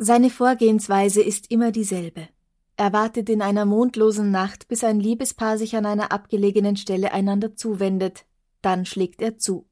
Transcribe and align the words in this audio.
Seine 0.00 0.30
Vorgehensweise 0.30 1.20
ist 1.20 1.50
immer 1.50 1.72
dieselbe. 1.72 2.28
Er 2.76 2.92
wartet 2.92 3.28
in 3.28 3.42
einer 3.42 3.64
mondlosen 3.64 4.30
Nacht, 4.30 4.68
bis 4.68 4.84
ein 4.84 5.00
Liebespaar 5.00 5.58
sich 5.58 5.74
an 5.74 5.86
einer 5.86 6.12
abgelegenen 6.12 6.76
Stelle 6.76 7.12
einander 7.12 7.56
zuwendet. 7.56 8.24
Dann 8.62 8.86
schlägt 8.86 9.20
er 9.20 9.38
zu. 9.38 9.66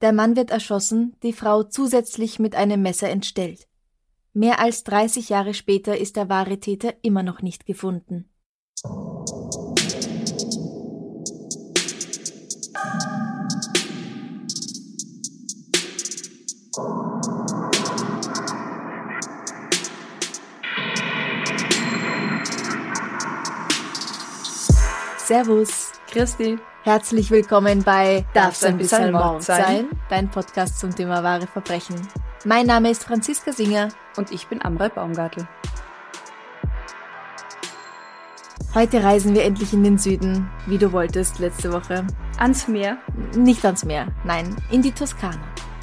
Der 0.00 0.14
Mann 0.14 0.36
wird 0.36 0.50
erschossen, 0.50 1.16
die 1.22 1.34
Frau 1.34 1.64
zusätzlich 1.64 2.38
mit 2.38 2.54
einem 2.54 2.80
Messer 2.80 3.10
entstellt. 3.10 3.68
Mehr 4.32 4.58
als 4.58 4.84
30 4.84 5.28
Jahre 5.28 5.52
später 5.52 5.98
ist 5.98 6.16
der 6.16 6.30
wahre 6.30 6.60
Täter 6.60 6.94
immer 7.02 7.22
noch 7.22 7.42
nicht 7.42 7.66
gefunden. 7.66 8.30
Servus. 25.28 25.92
Christi. 26.10 26.58
Herzlich 26.84 27.30
willkommen 27.30 27.82
bei 27.82 28.24
Darf's 28.32 28.64
ein 28.64 28.78
bisschen 28.78 29.12
Mord 29.12 29.42
sein? 29.42 29.90
Dein 30.08 30.30
Podcast 30.30 30.78
zum 30.78 30.96
Thema 30.96 31.22
wahre 31.22 31.46
Verbrechen. 31.46 31.96
Mein 32.46 32.64
Name 32.64 32.88
ist 32.90 33.04
Franziska 33.04 33.52
Singer. 33.52 33.90
Und 34.16 34.32
ich 34.32 34.46
bin 34.46 34.64
Amrei 34.64 34.88
Baumgartel. 34.88 35.46
Heute 38.74 39.04
reisen 39.04 39.34
wir 39.34 39.44
endlich 39.44 39.74
in 39.74 39.84
den 39.84 39.98
Süden, 39.98 40.48
wie 40.64 40.78
du 40.78 40.92
wolltest 40.92 41.40
letzte 41.40 41.74
Woche. 41.74 42.06
Ans 42.38 42.66
Meer? 42.66 42.96
Nicht 43.36 43.66
ans 43.66 43.84
Meer, 43.84 44.06
nein, 44.24 44.56
in 44.70 44.80
die 44.80 44.92
Toskana. 44.92 45.36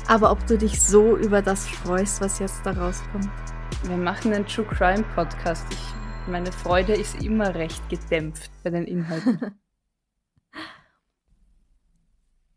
Aber 0.07 0.31
ob 0.31 0.43
du 0.47 0.57
dich 0.57 0.81
so 0.81 1.16
über 1.17 1.43
das 1.43 1.67
freust, 1.67 2.19
was 2.19 2.39
jetzt 2.39 2.66
da 2.66 2.71
rauskommt? 2.71 3.29
Wir 3.83 3.97
machen 3.97 4.33
einen 4.33 4.47
True 4.47 4.66
Crime 4.66 5.03
Podcast. 5.13 5.67
Ich 5.69 6.05
meine 6.28 6.52
Freude 6.52 6.94
ist 6.94 7.23
immer 7.23 7.56
recht 7.56 7.88
gedämpft 7.90 8.52
bei 8.64 8.70
den 8.70 8.86
Inhalten. 8.86 9.40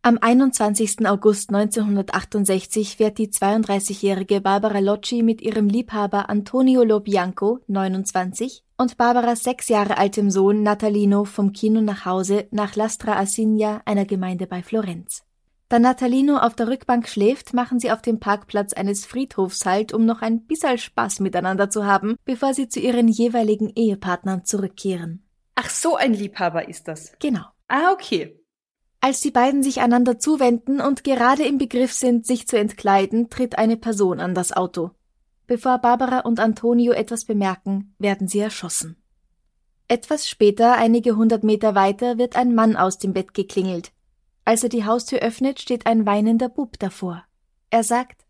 Am 0.03 0.17
21. 0.19 1.07
August 1.07 1.53
1968 1.53 2.97
fährt 2.97 3.19
die 3.19 3.29
32-jährige 3.29 4.41
Barbara 4.41 4.79
Locci 4.79 5.23
mit 5.23 5.43
ihrem 5.43 5.69
Liebhaber 5.69 6.31
Antonio 6.31 6.83
Lobianco, 6.83 7.61
29, 7.67 8.65
und 8.79 8.97
Barbaras 8.97 9.43
sechs 9.43 9.69
Jahre 9.69 9.99
altem 9.99 10.31
Sohn 10.31 10.63
Natalino 10.63 11.25
vom 11.25 11.53
Kino 11.53 11.83
nach 11.83 12.07
Hause 12.07 12.47
nach 12.53 12.75
Lastra 12.75 13.19
Asigna, 13.19 13.83
einer 13.85 14.07
Gemeinde 14.07 14.47
bei 14.47 14.63
Florenz. 14.63 15.28
Da 15.69 15.79
Natalino 15.79 16.39
auf 16.39 16.55
der 16.55 16.69
Rückbank 16.69 17.07
schläft, 17.09 17.53
machen 17.53 17.79
sie 17.79 17.91
auf 17.91 18.01
dem 18.01 18.21
Parkplatz 18.21 18.73
eines 18.73 19.05
Friedhofs 19.05 19.67
Halt, 19.67 19.93
um 19.93 20.07
noch 20.07 20.23
ein 20.23 20.47
bisschen 20.47 20.79
Spaß 20.79 21.21
miteinander 21.21 21.69
zu 21.69 21.85
haben, 21.85 22.17
bevor 22.25 22.55
sie 22.55 22.69
zu 22.69 22.81
ihren 22.81 23.07
jeweiligen 23.07 23.71
Ehepartnern 23.75 24.47
zurückkehren. 24.47 25.27
Ach, 25.57 25.69
so 25.69 25.97
ein 25.97 26.15
Liebhaber 26.15 26.69
ist 26.69 26.89
das. 26.89 27.12
Genau. 27.19 27.45
Ah, 27.67 27.93
okay. 27.93 28.41
Als 29.01 29.21
die 29.21 29.31
beiden 29.31 29.62
sich 29.62 29.81
einander 29.81 30.19
zuwenden 30.19 30.81
und 30.81 31.05
gerade 31.05 31.45
im 31.45 31.59
Begriff 31.59 31.93
sind, 31.93 32.27
sich 32.27 32.49
zu 32.49 32.59
entkleiden, 32.59 33.28
tritt 33.28 33.59
eine 33.59 33.77
Person 33.77 34.21
an 34.21 34.34
das 34.34 34.53
Auto. 34.53 34.93
Bevor 35.47 35.78
Barbara 35.78 36.21
und 36.21 36.41
Antonio 36.41 36.93
etwas 36.93 37.27
bemerken, 37.27 37.95
werden 37.99 38.27
sie 38.27 38.41
erschossen. 38.41 38.97
Etwas 39.87 40.28
später, 40.28 40.77
einige 40.77 41.17
hundert 41.17 41.45
Meter 41.45 41.75
weiter, 41.75 42.19
wird 42.19 42.37
ein 42.37 42.55
Mann 42.55 42.77
aus 42.77 42.99
dem 42.99 43.12
Bett 43.12 43.34
geklingelt. 43.34 43.93
Als 44.48 44.62
er 44.62 44.70
die 44.70 44.86
Haustür 44.86 45.19
öffnet, 45.19 45.60
steht 45.60 45.84
ein 45.84 46.06
weinender 46.06 46.48
Bub 46.48 46.78
davor. 46.78 47.22
Er 47.69 47.84
sagt 47.84 48.25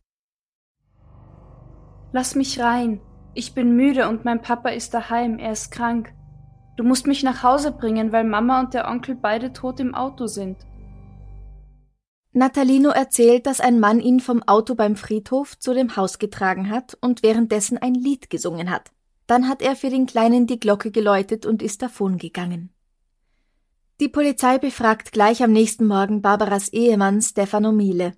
Lass 2.11 2.35
mich 2.35 2.59
rein. 2.59 3.01
Ich 3.35 3.55
bin 3.55 3.77
müde 3.77 4.09
und 4.09 4.25
mein 4.25 4.43
Papa 4.43 4.71
ist 4.71 4.93
daheim, 4.95 5.39
er 5.39 5.53
ist 5.53 5.71
krank. 5.71 6.13
Du 6.77 6.83
musst 6.83 7.07
mich 7.07 7.23
nach 7.23 7.45
Hause 7.45 7.71
bringen, 7.71 8.11
weil 8.11 8.25
Mama 8.25 8.59
und 8.59 8.75
der 8.75 8.89
Onkel 8.89 9.15
beide 9.15 9.53
tot 9.53 9.79
im 9.79 9.95
Auto 9.95 10.27
sind. 10.27 10.57
Natalino 12.33 12.89
erzählt, 12.89 13.47
dass 13.47 13.61
ein 13.61 13.79
Mann 13.79 14.01
ihn 14.01 14.19
vom 14.19 14.43
Auto 14.43 14.75
beim 14.75 14.97
Friedhof 14.97 15.57
zu 15.57 15.73
dem 15.73 15.95
Haus 15.95 16.19
getragen 16.19 16.69
hat 16.69 16.99
und 17.01 17.23
währenddessen 17.23 17.79
ein 17.79 17.95
Lied 17.95 18.29
gesungen 18.29 18.71
hat. 18.71 18.91
Dann 19.29 19.49
hat 19.49 19.63
er 19.63 19.77
für 19.77 19.89
den 19.89 20.07
Kleinen 20.07 20.49
die 20.49 20.59
Glocke 20.59 20.91
geläutet 20.91 21.47
und 21.47 21.63
ist 21.63 21.81
davongegangen. 21.81 22.73
Die 24.01 24.09
Polizei 24.09 24.59
befragt 24.59 25.11
gleich 25.11 25.43
am 25.43 25.51
nächsten 25.51 25.85
Morgen 25.85 26.23
Barbaras 26.23 26.69
Ehemann 26.69 27.21
Stefano 27.21 27.73
Miele. 27.73 28.13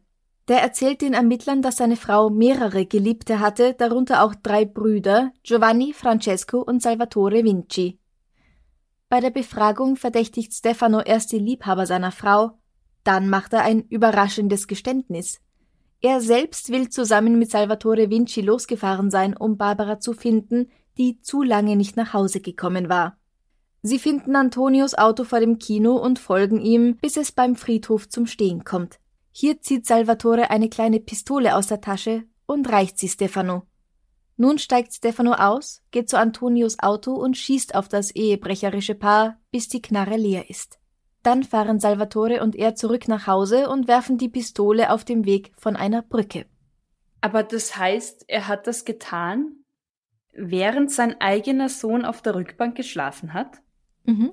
Der 0.47 0.61
erzählt 0.61 1.01
den 1.01 1.15
Ermittlern, 1.15 1.63
dass 1.63 1.79
seine 1.79 1.97
Frau 1.97 2.29
mehrere 2.29 2.85
Geliebte 2.85 3.41
hatte, 3.41 3.73
darunter 3.73 4.23
auch 4.23 4.35
drei 4.35 4.67
Brüder, 4.67 5.33
Giovanni, 5.43 5.95
Francesco 5.95 6.61
und 6.61 6.83
Salvatore 6.83 7.45
Vinci. 7.45 7.99
Bei 9.09 9.21
der 9.21 9.31
Befragung 9.31 9.97
verdächtigt 9.97 10.53
Stefano 10.53 11.01
erst 11.01 11.33
die 11.33 11.39
Liebhaber 11.39 11.87
seiner 11.87 12.13
Frau, 12.13 12.59
dann 13.03 13.31
macht 13.31 13.55
er 13.55 13.63
ein 13.63 13.81
überraschendes 13.81 14.69
Geständnis. 14.69 15.41
Er 16.03 16.21
selbst 16.21 16.69
will 16.69 16.91
zusammen 16.91 17.39
mit 17.39 17.51
Salvatore 17.51 18.11
Vinci 18.11 18.43
losgefahren 18.43 19.11
sein, 19.11 19.35
um 19.35 19.57
Barbara 19.57 19.99
zu 19.99 20.13
finden, 20.13 20.71
die 20.99 21.23
zu 21.23 21.43
lange 21.43 21.75
nicht 21.75 21.97
nach 21.97 22.13
Hause 22.13 22.41
gekommen 22.41 22.91
war. 22.91 23.17
Sie 23.83 23.99
finden 23.99 24.37
Antonios 24.37 24.95
Auto 24.95 25.25
vor 25.25 25.41
dem 25.41 25.59
Kino 25.59 25.97
und 25.97 26.19
folgen 26.19 26.61
ihm, 26.61 26.97
bis 26.97 27.17
es 27.17 27.33
beim 27.33 27.57
Friedhof 27.57 28.09
zum 28.09 28.27
Stehen 28.27 28.65
kommt. 28.65 28.99
Hier 29.33 29.61
zieht 29.63 29.87
Salvatore 29.87 30.51
eine 30.51 30.69
kleine 30.69 31.01
Pistole 31.01 31.57
aus 31.57 31.69
der 31.69 31.81
Tasche 31.81 32.25
und 32.47 32.71
reicht 32.71 32.99
sie 32.99 33.09
Stefano. 33.09 33.63
Nun 34.37 34.59
steigt 34.59 34.93
Stefano 34.93 35.33
aus, 35.33 35.83
geht 35.91 36.11
zu 36.11 36.19
Antonios 36.19 36.79
Auto 36.79 37.13
und 37.13 37.37
schießt 37.37 37.75
auf 37.75 37.89
das 37.89 38.11
ehebrecherische 38.11 38.95
Paar, 38.95 39.39
bis 39.51 39.69
die 39.69 39.83
Knarre 39.83 40.17
leer 40.17 40.51
ist. 40.51 40.79
Dann 41.23 41.45
fahren 41.45 41.81
Salvatore 41.81 42.43
und 42.43 42.57
er 42.57 42.75
zurück 42.75 43.07
nach 43.09 43.27
Hause 43.27 43.69
und 43.69 43.89
werfen 43.89 44.19
die 44.19 44.31
Pistole 44.31 44.91
auf 44.91 45.05
dem 45.05 45.27
Weg 45.27 45.53
von 45.57 45.77
einer 45.77 46.03
Brücke. 46.03 46.47
Aber 47.21 47.43
das 47.43 47.77
heißt, 47.77 48.25
er 48.29 48.49
hat 48.49 48.67
das 48.67 48.85
getan, 48.85 49.65
während 50.33 50.91
sein 50.91 51.21
eigener 51.21 51.69
Sohn 51.69 52.05
auf 52.05 52.23
der 52.23 52.35
Rückbank 52.35 52.77
geschlafen 52.77 53.35
hat? 53.35 53.61
Mhm. 54.11 54.33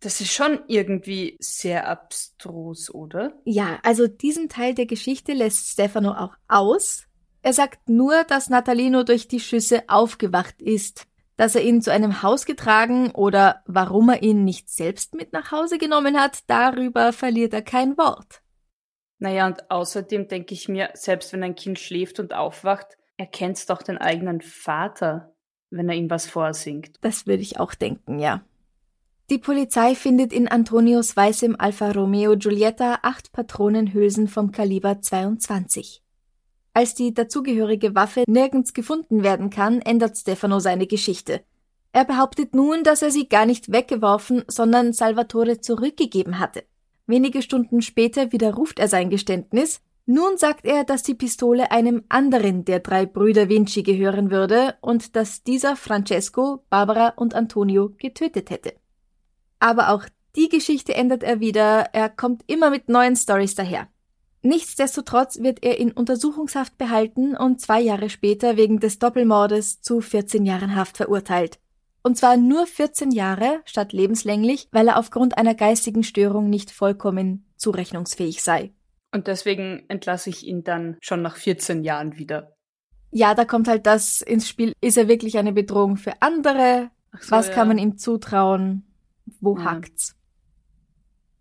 Das 0.00 0.20
ist 0.20 0.32
schon 0.32 0.60
irgendwie 0.68 1.36
sehr 1.40 1.88
abstrus, 1.88 2.92
oder? 2.92 3.32
Ja, 3.44 3.78
also 3.82 4.06
diesen 4.06 4.48
Teil 4.48 4.74
der 4.74 4.86
Geschichte 4.86 5.32
lässt 5.32 5.68
Stefano 5.68 6.12
auch 6.12 6.36
aus. 6.46 7.06
Er 7.42 7.52
sagt 7.52 7.88
nur, 7.88 8.24
dass 8.24 8.50
Natalino 8.50 9.02
durch 9.02 9.28
die 9.28 9.40
Schüsse 9.40 9.84
aufgewacht 9.88 10.60
ist, 10.60 11.06
dass 11.36 11.54
er 11.54 11.62
ihn 11.62 11.82
zu 11.82 11.90
einem 11.90 12.22
Haus 12.22 12.46
getragen 12.46 13.10
oder 13.10 13.62
warum 13.66 14.08
er 14.08 14.22
ihn 14.22 14.44
nicht 14.44 14.68
selbst 14.68 15.14
mit 15.14 15.32
nach 15.32 15.52
Hause 15.52 15.78
genommen 15.78 16.18
hat, 16.18 16.40
darüber 16.46 17.12
verliert 17.12 17.52
er 17.54 17.62
kein 17.62 17.96
Wort. 17.98 18.42
Naja, 19.18 19.46
und 19.46 19.70
außerdem 19.70 20.28
denke 20.28 20.54
ich 20.54 20.68
mir, 20.68 20.90
selbst 20.94 21.32
wenn 21.32 21.42
ein 21.42 21.54
Kind 21.54 21.78
schläft 21.78 22.20
und 22.20 22.34
aufwacht, 22.34 22.98
erkennt 23.16 23.56
es 23.56 23.66
doch 23.66 23.82
den 23.82 23.98
eigenen 23.98 24.40
Vater, 24.40 25.34
wenn 25.70 25.88
er 25.88 25.94
ihm 25.94 26.10
was 26.10 26.26
vorsingt. 26.26 26.98
Das 27.00 27.26
würde 27.26 27.42
ich 27.42 27.58
auch 27.58 27.74
denken, 27.74 28.18
ja. 28.18 28.42
Die 29.30 29.38
Polizei 29.38 29.94
findet 29.94 30.34
in 30.34 30.48
Antonios 30.48 31.16
weißem 31.16 31.56
Alfa 31.58 31.92
Romeo 31.92 32.36
Giulietta 32.36 32.98
acht 33.00 33.32
Patronenhülsen 33.32 34.28
vom 34.28 34.52
Kaliber 34.52 35.00
22. 35.00 36.02
Als 36.74 36.94
die 36.94 37.14
dazugehörige 37.14 37.94
Waffe 37.94 38.24
nirgends 38.26 38.74
gefunden 38.74 39.22
werden 39.22 39.48
kann, 39.48 39.80
ändert 39.80 40.18
Stefano 40.18 40.58
seine 40.58 40.86
Geschichte. 40.86 41.40
Er 41.92 42.04
behauptet 42.04 42.54
nun, 42.54 42.82
dass 42.82 43.00
er 43.00 43.10
sie 43.10 43.26
gar 43.26 43.46
nicht 43.46 43.72
weggeworfen, 43.72 44.44
sondern 44.46 44.92
Salvatore 44.92 45.58
zurückgegeben 45.58 46.38
hatte. 46.38 46.64
Wenige 47.06 47.40
Stunden 47.40 47.80
später 47.80 48.30
widerruft 48.30 48.78
er 48.78 48.88
sein 48.88 49.08
Geständnis. 49.08 49.80
Nun 50.04 50.36
sagt 50.36 50.66
er, 50.66 50.84
dass 50.84 51.02
die 51.02 51.14
Pistole 51.14 51.70
einem 51.70 52.04
anderen 52.10 52.66
der 52.66 52.80
drei 52.80 53.06
Brüder 53.06 53.48
Vinci 53.48 53.84
gehören 53.84 54.30
würde 54.30 54.74
und 54.82 55.16
dass 55.16 55.42
dieser 55.42 55.76
Francesco, 55.76 56.62
Barbara 56.68 57.14
und 57.16 57.34
Antonio 57.34 57.90
getötet 57.96 58.50
hätte. 58.50 58.74
Aber 59.64 59.88
auch 59.88 60.04
die 60.36 60.50
Geschichte 60.50 60.94
ändert 60.94 61.22
er 61.22 61.40
wieder, 61.40 61.88
er 61.94 62.10
kommt 62.10 62.42
immer 62.48 62.68
mit 62.68 62.90
neuen 62.90 63.16
Stories 63.16 63.54
daher. 63.54 63.88
Nichtsdestotrotz 64.42 65.38
wird 65.38 65.64
er 65.64 65.78
in 65.78 65.90
Untersuchungshaft 65.90 66.76
behalten 66.76 67.34
und 67.34 67.62
zwei 67.62 67.80
Jahre 67.80 68.10
später 68.10 68.58
wegen 68.58 68.78
des 68.78 68.98
Doppelmordes 68.98 69.80
zu 69.80 70.02
14 70.02 70.44
Jahren 70.44 70.76
Haft 70.76 70.98
verurteilt. 70.98 71.60
Und 72.02 72.18
zwar 72.18 72.36
nur 72.36 72.66
14 72.66 73.10
Jahre 73.10 73.62
statt 73.64 73.94
lebenslänglich, 73.94 74.68
weil 74.70 74.88
er 74.88 74.98
aufgrund 74.98 75.38
einer 75.38 75.54
geistigen 75.54 76.02
Störung 76.02 76.50
nicht 76.50 76.70
vollkommen 76.70 77.46
zurechnungsfähig 77.56 78.42
sei. 78.42 78.74
Und 79.14 79.28
deswegen 79.28 79.84
entlasse 79.88 80.28
ich 80.28 80.46
ihn 80.46 80.62
dann 80.62 80.98
schon 81.00 81.22
nach 81.22 81.36
14 81.36 81.84
Jahren 81.84 82.18
wieder. 82.18 82.54
Ja, 83.12 83.34
da 83.34 83.46
kommt 83.46 83.66
halt 83.66 83.86
das 83.86 84.20
ins 84.20 84.46
Spiel. 84.46 84.74
Ist 84.82 84.98
er 84.98 85.08
wirklich 85.08 85.38
eine 85.38 85.54
Bedrohung 85.54 85.96
für 85.96 86.20
andere? 86.20 86.90
So, 87.18 87.30
Was 87.30 87.48
ja. 87.48 87.54
kann 87.54 87.68
man 87.68 87.78
ihm 87.78 87.96
zutrauen? 87.96 88.90
Wo 89.40 89.56
ja. 89.56 89.64
hakt's? 89.64 90.16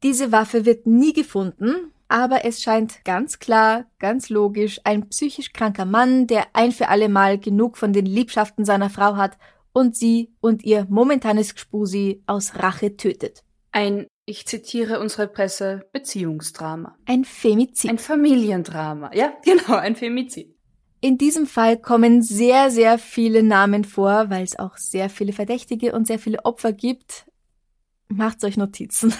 Diese 0.04 0.32
Waffe 0.32 0.66
wird 0.66 0.86
nie 0.86 1.14
gefunden, 1.14 1.94
aber 2.10 2.46
es 2.46 2.62
scheint 2.62 3.04
ganz 3.06 3.40
klar, 3.40 3.86
ganz 4.00 4.30
logisch, 4.30 4.82
ein 4.84 5.10
psychisch 5.10 5.54
kranker 5.54 5.86
Mann, 5.86 6.28
der 6.28 6.48
ein 6.54 6.72
für 6.72 6.90
alle 6.90 7.10
Mal 7.10 7.40
genug 7.40 7.78
von 7.78 7.94
den 7.94 8.06
Liebschaften 8.06 8.66
seiner 8.66 8.90
Frau 8.90 9.16
hat 9.16 9.38
und 9.72 9.96
sie 9.96 10.32
und 10.40 10.64
ihr 10.64 10.86
momentanes 10.90 11.56
Gspusi 11.56 12.22
aus 12.28 12.56
Rache 12.56 12.98
tötet. 12.98 13.44
Ein, 13.72 14.08
ich 14.26 14.46
zitiere 14.46 15.00
unsere 15.00 15.28
Presse, 15.28 15.88
Beziehungsdrama. 15.92 16.96
Ein 17.06 17.26
Femizid. 17.26 17.90
Ein 17.90 17.98
Familiendrama. 17.98 19.12
Ja, 19.16 19.34
genau, 19.44 19.78
ein 19.78 19.96
Femizid. 19.96 20.56
In 21.02 21.18
diesem 21.18 21.48
Fall 21.48 21.78
kommen 21.78 22.22
sehr, 22.22 22.72
sehr 22.72 22.98
viele 22.98 23.44
Namen 23.44 23.84
vor, 23.84 24.30
weil 24.30 24.44
es 24.44 24.58
auch 24.58 24.78
sehr 24.78 25.10
viele 25.10 25.34
Verdächtige 25.34 25.94
und 25.94 26.08
sehr 26.08 26.20
viele 26.20 26.46
Opfer 26.46 26.72
gibt. 26.72 27.26
Macht 28.16 28.44
euch 28.44 28.58
Notizen. 28.58 29.14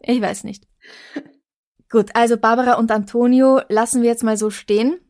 ich 0.00 0.20
weiß 0.20 0.44
nicht. 0.44 0.66
Gut, 1.90 2.14
also 2.14 2.36
Barbara 2.36 2.74
und 2.74 2.90
Antonio 2.90 3.60
lassen 3.68 4.02
wir 4.02 4.10
jetzt 4.10 4.22
mal 4.22 4.36
so 4.36 4.50
stehen. 4.50 5.00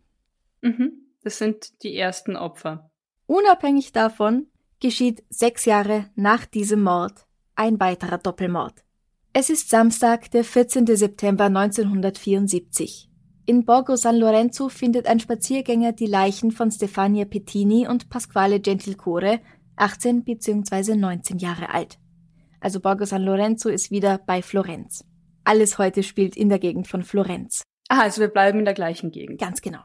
Mhm, 0.61 0.93
das 1.23 1.39
sind 1.39 1.83
die 1.83 1.97
ersten 1.97 2.37
Opfer. 2.37 2.91
Unabhängig 3.27 3.93
davon 3.93 4.47
geschieht 4.81 5.23
sechs 5.31 5.65
Jahre 5.65 6.11
nach 6.15 6.45
diesem 6.45 6.83
Mord 6.83 7.27
ein 7.55 7.79
weiterer 7.81 8.19
Doppelmord. 8.19 8.75
Es 9.33 9.49
ist 9.51 9.71
Samstag, 9.71 10.31
der 10.31 10.45
14. 10.45 10.87
September 10.97 11.45
1974. 11.45 13.09
In 13.47 13.65
Borgo 13.65 13.97
San 13.97 14.17
Lorenzo 14.17 14.69
findet 14.69 15.07
ein 15.07 15.21
Spaziergänger 15.21 15.93
die 15.93 16.07
Leichen 16.07 16.53
von 16.53 16.71
Stefania 16.71 17.25
Pettini 17.25 17.89
und 17.89 18.09
Pasquale 18.09 18.61
Gentilcore, 18.61 19.41
18 19.77 20.25
bzw. 20.25 20.97
19 20.97 21.39
Jahre 21.39 21.71
alt. 21.71 21.99
Also 22.63 22.79
Borgo 22.79 23.05
San 23.05 23.25
Lorenzo 23.25 23.69
ist 23.69 23.91
wieder 23.91 24.19
bei 24.19 24.41
Florenz. 24.41 25.05
Alles 25.43 25.79
heute 25.79 26.05
spielt 26.05 26.37
in 26.37 26.49
der 26.49 26.61
Gegend 26.61 26.87
von 26.87 27.03
Florenz. 27.03 27.63
Ah, 27.89 28.03
also 28.03 28.21
wir 28.21 28.29
bleiben 28.29 28.61
in 28.61 28.65
der 28.65 28.75
gleichen 28.75 29.11
Gegend. 29.11 29.41
Ganz 29.41 29.61
genau. 29.61 29.81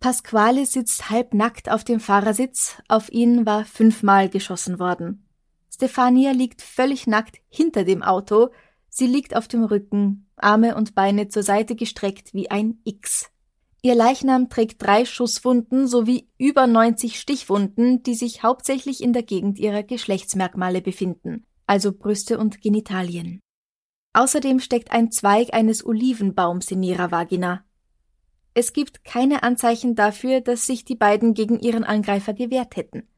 Pasquale 0.00 0.66
sitzt 0.66 1.08
halbnackt 1.08 1.70
auf 1.70 1.82
dem 1.82 1.98
Fahrersitz, 1.98 2.76
auf 2.88 3.10
ihn 3.10 3.46
war 3.46 3.64
fünfmal 3.64 4.28
geschossen 4.28 4.78
worden. 4.78 5.26
Stefania 5.72 6.32
liegt 6.32 6.60
völlig 6.60 7.06
nackt 7.06 7.38
hinter 7.48 7.84
dem 7.84 8.02
Auto, 8.02 8.50
sie 8.90 9.06
liegt 9.06 9.34
auf 9.34 9.48
dem 9.48 9.64
Rücken, 9.64 10.28
Arme 10.36 10.76
und 10.76 10.94
Beine 10.94 11.28
zur 11.28 11.42
Seite 11.42 11.74
gestreckt 11.74 12.34
wie 12.34 12.50
ein 12.50 12.80
X. 12.84 13.30
Ihr 13.80 13.94
Leichnam 13.94 14.50
trägt 14.50 14.82
drei 14.82 15.06
Schusswunden 15.06 15.88
sowie 15.88 16.28
über 16.36 16.66
90 16.66 17.18
Stichwunden, 17.18 18.02
die 18.02 18.14
sich 18.14 18.42
hauptsächlich 18.42 19.02
in 19.02 19.14
der 19.14 19.22
Gegend 19.22 19.58
ihrer 19.58 19.82
Geschlechtsmerkmale 19.82 20.82
befinden, 20.82 21.46
also 21.66 21.92
Brüste 21.92 22.38
und 22.38 22.60
Genitalien. 22.60 23.40
Außerdem 24.12 24.60
steckt 24.60 24.92
ein 24.92 25.10
Zweig 25.10 25.52
eines 25.52 25.84
Olivenbaums 25.84 26.70
in 26.70 26.82
ihrer 26.82 27.10
Vagina. 27.10 27.64
Es 28.54 28.72
gibt 28.72 29.04
keine 29.04 29.42
Anzeichen 29.42 29.96
dafür, 29.96 30.40
dass 30.40 30.66
sich 30.66 30.84
die 30.84 30.94
beiden 30.94 31.34
gegen 31.34 31.58
ihren 31.58 31.82
Angreifer 31.82 32.32
gewehrt 32.32 32.76
hätten. 32.76 33.08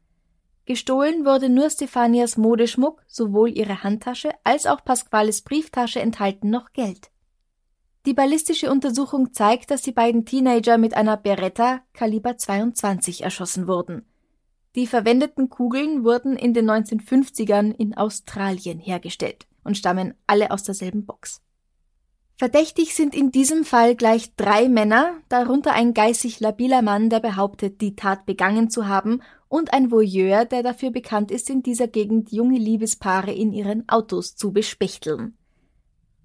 Gestohlen 0.64 1.25
wurde 1.25 1.48
nur 1.48 1.70
Stefanias 1.70 2.37
Modeschmuck, 2.37 3.04
sowohl 3.06 3.50
ihre 3.50 3.84
Handtasche 3.84 4.31
als 4.43 4.66
auch 4.66 4.82
Pasquales 4.82 5.42
Brieftasche 5.42 6.00
enthalten 6.00 6.50
noch 6.50 6.72
Geld. 6.72 7.10
Die 8.06 8.14
ballistische 8.14 8.70
Untersuchung 8.70 9.32
zeigt, 9.32 9.70
dass 9.70 9.82
die 9.82 9.92
beiden 9.92 10.25
Teenager 10.25 10.78
mit 10.78 10.94
einer 10.94 11.16
Beretta 11.16 11.81
Kaliber 11.92 12.37
22 12.37 13.22
erschossen 13.22 13.66
wurden. 13.66 14.06
Die 14.76 14.87
verwendeten 14.87 15.49
Kugeln 15.49 16.05
wurden 16.05 16.37
in 16.37 16.52
den 16.52 16.70
1950ern 16.70 17.75
in 17.75 17.96
Australien 17.96 18.78
hergestellt 18.78 19.46
und 19.64 19.78
stammen 19.78 20.12
alle 20.26 20.50
aus 20.50 20.64
derselben 20.64 21.06
Box. 21.06 21.40
Verdächtig 22.38 22.94
sind 22.94 23.14
in 23.14 23.32
diesem 23.32 23.64
Fall 23.64 23.96
gleich 23.96 24.34
drei 24.37 24.69
Männer, 24.69 25.14
darunter 25.31 25.73
ein 25.73 25.94
geistig 25.94 26.40
labiler 26.40 26.82
Mann, 26.82 27.08
der 27.08 27.20
behauptet, 27.20 27.81
die 27.81 27.96
Tat 27.96 28.26
begangen 28.26 28.69
zu 28.69 28.87
haben, 28.87 29.23
und 29.49 29.73
ein 29.73 29.90
Voyeur, 29.90 30.44
der 30.44 30.62
dafür 30.62 30.90
bekannt 30.90 31.31
ist, 31.31 31.49
in 31.49 31.62
dieser 31.62 31.88
Gegend 31.88 32.31
junge 32.32 32.58
Liebespaare 32.58 33.32
in 33.32 33.55
ihren 33.55 33.88
Autos 33.88 34.37
zu 34.37 34.52
bespechteln. 34.52 35.38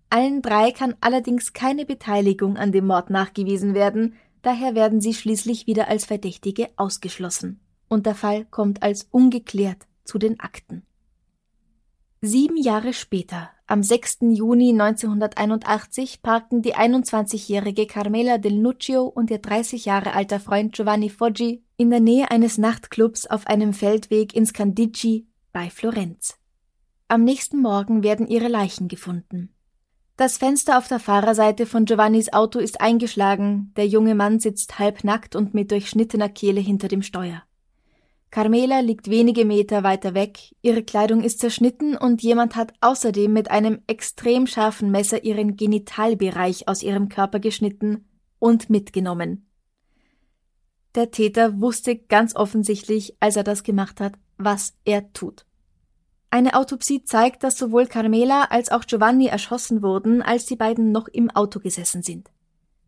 Allen 0.10 0.42
drei 0.42 0.72
kann 0.72 0.96
allerdings 1.00 1.54
keine 1.54 1.86
Beteiligung 1.86 2.58
an 2.58 2.74
dem 2.74 2.88
Mord 2.88 3.10
nachgewiesen 3.10 3.74
werden, 3.74 4.16
daher 4.42 4.76
werden 4.76 5.00
sie 5.00 5.14
schließlich 5.14 5.68
wieder 5.68 5.88
als 5.88 6.04
Verdächtige 6.04 6.68
ausgeschlossen. 6.76 7.62
Und 7.92 8.06
der 8.06 8.16
Fall 8.16 8.46
kommt 8.46 8.84
als 8.84 9.10
ungeklärt 9.12 9.86
zu 10.06 10.18
den 10.18 10.40
Akten. 10.40 10.84
Sieben 12.22 12.56
Jahre 12.56 12.94
später, 12.94 13.50
am 13.68 13.84
6. 13.84 14.20
Juni 14.30 14.70
1981, 14.70 16.22
parkten 16.22 16.62
die 16.62 16.74
21-jährige 16.74 17.88
Carmela 17.88 18.38
Del 18.38 18.60
Nuccio 18.60 19.04
und 19.04 19.30
ihr 19.30 19.40
30 19.40 19.84
Jahre 19.84 20.14
alter 20.14 20.40
Freund 20.40 20.74
Giovanni 20.74 21.10
Foggi 21.10 21.66
in 21.76 21.90
der 21.90 22.00
Nähe 22.00 22.32
eines 22.32 22.58
Nachtclubs 22.58 23.28
auf 23.28 23.46
einem 23.46 23.74
Feldweg 23.74 24.34
in 24.34 24.46
Scandicci 24.46 25.28
bei 25.52 25.70
Florenz. 25.70 26.38
Am 27.10 27.26
nächsten 27.26 27.60
Morgen 27.60 28.04
werden 28.04 28.26
ihre 28.26 28.48
Leichen 28.48 28.88
gefunden. 28.88 29.54
Das 30.16 30.38
Fenster 30.38 30.78
auf 30.78 30.88
der 30.88 31.00
Fahrerseite 31.00 31.66
von 31.66 31.84
Giovannis 31.84 32.32
Auto 32.32 32.60
ist 32.60 32.80
eingeschlagen, 32.80 33.74
der 33.76 33.86
junge 33.86 34.16
Mann 34.16 34.40
sitzt 34.40 34.80
halbnackt 34.80 35.36
und 35.36 35.54
mit 35.54 35.72
durchschnittener 35.72 36.30
Kehle 36.30 36.62
hinter 36.62 36.88
dem 36.88 37.02
Steuer. 37.02 37.44
Carmela 38.32 38.80
liegt 38.80 39.10
wenige 39.10 39.44
Meter 39.44 39.84
weiter 39.84 40.14
weg, 40.14 40.56
ihre 40.62 40.84
Kleidung 40.84 41.22
ist 41.22 41.40
zerschnitten 41.40 41.98
und 41.98 42.24
jemand 42.24 42.56
hat 42.56 42.74
außerdem 42.80 43.32
mit 43.32 43.52
einem 43.52 43.82
extrem 43.88 44.48
scharfen 44.48 44.90
Messer 44.90 45.26
ihren 45.26 45.58
Genitalbereich 45.58 46.70
aus 46.70 46.82
ihrem 46.82 47.10
Körper 47.10 47.42
geschnitten 47.42 48.06
und 48.40 48.70
mitgenommen. 48.70 49.50
Der 50.96 51.12
Täter 51.12 51.60
wusste 51.60 51.98
ganz 51.98 52.34
offensichtlich, 52.34 53.18
als 53.20 53.36
er 53.36 53.44
das 53.44 53.64
gemacht 53.64 54.00
hat, 54.00 54.14
was 54.38 54.76
er 54.86 55.12
tut. 55.12 55.46
Eine 56.30 56.54
Autopsie 56.54 57.04
zeigt, 57.04 57.44
dass 57.44 57.58
sowohl 57.58 57.86
Carmela 57.86 58.46
als 58.46 58.72
auch 58.72 58.86
Giovanni 58.86 59.28
erschossen 59.28 59.82
wurden, 59.82 60.22
als 60.22 60.46
die 60.46 60.56
beiden 60.56 60.94
noch 60.94 61.10
im 61.10 61.30
Auto 61.32 61.60
gesessen 61.60 62.02
sind. 62.02 62.32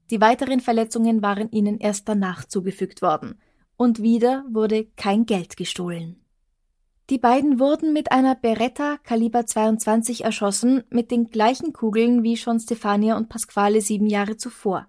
Die 0.09 0.21
weiteren 0.21 0.61
Verletzungen 0.61 1.21
waren 1.21 1.51
ihnen 1.51 1.79
erst 1.79 2.07
danach 2.07 2.45
zugefügt 2.45 3.01
worden– 3.01 3.41
und 3.77 4.01
wieder 4.01 4.45
wurde 4.49 4.85
kein 4.95 5.25
Geld 5.25 5.57
gestohlen. 5.57 6.23
Die 7.09 7.17
beiden 7.17 7.59
wurden 7.59 7.91
mit 7.91 8.11
einer 8.11 8.33
Beretta 8.33 8.97
Kaliber 9.03 9.45
22 9.45 10.23
erschossen, 10.23 10.83
mit 10.89 11.11
den 11.11 11.29
gleichen 11.29 11.73
Kugeln 11.73 12.23
wie 12.23 12.37
schon 12.37 12.59
Stefania 12.59 13.17
und 13.17 13.27
Pasquale 13.27 13.81
sieben 13.81 14.07
Jahre 14.07 14.37
zuvor. 14.37 14.87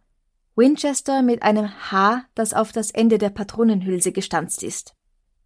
Winchester 0.54 1.22
mit 1.22 1.42
einem 1.42 1.68
H, 1.90 2.24
das 2.34 2.54
auf 2.54 2.70
das 2.70 2.92
Ende 2.92 3.18
der 3.18 3.30
Patronenhülse 3.30 4.12
gestanzt 4.12 4.62
ist. 4.62 4.94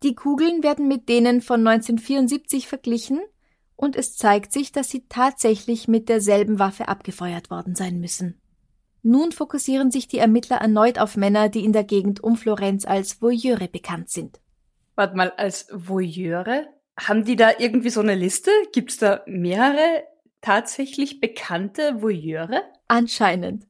Die 0.03 0.15
Kugeln 0.15 0.63
werden 0.63 0.87
mit 0.87 1.09
denen 1.09 1.41
von 1.41 1.67
1974 1.67 2.69
verglichen 2.69 3.21
und 3.75 3.97
es 3.97 4.17
zeigt 4.17 4.53
sich, 4.53 4.71
dass 4.71 4.91
sie 4.91 5.07
tatsächlich 5.09 5.89
mit 5.89 6.09
derselben 6.09 6.59
Waffe 6.59 6.89
abgefeuert 6.89 7.51
worden 7.51 7.75
sein 7.75 7.99
müssen. 7.99 8.39
Nun 9.03 9.33
fokussieren 9.33 9.91
sich 9.91 10.09
die 10.09 10.19
Ermittler 10.19 10.57
erneut 10.57 10.99
auf 10.99 11.17
Männer, 11.17 11.49
die 11.49 11.65
in 11.65 11.73
der 11.73 11.85
Gegend 11.85 12.23
um 12.23 12.37
Florenz 12.37 12.85
als 12.85 13.23
Voyeure 13.23 13.69
bekannt 13.69 14.11
sind. 14.11 14.41
Warte 14.97 15.17
mal, 15.17 15.31
als 15.37 15.69
Voyeure? 15.73 16.67
Haben 16.99 17.25
die 17.25 17.37
da 17.37 17.51
irgendwie 17.59 17.91
so 17.91 18.01
eine 18.01 18.17
Liste? 18.17 18.51
Gibt's 18.73 18.99
da 18.99 19.23
mehrere 19.27 20.03
tatsächlich 20.41 21.21
bekannte 21.21 22.03
Voyeure? 22.03 22.63
Anscheinend. 22.89 23.67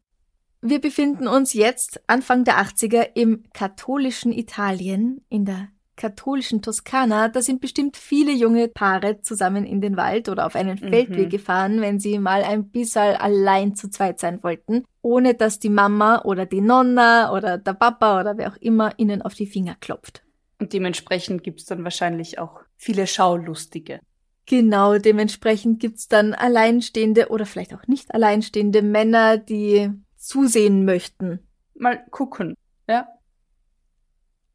Wir 0.60 0.80
befinden 0.80 1.28
uns 1.28 1.52
jetzt 1.52 2.00
Anfang 2.08 2.44
der 2.44 2.58
80er 2.58 3.10
im 3.14 3.44
katholischen 3.52 4.32
Italien, 4.32 5.24
in 5.28 5.44
der 5.44 5.68
katholischen 5.98 6.62
Toskana, 6.62 7.28
da 7.28 7.42
sind 7.42 7.60
bestimmt 7.60 7.98
viele 7.98 8.32
junge 8.32 8.68
Paare 8.68 9.20
zusammen 9.20 9.66
in 9.66 9.82
den 9.82 9.98
Wald 9.98 10.30
oder 10.30 10.46
auf 10.46 10.54
einen 10.54 10.78
mhm. 10.80 10.88
Feldweg 10.88 11.28
gefahren, 11.28 11.82
wenn 11.82 12.00
sie 12.00 12.18
mal 12.18 12.42
ein 12.42 12.70
bisschen 12.70 13.16
allein 13.16 13.74
zu 13.74 13.90
zweit 13.90 14.18
sein 14.18 14.42
wollten, 14.42 14.84
ohne 15.02 15.34
dass 15.34 15.58
die 15.58 15.68
Mama 15.68 16.22
oder 16.24 16.46
die 16.46 16.62
Nonna 16.62 17.34
oder 17.34 17.58
der 17.58 17.74
Papa 17.74 18.20
oder 18.20 18.38
wer 18.38 18.50
auch 18.50 18.56
immer 18.56 18.92
ihnen 18.96 19.20
auf 19.20 19.34
die 19.34 19.46
Finger 19.46 19.76
klopft. 19.78 20.22
Und 20.58 20.72
dementsprechend 20.72 21.44
gibt's 21.44 21.66
dann 21.66 21.84
wahrscheinlich 21.84 22.38
auch 22.38 22.60
viele 22.76 23.06
Schaulustige. 23.06 24.00
Genau, 24.46 24.96
dementsprechend 24.96 25.78
gibt's 25.78 26.08
dann 26.08 26.32
alleinstehende 26.32 27.28
oder 27.28 27.44
vielleicht 27.44 27.74
auch 27.74 27.86
nicht 27.86 28.14
alleinstehende 28.14 28.80
Männer, 28.80 29.36
die 29.36 29.90
zusehen 30.16 30.86
möchten. 30.86 31.40
Mal 31.74 32.02
gucken, 32.10 32.54
ja. 32.88 33.06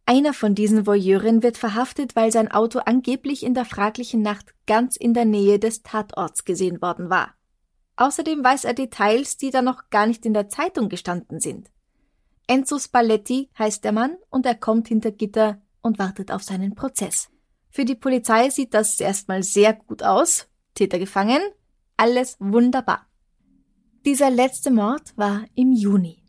Einer 0.06 0.34
von 0.34 0.54
diesen 0.54 0.86
Voyeuren 0.86 1.44
wird 1.44 1.58
verhaftet, 1.58 2.16
weil 2.16 2.32
sein 2.32 2.52
Auto 2.52 2.80
angeblich 2.80 3.44
in 3.44 3.54
der 3.54 3.66
fraglichen 3.66 4.22
Nacht 4.22 4.54
ganz 4.68 4.98
in 4.98 5.14
der 5.14 5.26
Nähe 5.26 5.60
des 5.60 5.82
Tatorts 5.82 6.44
gesehen 6.44 6.82
worden 6.82 7.10
war. 7.10 7.34
Außerdem 7.96 8.44
weiß 8.44 8.66
er 8.66 8.74
Details, 8.74 9.38
die 9.38 9.50
da 9.50 9.62
noch 9.62 9.90
gar 9.90 10.06
nicht 10.06 10.26
in 10.26 10.34
der 10.34 10.50
Zeitung 10.50 10.90
gestanden 10.90 11.40
sind. 11.40 11.70
Enzo 12.48 12.80
Spalletti 12.80 13.50
heißt 13.58 13.84
der 13.84 13.94
Mann 13.94 14.18
und 14.30 14.46
er 14.46 14.56
kommt 14.56 14.90
hinter 14.90 15.12
Gitter 15.12 15.62
und 15.82 16.00
wartet 16.00 16.32
auf 16.32 16.44
seinen 16.44 16.76
Prozess. 16.76 17.30
Für 17.70 17.86
die 17.86 17.96
Polizei 17.96 18.50
sieht 18.50 18.74
das 18.74 19.00
erstmal 19.00 19.44
sehr 19.44 19.74
gut 19.74 20.04
aus. 20.04 20.48
Täter 20.76 21.00
gefangen, 21.00 21.42
alles 21.96 22.36
wunderbar. 22.40 23.08
Dieser 24.06 24.30
letzte 24.30 24.70
Mord 24.70 25.14
war 25.16 25.46
im 25.56 25.72
Juni. 25.72 26.23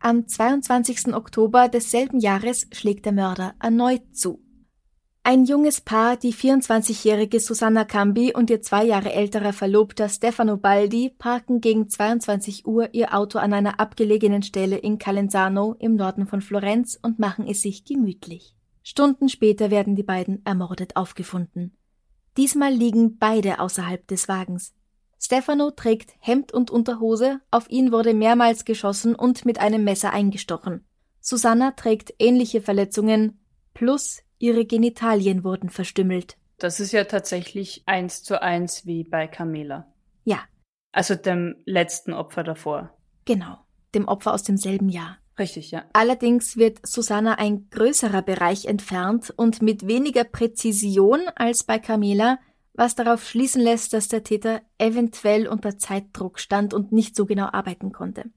Am 0.00 0.28
22. 0.28 1.12
Oktober 1.12 1.68
desselben 1.68 2.20
Jahres 2.20 2.68
schlägt 2.72 3.04
der 3.04 3.12
Mörder 3.12 3.54
erneut 3.60 4.02
zu. 4.12 4.40
Ein 5.24 5.44
junges 5.44 5.80
Paar, 5.80 6.16
die 6.16 6.32
24-jährige 6.32 7.40
Susanna 7.40 7.84
Cambi 7.84 8.32
und 8.32 8.48
ihr 8.48 8.62
zwei 8.62 8.84
Jahre 8.84 9.12
älterer 9.12 9.52
Verlobter 9.52 10.08
Stefano 10.08 10.56
Baldi, 10.56 11.10
parken 11.18 11.60
gegen 11.60 11.88
22 11.88 12.64
Uhr 12.66 12.94
ihr 12.94 13.12
Auto 13.12 13.38
an 13.40 13.52
einer 13.52 13.80
abgelegenen 13.80 14.42
Stelle 14.42 14.78
in 14.78 14.98
Calenzano 14.98 15.74
im 15.80 15.96
Norden 15.96 16.26
von 16.26 16.40
Florenz 16.42 16.98
und 17.02 17.18
machen 17.18 17.46
es 17.48 17.62
sich 17.62 17.84
gemütlich. 17.84 18.54
Stunden 18.84 19.28
später 19.28 19.70
werden 19.70 19.96
die 19.96 20.04
beiden 20.04 20.46
ermordet 20.46 20.94
aufgefunden. 20.96 21.76
Diesmal 22.36 22.72
liegen 22.72 23.18
beide 23.18 23.58
außerhalb 23.58 24.06
des 24.06 24.28
Wagens. 24.28 24.72
Stefano 25.20 25.70
trägt 25.70 26.14
Hemd 26.20 26.52
und 26.52 26.70
Unterhose, 26.70 27.40
auf 27.50 27.68
ihn 27.68 27.92
wurde 27.92 28.14
mehrmals 28.14 28.64
geschossen 28.64 29.14
und 29.14 29.44
mit 29.44 29.58
einem 29.58 29.84
Messer 29.84 30.12
eingestochen. 30.12 30.84
Susanna 31.20 31.72
trägt 31.72 32.14
ähnliche 32.18 32.62
Verletzungen, 32.62 33.40
plus 33.74 34.22
ihre 34.38 34.64
Genitalien 34.64 35.44
wurden 35.44 35.70
verstümmelt. 35.70 36.36
Das 36.58 36.80
ist 36.80 36.92
ja 36.92 37.04
tatsächlich 37.04 37.82
eins 37.86 38.22
zu 38.22 38.40
eins 38.42 38.86
wie 38.86 39.04
bei 39.04 39.26
Camilla. 39.26 39.92
Ja. 40.24 40.40
Also 40.92 41.14
dem 41.14 41.56
letzten 41.64 42.12
Opfer 42.12 42.44
davor. 42.44 42.96
Genau, 43.24 43.58
dem 43.94 44.08
Opfer 44.08 44.32
aus 44.32 44.42
demselben 44.42 44.88
Jahr. 44.88 45.18
Richtig, 45.38 45.70
ja. 45.70 45.84
Allerdings 45.92 46.56
wird 46.56 46.80
Susanna 46.84 47.34
ein 47.34 47.68
größerer 47.70 48.22
Bereich 48.22 48.64
entfernt 48.64 49.32
und 49.36 49.62
mit 49.62 49.86
weniger 49.86 50.24
Präzision 50.24 51.20
als 51.36 51.62
bei 51.62 51.78
Camilla 51.78 52.38
was 52.78 52.94
darauf 52.94 53.28
schließen 53.28 53.60
lässt, 53.60 53.92
dass 53.92 54.06
der 54.06 54.22
Täter 54.22 54.62
eventuell 54.78 55.48
unter 55.48 55.78
Zeitdruck 55.78 56.38
stand 56.38 56.72
und 56.72 56.92
nicht 56.92 57.16
so 57.16 57.26
genau 57.26 57.46
arbeiten 57.46 57.90
konnte. 57.90 58.30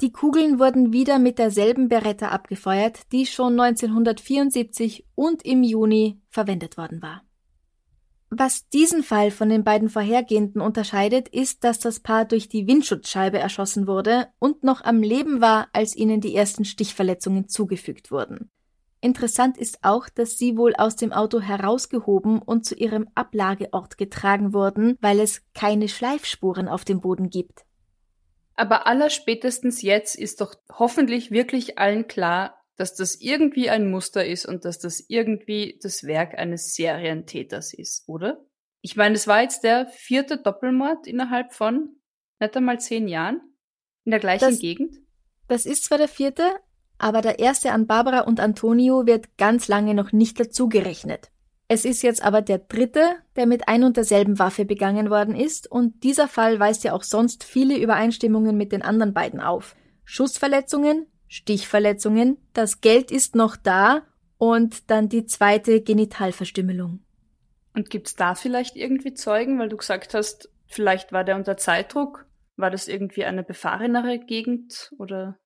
Die 0.00 0.12
Kugeln 0.12 0.60
wurden 0.60 0.92
wieder 0.92 1.18
mit 1.18 1.40
derselben 1.40 1.88
Beretta 1.88 2.28
abgefeuert, 2.28 3.10
die 3.10 3.26
schon 3.26 3.58
1974 3.58 5.06
und 5.16 5.44
im 5.44 5.64
Juni 5.64 6.20
verwendet 6.28 6.78
worden 6.78 7.02
war. 7.02 7.22
Was 8.30 8.68
diesen 8.68 9.02
Fall 9.02 9.32
von 9.32 9.48
den 9.48 9.64
beiden 9.64 9.88
vorhergehenden 9.88 10.62
unterscheidet, 10.62 11.28
ist, 11.28 11.64
dass 11.64 11.80
das 11.80 11.98
Paar 11.98 12.24
durch 12.24 12.48
die 12.48 12.68
Windschutzscheibe 12.68 13.40
erschossen 13.40 13.88
wurde 13.88 14.28
und 14.38 14.62
noch 14.62 14.84
am 14.84 15.02
Leben 15.02 15.40
war, 15.40 15.66
als 15.72 15.96
ihnen 15.96 16.20
die 16.20 16.36
ersten 16.36 16.64
Stichverletzungen 16.64 17.48
zugefügt 17.48 18.12
wurden. 18.12 18.50
Interessant 19.02 19.56
ist 19.56 19.78
auch, 19.82 20.08
dass 20.10 20.36
sie 20.36 20.56
wohl 20.56 20.74
aus 20.74 20.94
dem 20.94 21.12
Auto 21.12 21.40
herausgehoben 21.40 22.42
und 22.42 22.66
zu 22.66 22.74
ihrem 22.74 23.08
Ablageort 23.14 23.96
getragen 23.96 24.52
wurden, 24.52 24.98
weil 25.00 25.20
es 25.20 25.42
keine 25.54 25.88
Schleifspuren 25.88 26.68
auf 26.68 26.84
dem 26.84 27.00
Boden 27.00 27.30
gibt. 27.30 27.64
Aber 28.56 28.86
allerspätestens 28.86 29.80
jetzt 29.80 30.16
ist 30.16 30.42
doch 30.42 30.54
hoffentlich 30.70 31.30
wirklich 31.30 31.78
allen 31.78 32.08
klar, 32.08 32.62
dass 32.76 32.94
das 32.94 33.16
irgendwie 33.20 33.70
ein 33.70 33.90
Muster 33.90 34.26
ist 34.26 34.44
und 34.44 34.66
dass 34.66 34.78
das 34.78 35.04
irgendwie 35.08 35.78
das 35.82 36.04
Werk 36.04 36.38
eines 36.38 36.74
Serientäters 36.74 37.72
ist, 37.72 38.06
oder? 38.06 38.44
Ich 38.82 38.96
meine, 38.96 39.14
es 39.14 39.26
war 39.26 39.42
jetzt 39.42 39.64
der 39.64 39.86
vierte 39.86 40.36
Doppelmord 40.38 41.06
innerhalb 41.06 41.54
von 41.54 42.00
nicht 42.38 42.56
einmal 42.56 42.80
zehn 42.80 43.08
Jahren 43.08 43.40
in 44.04 44.10
der 44.10 44.20
gleichen 44.20 44.50
das, 44.50 44.58
Gegend. 44.58 44.96
Das 45.48 45.66
ist 45.66 45.84
zwar 45.84 45.98
der 45.98 46.08
vierte, 46.08 46.50
aber 47.00 47.22
der 47.22 47.38
erste 47.38 47.72
an 47.72 47.86
Barbara 47.86 48.20
und 48.20 48.40
Antonio 48.40 49.06
wird 49.06 49.36
ganz 49.38 49.68
lange 49.68 49.94
noch 49.94 50.12
nicht 50.12 50.38
dazugerechnet. 50.38 51.30
Es 51.68 51.84
ist 51.84 52.02
jetzt 52.02 52.22
aber 52.22 52.42
der 52.42 52.58
dritte, 52.58 53.02
der 53.36 53.46
mit 53.46 53.68
ein 53.68 53.84
und 53.84 53.96
derselben 53.96 54.38
Waffe 54.38 54.64
begangen 54.64 55.08
worden 55.08 55.36
ist, 55.36 55.70
und 55.70 56.02
dieser 56.02 56.26
Fall 56.26 56.58
weist 56.58 56.82
ja 56.82 56.92
auch 56.92 57.04
sonst 57.04 57.44
viele 57.44 57.78
Übereinstimmungen 57.78 58.56
mit 58.56 58.72
den 58.72 58.82
anderen 58.82 59.14
beiden 59.14 59.40
auf. 59.40 59.76
Schussverletzungen, 60.04 61.06
Stichverletzungen, 61.28 62.38
das 62.54 62.80
Geld 62.80 63.12
ist 63.12 63.36
noch 63.36 63.56
da 63.56 64.02
und 64.36 64.90
dann 64.90 65.08
die 65.08 65.26
zweite 65.26 65.80
Genitalverstümmelung. 65.80 67.04
Und 67.72 67.88
gibt's 67.88 68.16
da 68.16 68.34
vielleicht 68.34 68.74
irgendwie 68.74 69.14
Zeugen, 69.14 69.58
weil 69.60 69.68
du 69.68 69.76
gesagt 69.76 70.12
hast, 70.12 70.50
vielleicht 70.66 71.12
war 71.12 71.22
der 71.22 71.36
unter 71.36 71.56
Zeitdruck? 71.56 72.26
War 72.56 72.70
das 72.70 72.88
irgendwie 72.88 73.24
eine 73.24 73.44
befahrenere 73.44 74.18
Gegend 74.18 74.92
oder? 74.98 75.38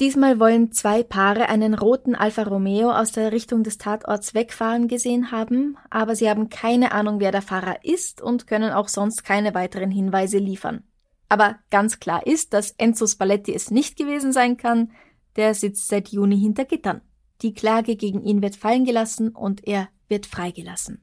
Diesmal 0.00 0.40
wollen 0.40 0.72
zwei 0.72 1.04
Paare 1.04 1.48
einen 1.48 1.74
roten 1.74 2.16
Alfa 2.16 2.42
Romeo 2.42 2.90
aus 2.90 3.12
der 3.12 3.30
Richtung 3.30 3.62
des 3.62 3.78
Tatorts 3.78 4.34
wegfahren 4.34 4.88
gesehen 4.88 5.30
haben, 5.30 5.76
aber 5.88 6.16
sie 6.16 6.28
haben 6.28 6.48
keine 6.48 6.90
Ahnung, 6.90 7.20
wer 7.20 7.30
der 7.30 7.42
Fahrer 7.42 7.84
ist 7.84 8.20
und 8.20 8.48
können 8.48 8.72
auch 8.72 8.88
sonst 8.88 9.24
keine 9.24 9.54
weiteren 9.54 9.92
Hinweise 9.92 10.38
liefern. 10.38 10.82
Aber 11.28 11.56
ganz 11.70 12.00
klar 12.00 12.26
ist, 12.26 12.52
dass 12.54 12.72
Enzo 12.72 13.06
Spalletti 13.06 13.54
es 13.54 13.70
nicht 13.70 13.96
gewesen 13.96 14.32
sein 14.32 14.56
kann, 14.56 14.90
der 15.36 15.54
sitzt 15.54 15.88
seit 15.88 16.08
Juni 16.08 16.38
hinter 16.38 16.64
Gittern. 16.64 17.00
Die 17.42 17.54
Klage 17.54 17.94
gegen 17.94 18.22
ihn 18.22 18.42
wird 18.42 18.56
fallen 18.56 18.84
gelassen 18.84 19.28
und 19.30 19.66
er 19.66 19.88
wird 20.08 20.26
freigelassen. 20.26 21.00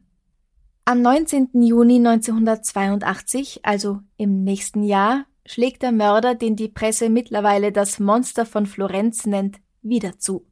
Am 0.84 1.02
19. 1.02 1.50
Juni 1.54 1.96
1982, 1.96 3.62
also 3.64 4.00
im 4.18 4.44
nächsten 4.44 4.84
Jahr, 4.84 5.26
schlägt 5.46 5.82
der 5.82 5.92
Mörder, 5.92 6.36
den 6.36 6.56
die 6.56 6.70
Presse 6.70 7.10
mittlerweile 7.10 7.72
das 7.72 8.00
Monster 8.00 8.46
von 8.46 8.66
Florenz 8.66 9.26
nennt, 9.26 9.58
wieder 9.82 10.20
zu. 10.20 10.46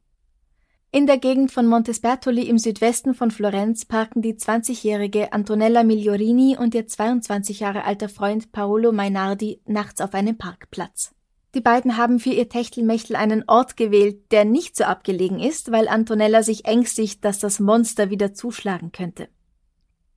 In 0.92 1.06
der 1.06 1.18
Gegend 1.18 1.52
von 1.52 1.66
Montesbertoli 1.66 2.48
im 2.48 2.58
Südwesten 2.58 3.14
von 3.14 3.30
Florenz 3.30 3.84
parken 3.84 4.22
die 4.22 4.34
20-jährige 4.34 5.32
Antonella 5.32 5.84
Migliorini 5.84 6.56
und 6.58 6.74
ihr 6.74 6.88
22 6.88 7.60
Jahre 7.60 7.84
alter 7.84 8.08
Freund 8.08 8.50
Paolo 8.50 8.90
Mainardi 8.90 9.60
nachts 9.66 10.00
auf 10.00 10.14
einem 10.14 10.36
Parkplatz. 10.36 11.14
Die 11.54 11.60
beiden 11.60 11.96
haben 11.96 12.18
für 12.18 12.30
ihr 12.30 12.48
Techtelmechtel 12.48 13.14
einen 13.14 13.44
Ort 13.46 13.76
gewählt, 13.76 14.32
der 14.32 14.44
nicht 14.44 14.76
so 14.76 14.82
abgelegen 14.82 15.38
ist, 15.38 15.70
weil 15.70 15.86
Antonella 15.86 16.42
sich 16.42 16.64
ängstigt, 16.64 17.24
dass 17.24 17.38
das 17.38 17.60
Monster 17.60 18.10
wieder 18.10 18.34
zuschlagen 18.34 18.90
könnte. 18.90 19.28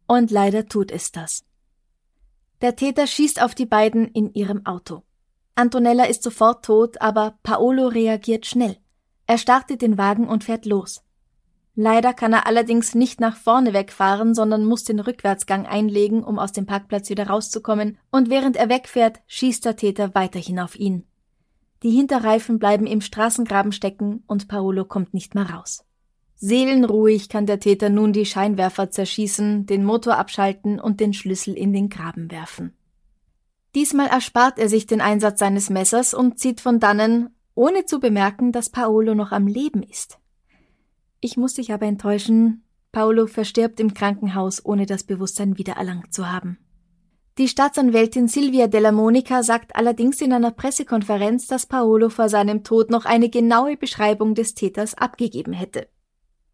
Und 0.08 0.32
leider 0.32 0.68
tut 0.68 0.92
es 0.92 1.12
das. 1.12 1.44
Der 2.64 2.78
Täter 2.78 3.08
schießt 3.08 3.42
auf 3.42 3.56
die 3.56 3.66
beiden 3.66 4.08
in 4.08 4.34
ihrem 4.34 4.66
Auto. 4.66 5.04
Antonella 5.54 6.06
ist 6.06 6.24
sofort 6.24 6.64
tot, 6.64 7.02
aber 7.02 7.38
Paolo 7.44 7.88
reagiert 7.88 8.46
schnell. 8.46 8.78
Er 9.28 9.38
startet 9.38 9.82
den 9.82 9.98
Wagen 9.98 10.30
und 10.30 10.46
fährt 10.46 10.66
los. 10.66 11.04
Leider 11.76 12.14
kann 12.14 12.32
er 12.32 12.48
allerdings 12.48 12.96
nicht 12.96 13.20
nach 13.20 13.36
vorne 13.36 13.74
wegfahren, 13.74 14.34
sondern 14.34 14.64
muss 14.64 14.86
den 14.86 15.02
Rückwärtsgang 15.02 15.66
einlegen, 15.66 16.24
um 16.24 16.40
aus 16.40 16.54
dem 16.54 16.66
Parkplatz 16.66 17.10
wieder 17.10 17.28
rauszukommen, 17.28 17.98
und 18.12 18.30
während 18.30 18.56
er 18.56 18.70
wegfährt, 18.70 19.20
schießt 19.28 19.66
der 19.66 19.76
Täter 19.76 20.16
weiterhin 20.16 20.58
auf 20.58 20.78
ihn. 20.80 21.04
Die 21.84 21.92
Hinterreifen 21.92 22.60
bleiben 22.60 22.88
im 22.88 23.02
Straßengraben 23.02 23.74
stecken 23.74 24.24
und 24.26 24.48
Paolo 24.48 24.86
kommt 24.86 25.14
nicht 25.14 25.36
mehr 25.36 25.50
raus. 25.50 25.84
Seelenruhig 26.36 27.30
kann 27.30 27.46
der 27.46 27.60
Täter 27.60 27.90
nun 27.90 28.14
die 28.14 28.26
Scheinwerfer 28.26 28.92
zerschießen, 28.92 29.66
den 29.66 29.86
Motor 29.86 30.18
abschalten 30.18 30.80
und 30.80 31.00
den 31.00 31.14
Schlüssel 31.14 31.54
in 31.54 31.74
den 31.74 31.90
Graben 31.90 32.32
werfen. 32.32 32.74
Diesmal 33.76 34.08
erspart 34.08 34.60
er 34.60 34.70
sich 34.70 34.86
den 34.86 35.02
Einsatz 35.02 35.40
seines 35.40 35.70
Messers 35.70 36.14
und 36.14 36.40
zieht 36.40 36.62
von 36.62 36.80
dannen, 36.80 37.30
ohne 37.56 37.86
zu 37.86 38.00
bemerken, 38.00 38.52
dass 38.52 38.70
Paolo 38.70 39.16
noch 39.16 39.32
am 39.32 39.48
Leben 39.48 39.84
ist. 39.84 40.20
Ich 41.22 41.38
muss 41.38 41.56
dich 41.56 41.72
aber 41.72 41.86
enttäuschen, 41.86 42.64
Paolo 42.92 43.26
verstirbt 43.26 43.80
im 43.80 43.94
Krankenhaus, 43.94 44.64
ohne 44.64 44.86
das 44.86 45.04
Bewusstsein 45.04 45.58
wiedererlangt 45.58 46.14
zu 46.14 46.32
haben. 46.32 46.60
Die 47.40 47.48
Staatsanwältin 47.48 48.28
Silvia 48.28 48.68
della 48.68 48.92
Monica 48.92 49.42
sagt 49.42 49.76
allerdings 49.76 50.22
in 50.22 50.34
einer 50.34 50.52
Pressekonferenz, 50.52 51.48
dass 51.48 51.66
Paolo 51.66 52.10
vor 52.10 52.30
seinem 52.30 52.64
Tod 52.64 52.92
noch 52.92 53.06
eine 53.06 53.30
genaue 53.30 53.76
Beschreibung 53.76 54.36
des 54.36 54.54
Täters 54.54 54.94
abgegeben 54.94 55.54
hätte. 55.54 55.88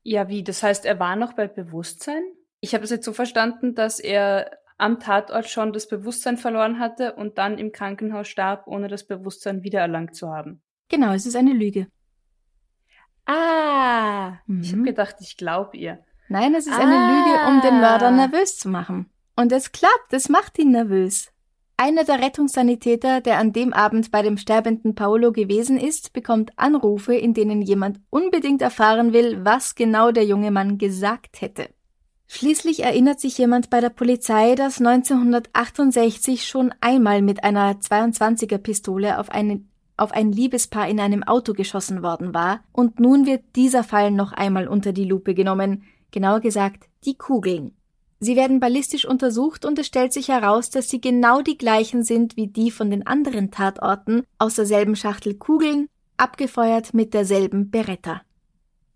Ja, 0.09 0.27
wie? 0.27 0.43
Das 0.43 0.63
heißt, 0.63 0.85
er 0.85 0.99
war 0.99 1.15
noch 1.15 1.33
bei 1.33 1.47
Bewusstsein? 1.47 2.23
Ich 2.61 2.73
habe 2.73 2.83
es 2.83 2.89
jetzt 2.89 3.05
so 3.05 3.13
verstanden, 3.13 3.75
dass 3.75 3.99
er 3.99 4.49
am 4.79 4.99
Tatort 4.99 5.47
schon 5.47 5.71
das 5.71 5.87
Bewusstsein 5.87 6.35
verloren 6.35 6.79
hatte 6.79 7.13
und 7.13 7.37
dann 7.37 7.59
im 7.59 7.71
Krankenhaus 7.71 8.27
starb, 8.27 8.65
ohne 8.65 8.87
das 8.87 9.05
Bewusstsein 9.05 9.61
wiedererlangt 9.61 10.15
zu 10.15 10.29
haben. 10.29 10.63
Genau, 10.87 11.13
es 11.13 11.27
ist 11.27 11.35
eine 11.35 11.53
Lüge. 11.53 11.85
Ah, 13.27 14.39
mhm. 14.47 14.61
ich 14.63 14.71
habe 14.71 14.81
gedacht, 14.81 15.17
ich 15.19 15.37
glaube 15.37 15.77
ihr. 15.77 16.03
Nein, 16.27 16.55
es 16.55 16.65
ist 16.65 16.73
ah. 16.73 16.79
eine 16.79 17.13
Lüge, 17.13 17.47
um 17.47 17.61
den 17.61 17.79
Mörder 17.79 18.09
nervös 18.09 18.57
zu 18.57 18.67
machen. 18.67 19.11
Und 19.35 19.51
es 19.51 19.71
klappt, 19.71 20.11
es 20.13 20.27
macht 20.27 20.57
ihn 20.57 20.71
nervös. 20.71 21.31
Einer 21.81 22.03
der 22.03 22.21
Rettungssanitäter, 22.21 23.21
der 23.21 23.37
an 23.37 23.53
dem 23.53 23.71
Abend 23.71 24.11
bei 24.11 24.21
dem 24.21 24.35
sterbenden 24.35 24.95
Paolo 24.95 25.31
gewesen 25.31 25.77
ist, 25.77 26.11
bekommt 26.11 26.51
Anrufe, 26.57 27.15
in 27.15 27.33
denen 27.33 27.61
jemand 27.61 28.01
unbedingt 28.09 28.61
erfahren 28.61 29.13
will, 29.13 29.45
was 29.45 29.75
genau 29.75 30.11
der 30.11 30.25
junge 30.25 30.51
Mann 30.51 30.77
gesagt 30.77 31.39
hätte. 31.39 31.69
Schließlich 32.27 32.83
erinnert 32.83 33.21
sich 33.21 33.37
jemand 33.37 33.69
bei 33.69 33.79
der 33.79 33.91
Polizei, 33.91 34.55
dass 34.55 34.79
1968 34.79 36.45
schon 36.45 36.73
einmal 36.81 37.21
mit 37.21 37.45
einer 37.45 37.75
22er 37.75 38.57
Pistole 38.57 39.17
auf, 39.17 39.29
eine, 39.29 39.61
auf 39.95 40.11
ein 40.11 40.33
Liebespaar 40.33 40.89
in 40.89 40.99
einem 40.99 41.23
Auto 41.23 41.53
geschossen 41.53 42.03
worden 42.03 42.33
war, 42.33 42.59
und 42.73 42.99
nun 42.99 43.25
wird 43.25 43.55
dieser 43.55 43.85
Fall 43.85 44.11
noch 44.11 44.33
einmal 44.33 44.67
unter 44.67 44.91
die 44.91 45.05
Lupe 45.05 45.33
genommen, 45.33 45.83
genauer 46.11 46.41
gesagt 46.41 46.89
die 47.05 47.17
Kugeln. 47.17 47.71
Sie 48.19 48.35
werden 48.35 48.59
ballistisch 48.59 49.05
untersucht 49.05 49.63
und 49.63 49.79
es 49.79 49.87
stellt 49.87 50.11
sich 50.11 50.27
heraus, 50.27 50.69
dass 50.69 50.89
sie 50.89 50.99
genau 50.99 51.41
die 51.41 51.57
gleichen 51.57 52.03
sind 52.03 52.35
wie 52.35 52.47
die 52.47 52.69
von 52.69 52.91
den 52.91 53.07
anderen 53.07 53.49
Tatorten, 53.49 54.23
aus 54.37 54.55
derselben 54.55 54.95
Schachtel 54.95 55.35
Kugeln, 55.35 55.87
abgefeuert 56.17 56.93
mit 56.93 57.13
derselben 57.13 57.71
Beretta. 57.71 58.21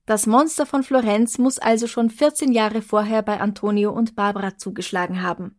Das 0.05 0.27
Monster 0.27 0.65
von 0.65 0.83
Florenz 0.83 1.37
muss 1.37 1.59
also 1.59 1.87
schon 1.87 2.09
14 2.09 2.51
Jahre 2.51 2.81
vorher 2.81 3.21
bei 3.21 3.39
Antonio 3.39 3.91
und 3.91 4.15
Barbara 4.15 4.57
zugeschlagen 4.57 5.21
haben. 5.21 5.57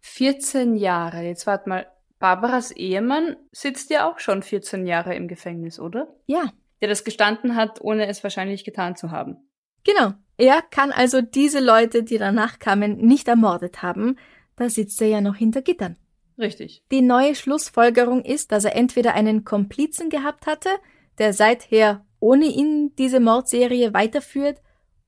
14 0.00 0.76
Jahre, 0.76 1.22
jetzt 1.22 1.46
warte 1.46 1.68
mal, 1.68 1.86
Barbaras 2.18 2.70
Ehemann 2.70 3.36
sitzt 3.52 3.90
ja 3.90 4.10
auch 4.10 4.18
schon 4.18 4.42
14 4.42 4.86
Jahre 4.86 5.14
im 5.14 5.28
Gefängnis, 5.28 5.78
oder? 5.78 6.08
Ja. 6.26 6.50
Der 6.80 6.88
das 6.88 7.04
gestanden 7.04 7.56
hat, 7.56 7.82
ohne 7.82 8.06
es 8.06 8.22
wahrscheinlich 8.22 8.64
getan 8.64 8.96
zu 8.96 9.10
haben. 9.10 9.36
Genau. 9.84 10.14
Er 10.36 10.62
kann 10.62 10.92
also 10.92 11.22
diese 11.22 11.60
Leute, 11.60 12.02
die 12.02 12.18
danach 12.18 12.58
kamen, 12.58 12.98
nicht 12.98 13.28
ermordet 13.28 13.82
haben. 13.82 14.16
Da 14.56 14.68
sitzt 14.68 15.00
er 15.00 15.08
ja 15.08 15.20
noch 15.20 15.36
hinter 15.36 15.62
Gittern. 15.62 15.96
Richtig. 16.38 16.82
Die 16.90 17.00
neue 17.00 17.34
Schlussfolgerung 17.34 18.22
ist, 18.22 18.52
dass 18.52 18.64
er 18.64 18.76
entweder 18.76 19.14
einen 19.14 19.44
Komplizen 19.44 20.10
gehabt 20.10 20.46
hatte, 20.46 20.68
der 21.18 21.32
seither 21.32 22.04
ohne 22.20 22.46
ihn 22.46 22.94
diese 22.96 23.20
Mordserie 23.20 23.94
weiterführt, 23.94 24.60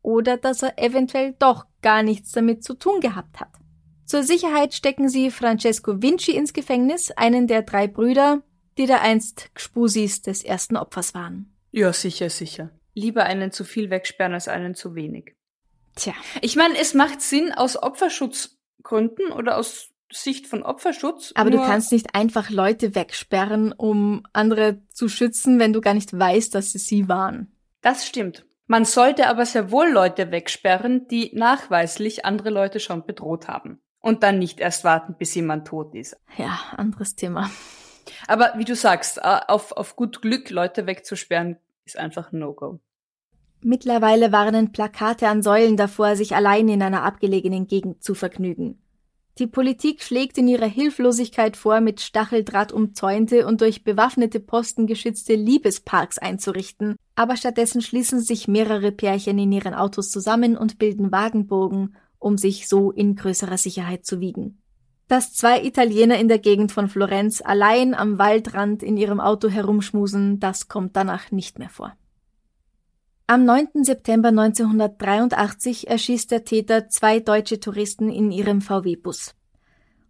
oder 0.02 0.36
dass 0.36 0.62
er 0.62 0.78
eventuell 0.78 1.34
doch 1.38 1.66
gar 1.82 2.02
nichts 2.02 2.32
damit 2.32 2.64
zu 2.64 2.74
tun 2.74 3.00
gehabt 3.00 3.40
hat. 3.40 3.50
Zur 4.04 4.22
Sicherheit 4.22 4.72
stecken 4.72 5.08
sie 5.08 5.30
Francesco 5.30 6.00
Vinci 6.00 6.32
ins 6.32 6.54
Gefängnis, 6.54 7.10
einen 7.10 7.46
der 7.46 7.62
drei 7.62 7.88
Brüder, 7.88 8.42
die 8.78 8.86
da 8.86 9.00
einst 9.00 9.50
Gspusis 9.54 10.22
des 10.22 10.44
ersten 10.44 10.76
Opfers 10.76 11.14
waren. 11.14 11.52
Ja, 11.72 11.92
sicher, 11.92 12.30
sicher. 12.30 12.70
Lieber 12.98 13.24
einen 13.24 13.52
zu 13.52 13.64
viel 13.64 13.90
wegsperren 13.90 14.34
als 14.34 14.48
einen 14.48 14.74
zu 14.74 14.94
wenig. 14.94 15.36
Tja. 15.94 16.14
Ich 16.42 16.56
meine, 16.56 16.76
es 16.78 16.94
macht 16.94 17.22
Sinn 17.22 17.52
aus 17.52 17.80
Opferschutzgründen 17.80 19.32
oder 19.32 19.56
aus 19.56 19.90
Sicht 20.10 20.46
von 20.46 20.62
Opferschutz. 20.62 21.32
Aber 21.34 21.50
du 21.50 21.58
kannst 21.58 21.92
nicht 21.92 22.14
einfach 22.14 22.50
Leute 22.50 22.94
wegsperren, 22.94 23.72
um 23.72 24.26
andere 24.32 24.80
zu 24.88 25.08
schützen, 25.08 25.58
wenn 25.58 25.72
du 25.72 25.80
gar 25.80 25.94
nicht 25.94 26.18
weißt, 26.18 26.54
dass 26.54 26.74
es 26.74 26.86
sie 26.86 27.08
waren. 27.08 27.52
Das 27.82 28.06
stimmt. 28.06 28.46
Man 28.66 28.84
sollte 28.84 29.28
aber 29.28 29.46
sehr 29.46 29.70
wohl 29.70 29.88
Leute 29.88 30.30
wegsperren, 30.30 31.06
die 31.08 31.30
nachweislich 31.34 32.24
andere 32.24 32.50
Leute 32.50 32.80
schon 32.80 33.06
bedroht 33.06 33.48
haben. 33.48 33.80
Und 34.00 34.22
dann 34.22 34.38
nicht 34.38 34.60
erst 34.60 34.84
warten, 34.84 35.14
bis 35.18 35.34
jemand 35.34 35.68
tot 35.68 35.94
ist. 35.94 36.16
Ja, 36.36 36.58
anderes 36.76 37.14
Thema. 37.14 37.50
Aber 38.26 38.54
wie 38.56 38.64
du 38.64 38.74
sagst, 38.74 39.22
auf, 39.22 39.72
auf 39.72 39.96
gut 39.96 40.22
Glück 40.22 40.50
Leute 40.50 40.86
wegzusperren, 40.86 41.56
ist 41.84 41.98
einfach 41.98 42.32
ein 42.32 42.38
No-Go. 42.38 42.80
Mittlerweile 43.60 44.30
warnen 44.30 44.72
Plakate 44.72 45.28
an 45.28 45.42
Säulen 45.42 45.76
davor, 45.76 46.14
sich 46.14 46.36
allein 46.36 46.68
in 46.68 46.82
einer 46.82 47.02
abgelegenen 47.02 47.66
Gegend 47.66 48.02
zu 48.02 48.14
vergnügen. 48.14 48.78
Die 49.38 49.46
Politik 49.46 50.02
schlägt 50.02 50.36
in 50.38 50.48
ihrer 50.48 50.66
Hilflosigkeit 50.66 51.56
vor, 51.56 51.80
mit 51.80 52.00
Stacheldraht 52.00 52.72
umzäunte 52.72 53.46
und 53.46 53.60
durch 53.60 53.84
bewaffnete 53.84 54.40
Posten 54.40 54.88
geschützte 54.88 55.34
Liebesparks 55.34 56.18
einzurichten, 56.18 56.96
aber 57.14 57.36
stattdessen 57.36 57.80
schließen 57.80 58.20
sich 58.20 58.48
mehrere 58.48 58.90
Pärchen 58.90 59.38
in 59.38 59.52
ihren 59.52 59.74
Autos 59.74 60.10
zusammen 60.10 60.56
und 60.56 60.78
bilden 60.78 61.12
Wagenbogen, 61.12 61.94
um 62.18 62.36
sich 62.36 62.68
so 62.68 62.90
in 62.90 63.14
größerer 63.14 63.58
Sicherheit 63.58 64.04
zu 64.04 64.20
wiegen. 64.20 64.60
Dass 65.06 65.32
zwei 65.32 65.62
Italiener 65.62 66.18
in 66.18 66.28
der 66.28 66.40
Gegend 66.40 66.72
von 66.72 66.88
Florenz 66.88 67.40
allein 67.40 67.94
am 67.94 68.18
Waldrand 68.18 68.82
in 68.82 68.96
ihrem 68.96 69.20
Auto 69.20 69.48
herumschmusen, 69.48 70.40
das 70.40 70.66
kommt 70.68 70.96
danach 70.96 71.30
nicht 71.30 71.60
mehr 71.60 71.70
vor. 71.70 71.96
Am 73.30 73.44
9. 73.44 73.84
September 73.84 74.28
1983 74.28 75.88
erschießt 75.88 76.30
der 76.30 76.44
Täter 76.44 76.88
zwei 76.88 77.20
deutsche 77.20 77.60
Touristen 77.60 78.08
in 78.08 78.30
ihrem 78.30 78.62
VW-Bus. 78.62 79.34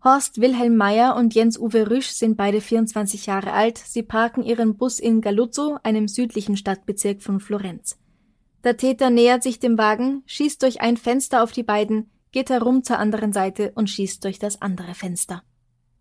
Horst 0.05 0.41
Wilhelm 0.41 0.77
Meyer 0.77 1.17
und 1.17 1.35
Jens-Uwe 1.35 1.91
Rüsch 1.91 2.11
sind 2.11 2.37
beide 2.37 2.61
24 2.61 3.27
Jahre 3.27 3.55
alt. 3.55 3.77
Sie 3.77 4.05
parken 4.05 4.45
ihren 4.45 4.77
Bus 4.77 5.01
in 5.01 5.21
Galuzzo, 5.21 5.79
einem 5.83 6.07
südlichen 6.07 6.57
Stadtbezirk 6.57 7.21
von 7.21 7.41
Florenz. 7.41 7.99
Der 8.63 8.77
Täter 8.77 9.11
nähert 9.11 9.43
sich 9.43 9.59
dem 9.59 9.79
Wagen, 9.79 10.23
schießt 10.27 10.63
durch 10.63 10.81
ein 10.81 10.97
Fenster 10.97 11.43
auf 11.43 11.51
die 11.51 11.65
beiden, 11.65 12.13
geht 12.31 12.51
herum 12.51 12.85
zur 12.85 13.01
anderen 13.01 13.33
Seite 13.33 13.73
und 13.75 13.91
schießt 13.91 14.23
durch 14.23 14.39
das 14.39 14.63
andere 14.63 14.95
Fenster. 14.95 15.43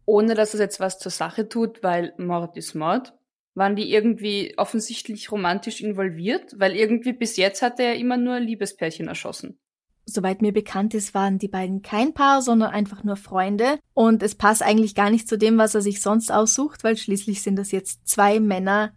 Ohne 0.06 0.36
dass 0.36 0.54
es 0.54 0.60
jetzt 0.60 0.80
was 0.80 1.00
zur 1.00 1.12
Sache 1.12 1.50
tut, 1.50 1.82
weil 1.82 2.14
Mord 2.20 2.58
ist 2.58 2.76
Mord, 2.76 3.16
waren 3.58 3.76
die 3.76 3.92
irgendwie 3.92 4.54
offensichtlich 4.58 5.32
romantisch 5.32 5.82
involviert? 5.82 6.54
Weil 6.58 6.76
irgendwie 6.76 7.14
bis 7.14 7.38
jetzt 7.38 7.62
hat 7.62 7.80
er 7.80 7.96
immer 7.96 8.18
nur 8.18 8.40
Liebespärchen 8.40 9.08
erschossen. 9.08 9.60
Soweit 10.06 10.42
mir 10.42 10.54
bekannt 10.54 10.94
ist, 10.94 11.14
waren 11.14 11.38
die 11.38 11.50
beiden 11.50 11.82
kein 11.82 12.14
Paar, 12.14 12.42
sondern 12.42 12.72
einfach 12.72 13.04
nur 13.04 13.18
Freunde. 13.18 13.80
Und 13.94 14.24
es 14.24 14.36
passt 14.36 14.64
eigentlich 14.64 14.96
gar 14.96 15.10
nicht 15.10 15.28
zu 15.28 15.38
dem, 15.38 15.58
was 15.58 15.76
er 15.76 15.82
sich 15.82 16.02
sonst 16.02 16.32
aussucht, 16.32 16.86
weil 16.86 16.96
schließlich 16.96 17.42
sind 17.42 17.58
das 17.58 17.72
jetzt 17.72 18.08
zwei 18.08 18.40
Männer. 18.40 18.94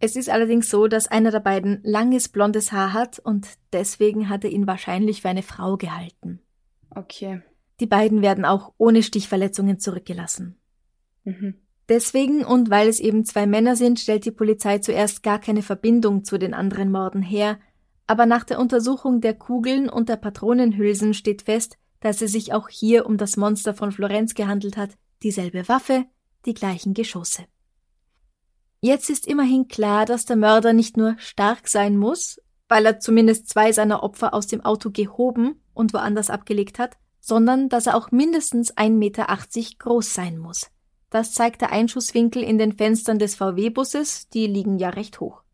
Es 0.00 0.16
ist 0.16 0.28
allerdings 0.28 0.68
so, 0.68 0.86
dass 0.86 1.08
einer 1.08 1.30
der 1.30 1.40
beiden 1.40 1.80
langes 1.82 2.28
blondes 2.28 2.72
Haar 2.72 2.92
hat 2.92 3.18
und 3.20 3.48
deswegen 3.72 4.28
hat 4.28 4.44
er 4.44 4.50
ihn 4.50 4.66
wahrscheinlich 4.66 5.22
für 5.22 5.30
eine 5.30 5.42
Frau 5.42 5.78
gehalten. 5.78 6.40
Okay. 6.90 7.40
Die 7.80 7.86
beiden 7.86 8.20
werden 8.20 8.44
auch 8.44 8.74
ohne 8.76 9.02
Stichverletzungen 9.02 9.78
zurückgelassen. 9.78 10.58
Mhm. 11.24 11.54
Deswegen 11.88 12.44
und 12.44 12.70
weil 12.70 12.88
es 12.88 12.98
eben 12.98 13.24
zwei 13.24 13.46
Männer 13.46 13.76
sind, 13.76 14.00
stellt 14.00 14.24
die 14.24 14.30
Polizei 14.30 14.78
zuerst 14.78 15.22
gar 15.22 15.38
keine 15.38 15.62
Verbindung 15.62 16.24
zu 16.24 16.38
den 16.38 16.54
anderen 16.54 16.90
Morden 16.90 17.22
her, 17.22 17.58
aber 18.06 18.26
nach 18.26 18.44
der 18.44 18.58
Untersuchung 18.58 19.20
der 19.20 19.34
Kugeln 19.34 19.88
und 19.88 20.08
der 20.08 20.16
Patronenhülsen 20.16 21.14
steht 21.14 21.42
fest, 21.42 21.78
dass 22.00 22.20
es 22.20 22.32
sich 22.32 22.52
auch 22.52 22.68
hier 22.68 23.06
um 23.06 23.16
das 23.16 23.36
Monster 23.36 23.74
von 23.74 23.92
Florenz 23.92 24.34
gehandelt 24.34 24.76
hat, 24.76 24.90
dieselbe 25.22 25.68
Waffe, 25.68 26.04
die 26.44 26.54
gleichen 26.54 26.94
Geschosse. 26.94 27.44
Jetzt 28.80 29.08
ist 29.08 29.26
immerhin 29.26 29.68
klar, 29.68 30.04
dass 30.04 30.26
der 30.26 30.36
Mörder 30.36 30.74
nicht 30.74 30.98
nur 30.98 31.16
stark 31.18 31.68
sein 31.68 31.96
muss, 31.96 32.38
weil 32.68 32.84
er 32.84 33.00
zumindest 33.00 33.48
zwei 33.48 33.72
seiner 33.72 34.02
Opfer 34.02 34.34
aus 34.34 34.46
dem 34.46 34.62
Auto 34.62 34.90
gehoben 34.90 35.62
und 35.72 35.94
woanders 35.94 36.28
abgelegt 36.28 36.78
hat, 36.78 36.96
sondern 37.20 37.70
dass 37.70 37.86
er 37.86 37.96
auch 37.96 38.10
mindestens 38.10 38.76
1,80 38.76 38.90
Meter 38.90 39.26
groß 39.78 40.12
sein 40.12 40.36
muss. 40.36 40.70
Das 41.14 41.30
zeigt 41.30 41.60
der 41.60 41.70
Einschusswinkel 41.70 42.42
in 42.42 42.58
den 42.58 42.72
Fenstern 42.72 43.20
des 43.20 43.36
VW-Busses, 43.36 44.30
die 44.30 44.48
liegen 44.48 44.78
ja 44.80 44.88
recht 44.88 45.20
hoch. 45.20 45.44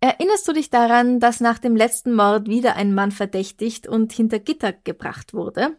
Erinnerst 0.00 0.46
du 0.46 0.52
dich 0.52 0.68
daran, 0.68 1.18
dass 1.18 1.40
nach 1.40 1.58
dem 1.58 1.74
letzten 1.74 2.14
Mord 2.14 2.46
wieder 2.46 2.76
ein 2.76 2.92
Mann 2.92 3.10
verdächtigt 3.10 3.88
und 3.88 4.12
hinter 4.12 4.38
Gitter 4.38 4.74
gebracht 4.74 5.32
wurde? 5.32 5.78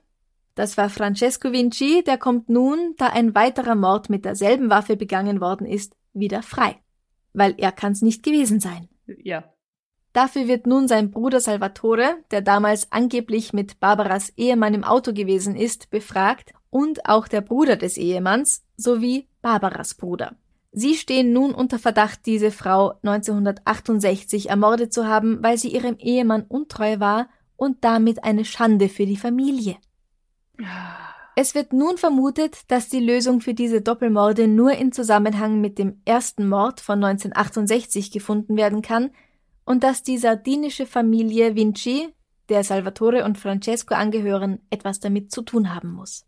Das 0.55 0.77
war 0.77 0.89
Francesco 0.89 1.51
Vinci, 1.51 2.03
der 2.03 2.17
kommt 2.17 2.49
nun, 2.49 2.95
da 2.97 3.09
ein 3.09 3.35
weiterer 3.35 3.75
Mord 3.75 4.09
mit 4.09 4.25
derselben 4.25 4.71
Waffe 4.71 4.97
begangen 4.97 5.41
worden 5.41 5.67
ist, 5.67 5.95
wieder 6.13 6.41
frei. 6.41 6.81
Weil 7.33 7.53
er 7.59 7.71
kann's 7.71 8.01
nicht 8.01 8.23
gewesen 8.23 8.59
sein. 8.59 8.89
Ja. 9.05 9.43
Dafür 10.13 10.47
wird 10.47 10.67
nun 10.67 10.87
sein 10.87 11.09
Bruder 11.09 11.39
Salvatore, 11.39 12.17
der 12.31 12.41
damals 12.41 12.91
angeblich 12.91 13.53
mit 13.53 13.79
Barbaras 13.79 14.33
Ehemann 14.35 14.73
im 14.73 14.83
Auto 14.83 15.13
gewesen 15.13 15.55
ist, 15.55 15.89
befragt 15.89 16.53
und 16.69 17.07
auch 17.07 17.27
der 17.27 17.41
Bruder 17.41 17.77
des 17.77 17.97
Ehemanns 17.97 18.63
sowie 18.75 19.29
Barbaras 19.41 19.93
Bruder. 19.93 20.35
Sie 20.73 20.95
stehen 20.95 21.33
nun 21.33 21.53
unter 21.53 21.79
Verdacht, 21.79 22.25
diese 22.25 22.51
Frau 22.51 22.93
1968 23.03 24.49
ermordet 24.49 24.93
zu 24.93 25.07
haben, 25.07 25.41
weil 25.41 25.57
sie 25.57 25.73
ihrem 25.73 25.97
Ehemann 25.97 26.43
untreu 26.43 26.99
war 26.99 27.29
und 27.55 27.83
damit 27.83 28.23
eine 28.23 28.45
Schande 28.45 28.89
für 28.89 29.05
die 29.05 29.17
Familie. 29.17 29.77
Es 31.35 31.55
wird 31.55 31.73
nun 31.73 31.97
vermutet, 31.97 32.59
dass 32.69 32.89
die 32.89 32.99
Lösung 32.99 33.41
für 33.41 33.53
diese 33.53 33.81
Doppelmorde 33.81 34.47
nur 34.47 34.71
in 34.73 34.91
Zusammenhang 34.91 35.61
mit 35.61 35.77
dem 35.77 36.01
ersten 36.05 36.47
Mord 36.47 36.81
von 36.81 37.03
1968 37.03 38.11
gefunden 38.11 38.57
werden 38.57 38.81
kann 38.81 39.11
und 39.65 39.83
dass 39.83 40.03
die 40.03 40.17
sardinische 40.17 40.85
Familie 40.85 41.55
Vinci, 41.55 42.09
der 42.49 42.63
Salvatore 42.63 43.23
und 43.23 43.37
Francesco 43.37 43.93
angehören, 43.93 44.59
etwas 44.69 44.99
damit 44.99 45.31
zu 45.31 45.41
tun 45.41 45.73
haben 45.73 45.91
muss. 45.91 46.25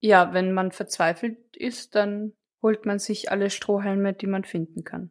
Ja, 0.00 0.32
wenn 0.34 0.52
man 0.52 0.70
verzweifelt 0.72 1.56
ist, 1.56 1.94
dann 1.94 2.32
holt 2.62 2.86
man 2.86 2.98
sich 2.98 3.30
alle 3.30 3.50
Strohhalme, 3.50 4.12
die 4.12 4.26
man 4.26 4.44
finden 4.44 4.84
kann. 4.84 5.10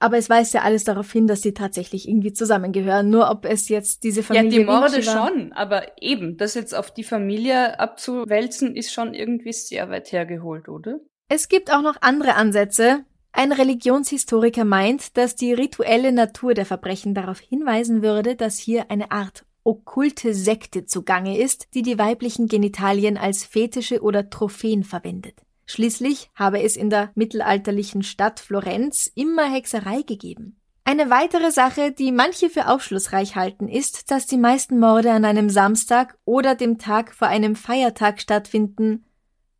Aber 0.00 0.18
es 0.18 0.28
weist 0.28 0.52
ja 0.52 0.62
alles 0.62 0.84
darauf 0.84 1.10
hin, 1.10 1.26
dass 1.26 1.40
sie 1.40 1.54
tatsächlich 1.54 2.08
irgendwie 2.08 2.32
zusammengehören. 2.32 3.08
Nur 3.08 3.30
ob 3.30 3.46
es 3.46 3.68
jetzt 3.68 4.04
diese 4.04 4.22
Familie. 4.22 4.50
Ja, 4.50 4.58
die 4.58 4.64
Morde 4.64 5.02
schon, 5.02 5.52
aber 5.52 6.02
eben, 6.02 6.36
das 6.36 6.54
jetzt 6.54 6.74
auf 6.74 6.92
die 6.92 7.04
Familie 7.04 7.78
abzuwälzen, 7.80 8.76
ist 8.76 8.92
schon 8.92 9.14
irgendwie 9.14 9.52
sehr 9.52 9.88
weit 9.88 10.12
hergeholt, 10.12 10.68
oder? 10.68 11.00
Es 11.28 11.48
gibt 11.48 11.72
auch 11.72 11.80
noch 11.80 11.96
andere 12.02 12.34
Ansätze. 12.34 13.04
Ein 13.36 13.50
Religionshistoriker 13.50 14.64
meint, 14.64 15.16
dass 15.16 15.34
die 15.34 15.52
rituelle 15.52 16.12
Natur 16.12 16.54
der 16.54 16.64
Verbrechen 16.64 17.14
darauf 17.14 17.40
hinweisen 17.40 18.00
würde, 18.00 18.36
dass 18.36 18.58
hier 18.58 18.92
eine 18.92 19.10
Art 19.10 19.44
okkulte 19.64 20.32
Sekte 20.34 20.86
zugange 20.86 21.36
ist, 21.36 21.66
die 21.74 21.82
die 21.82 21.98
weiblichen 21.98 22.46
Genitalien 22.46 23.18
als 23.18 23.42
Fetische 23.42 24.02
oder 24.02 24.30
Trophäen 24.30 24.84
verwendet. 24.84 25.34
Schließlich 25.66 26.30
habe 26.36 26.62
es 26.62 26.76
in 26.76 26.90
der 26.90 27.10
mittelalterlichen 27.16 28.04
Stadt 28.04 28.38
Florenz 28.38 29.10
immer 29.16 29.50
Hexerei 29.52 30.02
gegeben. 30.02 30.60
Eine 30.84 31.10
weitere 31.10 31.50
Sache, 31.50 31.90
die 31.90 32.12
manche 32.12 32.50
für 32.50 32.68
aufschlussreich 32.68 33.34
halten, 33.34 33.66
ist, 33.66 34.12
dass 34.12 34.26
die 34.26 34.36
meisten 34.36 34.78
Morde 34.78 35.10
an 35.10 35.24
einem 35.24 35.50
Samstag 35.50 36.16
oder 36.24 36.54
dem 36.54 36.78
Tag 36.78 37.12
vor 37.12 37.26
einem 37.26 37.56
Feiertag 37.56 38.20
stattfinden, 38.20 39.06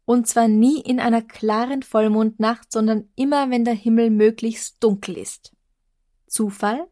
und 0.06 0.26
zwar 0.28 0.48
nie 0.48 0.80
in 0.80 1.00
einer 1.00 1.22
klaren 1.22 1.82
Vollmondnacht, 1.82 2.70
sondern 2.70 3.08
immer, 3.16 3.50
wenn 3.50 3.64
der 3.64 3.74
Himmel 3.74 4.10
möglichst 4.10 4.82
dunkel 4.82 5.16
ist. 5.16 5.52
Zufall 6.26 6.86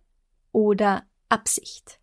oder 0.53 1.03
Absicht? 1.29 1.99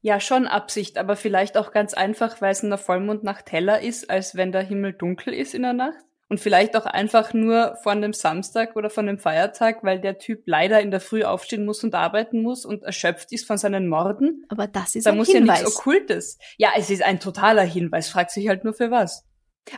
Ja, 0.00 0.18
schon 0.18 0.46
Absicht, 0.48 0.98
aber 0.98 1.14
vielleicht 1.14 1.56
auch 1.56 1.70
ganz 1.70 1.94
einfach, 1.94 2.40
weil 2.40 2.52
es 2.52 2.62
in 2.62 2.70
der 2.70 2.78
Vollmondnacht 2.78 3.52
heller 3.52 3.80
ist, 3.80 4.10
als 4.10 4.34
wenn 4.34 4.50
der 4.50 4.62
Himmel 4.62 4.92
dunkel 4.92 5.32
ist 5.32 5.54
in 5.54 5.62
der 5.62 5.72
Nacht. 5.72 6.04
Und 6.28 6.40
vielleicht 6.40 6.76
auch 6.76 6.86
einfach 6.86 7.34
nur 7.34 7.76
von 7.82 8.00
dem 8.00 8.14
Samstag 8.14 8.74
oder 8.74 8.88
von 8.88 9.06
dem 9.06 9.18
Feiertag, 9.18 9.84
weil 9.84 10.00
der 10.00 10.18
Typ 10.18 10.44
leider 10.46 10.80
in 10.80 10.90
der 10.90 11.00
Früh 11.00 11.24
aufstehen 11.24 11.66
muss 11.66 11.84
und 11.84 11.94
arbeiten 11.94 12.42
muss 12.42 12.64
und 12.64 12.84
erschöpft 12.84 13.32
ist 13.32 13.46
von 13.46 13.58
seinen 13.58 13.86
Morden. 13.86 14.46
Aber 14.48 14.66
das 14.66 14.94
ist 14.94 15.04
da 15.04 15.10
ein 15.10 15.18
muss 15.18 15.28
Hinweis. 15.28 15.58
ja 15.58 15.64
nichts 15.64 15.76
Okkultes. 15.76 16.38
Ja, 16.56 16.70
es 16.74 16.88
ist 16.88 17.02
ein 17.02 17.20
totaler 17.20 17.64
Hinweis, 17.64 18.08
fragt 18.08 18.30
sich 18.30 18.48
halt 18.48 18.64
nur 18.64 18.72
für 18.72 18.90
was. 18.90 19.26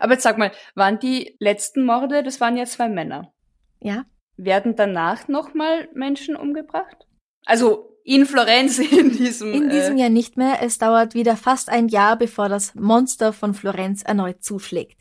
Aber 0.00 0.14
jetzt 0.14 0.22
sag 0.22 0.38
mal, 0.38 0.52
waren 0.74 0.98
die 0.98 1.36
letzten 1.38 1.84
Morde, 1.84 2.22
das 2.22 2.40
waren 2.40 2.56
ja 2.56 2.64
zwei 2.64 2.88
Männer. 2.88 3.32
Ja. 3.80 4.04
Werden 4.36 4.76
danach 4.76 5.28
nochmal 5.28 5.88
Menschen 5.94 6.36
umgebracht? 6.36 7.06
Also 7.44 7.98
in 8.04 8.26
Florenz 8.26 8.78
in 8.90 9.10
diesem. 9.10 9.52
In 9.52 9.68
diesem 9.70 9.96
äh, 9.96 10.00
Jahr 10.00 10.10
nicht 10.10 10.36
mehr. 10.36 10.58
Es 10.62 10.78
dauert 10.78 11.14
wieder 11.14 11.36
fast 11.36 11.68
ein 11.68 11.88
Jahr, 11.88 12.16
bevor 12.16 12.48
das 12.48 12.74
Monster 12.74 13.32
von 13.32 13.54
Florenz 13.54 14.02
erneut 14.02 14.42
zuschlägt. 14.42 14.98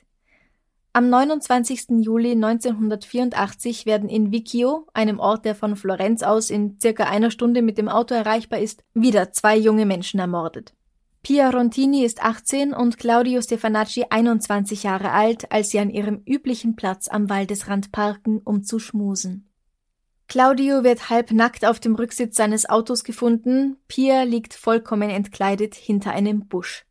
Am 0.96 1.10
29. 1.10 1.88
Juli 2.02 2.34
1984 2.34 3.88
werden 3.88 4.10
in 4.10 4.32
Vicchio, 4.32 4.86
einem 4.94 5.20
Ort, 5.20 5.44
der 5.44 5.56
von 5.56 5.76
Florenz 5.76 6.22
aus 6.22 6.52
in 6.52 6.78
circa 6.80 7.06
einer 7.06 7.32
Stunde 7.32 7.64
mit 7.64 7.80
dem 7.80 7.90
Auto 7.90 8.14
erreichbar 8.14 8.60
ist, 8.60 8.84
wieder 8.94 9.32
zwei 9.32 9.58
junge 9.58 9.88
Menschen 9.88 10.20
ermordet. 10.20 10.76
Pia 11.26 11.50
Rontini 11.52 12.04
ist 12.04 12.22
18 12.22 12.74
und 12.74 12.98
Claudio 12.98 13.42
Stefanacci 13.42 14.08
21 14.10 14.84
Jahre 14.84 15.12
alt, 15.12 15.50
als 15.54 15.70
sie 15.70 15.80
an 15.80 15.90
ihrem 15.90 16.22
üblichen 16.26 16.76
Platz 16.76 17.08
am 17.08 17.30
Waldesrand 17.30 17.94
parken, 17.94 18.42
um 18.44 18.64
zu 18.64 18.78
schmusen. 18.78 19.50
Claudio 20.28 20.84
wird 20.84 21.10
halbnackt 21.10 21.64
auf 21.64 21.80
dem 21.80 21.96
Rücksitz 21.96 22.36
seines 22.36 22.70
Autos 22.70 23.06
gefunden, 23.06 23.78
Pia 23.88 24.24
liegt 24.24 24.54
vollkommen 24.54 25.10
entkleidet 25.10 25.76
hinter 25.76 26.12
einem 26.12 26.50
Busch. 26.50 26.86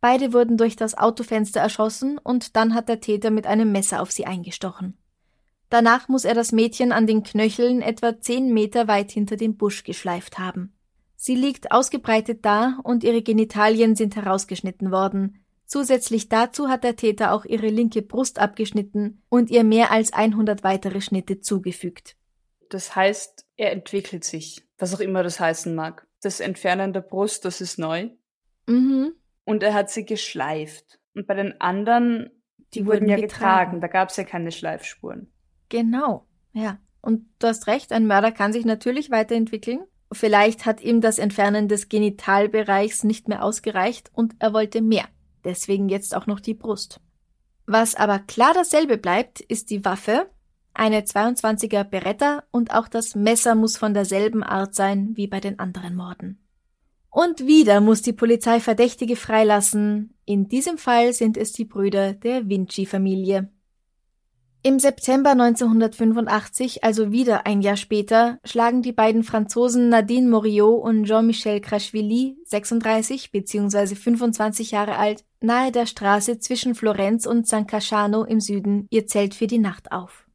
Beide 0.00 0.32
wurden 0.32 0.56
durch 0.56 0.76
das 0.76 0.96
Autofenster 0.96 1.60
erschossen 1.60 2.16
und 2.16 2.56
dann 2.56 2.74
hat 2.74 2.88
der 2.88 3.00
Täter 3.00 3.30
mit 3.30 3.46
einem 3.46 3.72
Messer 3.72 4.00
auf 4.00 4.10
sie 4.10 4.24
eingestochen. 4.24 4.96
Danach 5.68 6.08
muss 6.08 6.24
er 6.24 6.34
das 6.34 6.52
Mädchen 6.52 6.92
an 6.92 7.06
den 7.06 7.24
Knöcheln 7.24 7.82
etwa 7.82 8.18
zehn 8.18 8.54
Meter 8.54 8.88
weit 8.88 9.10
hinter 9.10 9.36
dem 9.36 9.58
Busch 9.58 9.84
geschleift 9.84 10.38
haben. 10.38 10.72
Sie 11.22 11.34
liegt 11.34 11.70
ausgebreitet 11.70 12.46
da 12.46 12.78
und 12.82 13.04
ihre 13.04 13.20
Genitalien 13.20 13.94
sind 13.94 14.16
herausgeschnitten 14.16 14.90
worden. 14.90 15.44
Zusätzlich 15.66 16.30
dazu 16.30 16.70
hat 16.70 16.82
der 16.82 16.96
Täter 16.96 17.34
auch 17.34 17.44
ihre 17.44 17.66
linke 17.68 18.00
Brust 18.00 18.38
abgeschnitten 18.38 19.22
und 19.28 19.50
ihr 19.50 19.62
mehr 19.62 19.90
als 19.90 20.14
100 20.14 20.64
weitere 20.64 21.02
Schnitte 21.02 21.42
zugefügt. 21.42 22.16
Das 22.70 22.96
heißt, 22.96 23.44
er 23.58 23.70
entwickelt 23.72 24.24
sich, 24.24 24.66
was 24.78 24.94
auch 24.94 25.00
immer 25.00 25.22
das 25.22 25.38
heißen 25.38 25.74
mag. 25.74 26.06
Das 26.22 26.40
Entfernen 26.40 26.94
der 26.94 27.02
Brust, 27.02 27.44
das 27.44 27.60
ist 27.60 27.78
neu. 27.78 28.08
Mhm. 28.66 29.12
Und 29.44 29.62
er 29.62 29.74
hat 29.74 29.90
sie 29.90 30.06
geschleift. 30.06 31.00
Und 31.14 31.26
bei 31.26 31.34
den 31.34 31.60
anderen, 31.60 32.30
die, 32.72 32.78
Die 32.78 32.86
wurden, 32.86 33.00
wurden 33.02 33.10
ja 33.10 33.16
getragen. 33.16 33.72
getragen. 33.72 33.80
Da 33.82 33.88
gab 33.88 34.08
es 34.08 34.16
ja 34.16 34.24
keine 34.24 34.52
Schleifspuren. 34.52 35.30
Genau, 35.68 36.26
ja. 36.54 36.78
Und 37.02 37.26
du 37.38 37.46
hast 37.46 37.66
recht, 37.66 37.92
ein 37.92 38.06
Mörder 38.06 38.32
kann 38.32 38.54
sich 38.54 38.64
natürlich 38.64 39.10
weiterentwickeln. 39.10 39.80
Vielleicht 40.12 40.66
hat 40.66 40.80
ihm 40.80 41.00
das 41.00 41.18
Entfernen 41.18 41.68
des 41.68 41.88
Genitalbereichs 41.88 43.04
nicht 43.04 43.28
mehr 43.28 43.44
ausgereicht 43.44 44.10
und 44.12 44.34
er 44.38 44.52
wollte 44.52 44.82
mehr. 44.82 45.04
Deswegen 45.44 45.88
jetzt 45.88 46.14
auch 46.14 46.26
noch 46.26 46.40
die 46.40 46.54
Brust. 46.54 47.00
Was 47.66 47.94
aber 47.94 48.18
klar 48.18 48.52
dasselbe 48.52 48.98
bleibt, 48.98 49.40
ist 49.40 49.70
die 49.70 49.84
Waffe, 49.84 50.28
eine 50.74 51.00
22er 51.02 51.84
Beretta 51.84 52.42
und 52.50 52.74
auch 52.74 52.88
das 52.88 53.14
Messer 53.14 53.54
muss 53.54 53.76
von 53.76 53.94
derselben 53.94 54.42
Art 54.42 54.74
sein 54.74 55.10
wie 55.14 55.28
bei 55.28 55.40
den 55.40 55.58
anderen 55.58 55.94
Morden. 55.94 56.40
Und 57.10 57.46
wieder 57.46 57.80
muss 57.80 58.02
die 58.02 58.12
Polizei 58.12 58.60
Verdächtige 58.60 59.16
freilassen. 59.16 60.14
In 60.24 60.48
diesem 60.48 60.78
Fall 60.78 61.12
sind 61.12 61.36
es 61.36 61.52
die 61.52 61.64
Brüder 61.64 62.14
der 62.14 62.48
Vinci-Familie. 62.48 63.50
Im 64.62 64.78
September 64.78 65.30
1985, 65.30 66.84
also 66.84 67.10
wieder 67.10 67.46
ein 67.46 67.62
Jahr 67.62 67.78
später, 67.78 68.38
schlagen 68.44 68.82
die 68.82 68.92
beiden 68.92 69.22
Franzosen 69.22 69.88
Nadine 69.88 70.28
Moriot 70.28 70.82
und 70.82 71.04
Jean-Michel 71.04 71.62
Crashvili, 71.62 72.36
36 72.44 73.32
bzw. 73.32 73.94
25 73.94 74.72
Jahre 74.72 74.98
alt, 74.98 75.24
nahe 75.40 75.72
der 75.72 75.86
Straße 75.86 76.40
zwischen 76.40 76.74
Florenz 76.74 77.24
und 77.24 77.48
San 77.48 77.66
Casciano 77.66 78.24
im 78.24 78.38
Süden 78.40 78.86
ihr 78.90 79.06
Zelt 79.06 79.34
für 79.34 79.46
die 79.46 79.58
Nacht 79.58 79.92
auf. 79.92 80.26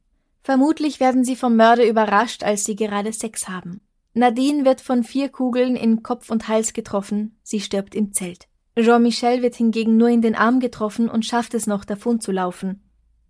Vermutlich 0.42 0.98
werden 0.98 1.22
sie 1.22 1.36
vom 1.36 1.54
Mörder 1.54 1.86
überrascht, 1.86 2.42
als 2.42 2.64
sie 2.64 2.74
gerade 2.74 3.12
Sex 3.12 3.48
haben. 3.48 3.80
Nadine 4.12 4.64
wird 4.64 4.80
von 4.80 5.04
vier 5.04 5.28
Kugeln 5.28 5.76
in 5.76 6.02
Kopf 6.02 6.30
und 6.30 6.48
Hals 6.48 6.72
getroffen, 6.72 7.38
sie 7.44 7.60
stirbt 7.60 7.94
im 7.94 8.12
Zelt. 8.12 8.48
Jean-Michel 8.76 9.40
wird 9.42 9.54
hingegen 9.54 9.96
nur 9.96 10.08
in 10.08 10.20
den 10.20 10.34
Arm 10.34 10.58
getroffen 10.58 11.08
und 11.08 11.24
schafft 11.24 11.54
es 11.54 11.68
noch, 11.68 11.84
davon 11.84 12.20
zu 12.20 12.32
laufen. 12.32 12.82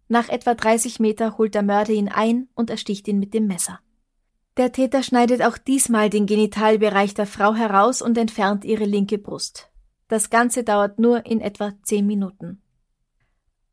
Nach 0.09 0.29
etwa 0.29 0.55
30 0.55 1.01
Meter 1.01 1.37
holt 1.37 1.55
der 1.55 1.62
Mörder 1.62 1.92
ihn 1.92 2.09
ein 2.09 2.49
und 2.55 2.71
ersticht 2.71 3.09
ihn 3.09 3.19
mit 3.19 3.35
dem 3.35 3.47
Messer. 3.47 3.81
Der 4.57 4.73
Täter 4.73 5.03
schneidet 5.03 5.42
auch 5.42 5.59
diesmal 5.59 6.09
den 6.09 6.27
Genitalbereich 6.27 7.12
der 7.14 7.27
Frau 7.27 7.55
heraus 7.55 8.01
und 8.01 8.16
entfernt 8.16 8.64
ihre 8.64 8.85
linke 8.85 9.19
Brust. 9.19 9.69
Das 10.09 10.31
Ganze 10.31 10.64
dauert 10.64 10.99
nur 10.99 11.27
in 11.27 11.40
etwa 11.40 11.73
10 11.83 12.07
Minuten. 12.07 12.62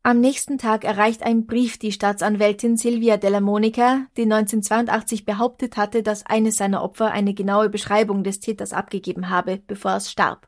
Am 0.02 0.20
nächsten 0.20 0.58
Tag 0.58 0.84
erreicht 0.84 1.22
ein 1.22 1.46
Brief 1.46 1.78
die 1.78 1.90
Staatsanwältin 1.90 2.76
Silvia 2.76 3.16
della 3.16 3.40
Monica, 3.40 4.06
die 4.18 4.24
1982 4.24 5.24
behauptet 5.24 5.78
hatte, 5.78 6.02
dass 6.02 6.26
eines 6.26 6.56
seiner 6.56 6.82
Opfer 6.82 7.10
eine 7.10 7.32
genaue 7.32 7.70
Beschreibung 7.70 8.22
des 8.22 8.40
Täters 8.40 8.74
abgegeben 8.74 9.30
habe, 9.30 9.62
bevor 9.66 9.96
es 9.96 10.10
starb. 10.10 10.46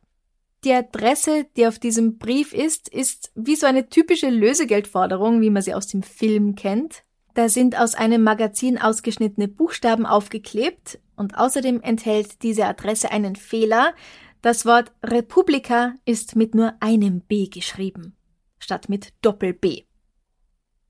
Die 0.65 0.73
Adresse, 0.73 1.47
die 1.57 1.67
auf 1.67 1.79
diesem 1.79 2.19
Brief 2.19 2.53
ist, 2.53 2.89
ist 2.89 3.31
wie 3.35 3.57
so 3.57 3.67
eine 3.67 3.89
typische 3.89 4.31
Lösegeldforderung, 4.31 5.41
wie 5.41 5.51
man 5.51 5.63
sie 5.63 5.75
aus 5.75 5.87
dem 5.87 6.03
Film 6.03 6.55
kennt. 6.55 7.05
Da 7.35 7.49
sind 7.49 7.79
aus 7.79 7.95
einem 7.95 8.23
Magazin 8.23 8.81
ausgeschnittene 8.81 9.47
Buchstaben 9.47 10.07
aufgeklebt 10.07 10.99
und 11.17 11.37
außerdem 11.37 11.83
enthält 11.83 12.43
diese 12.43 12.65
Adresse 12.65 13.11
einen 13.11 13.37
Fehler. 13.37 13.95
Das 14.41 14.65
Wort 14.65 14.93
Republika 15.03 15.95
ist 16.05 16.35
mit 16.35 16.55
nur 16.55 16.75
einem 16.81 17.21
B 17.21 17.49
geschrieben, 17.49 18.17
statt 18.59 18.89
mit 18.89 19.13
Doppel-B. 19.21 19.85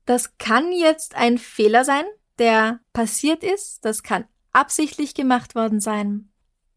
Das 0.05 0.37
kann 0.37 0.71
jetzt 0.71 1.15
ein 1.15 1.37
Fehler 1.37 1.83
sein, 1.83 2.05
der 2.39 2.79
passiert 2.93 3.43
ist. 3.43 3.83
Das 3.83 4.03
kann 4.03 4.25
absichtlich 4.53 5.13
gemacht 5.13 5.53
worden 5.53 5.81
sein. 5.81 6.29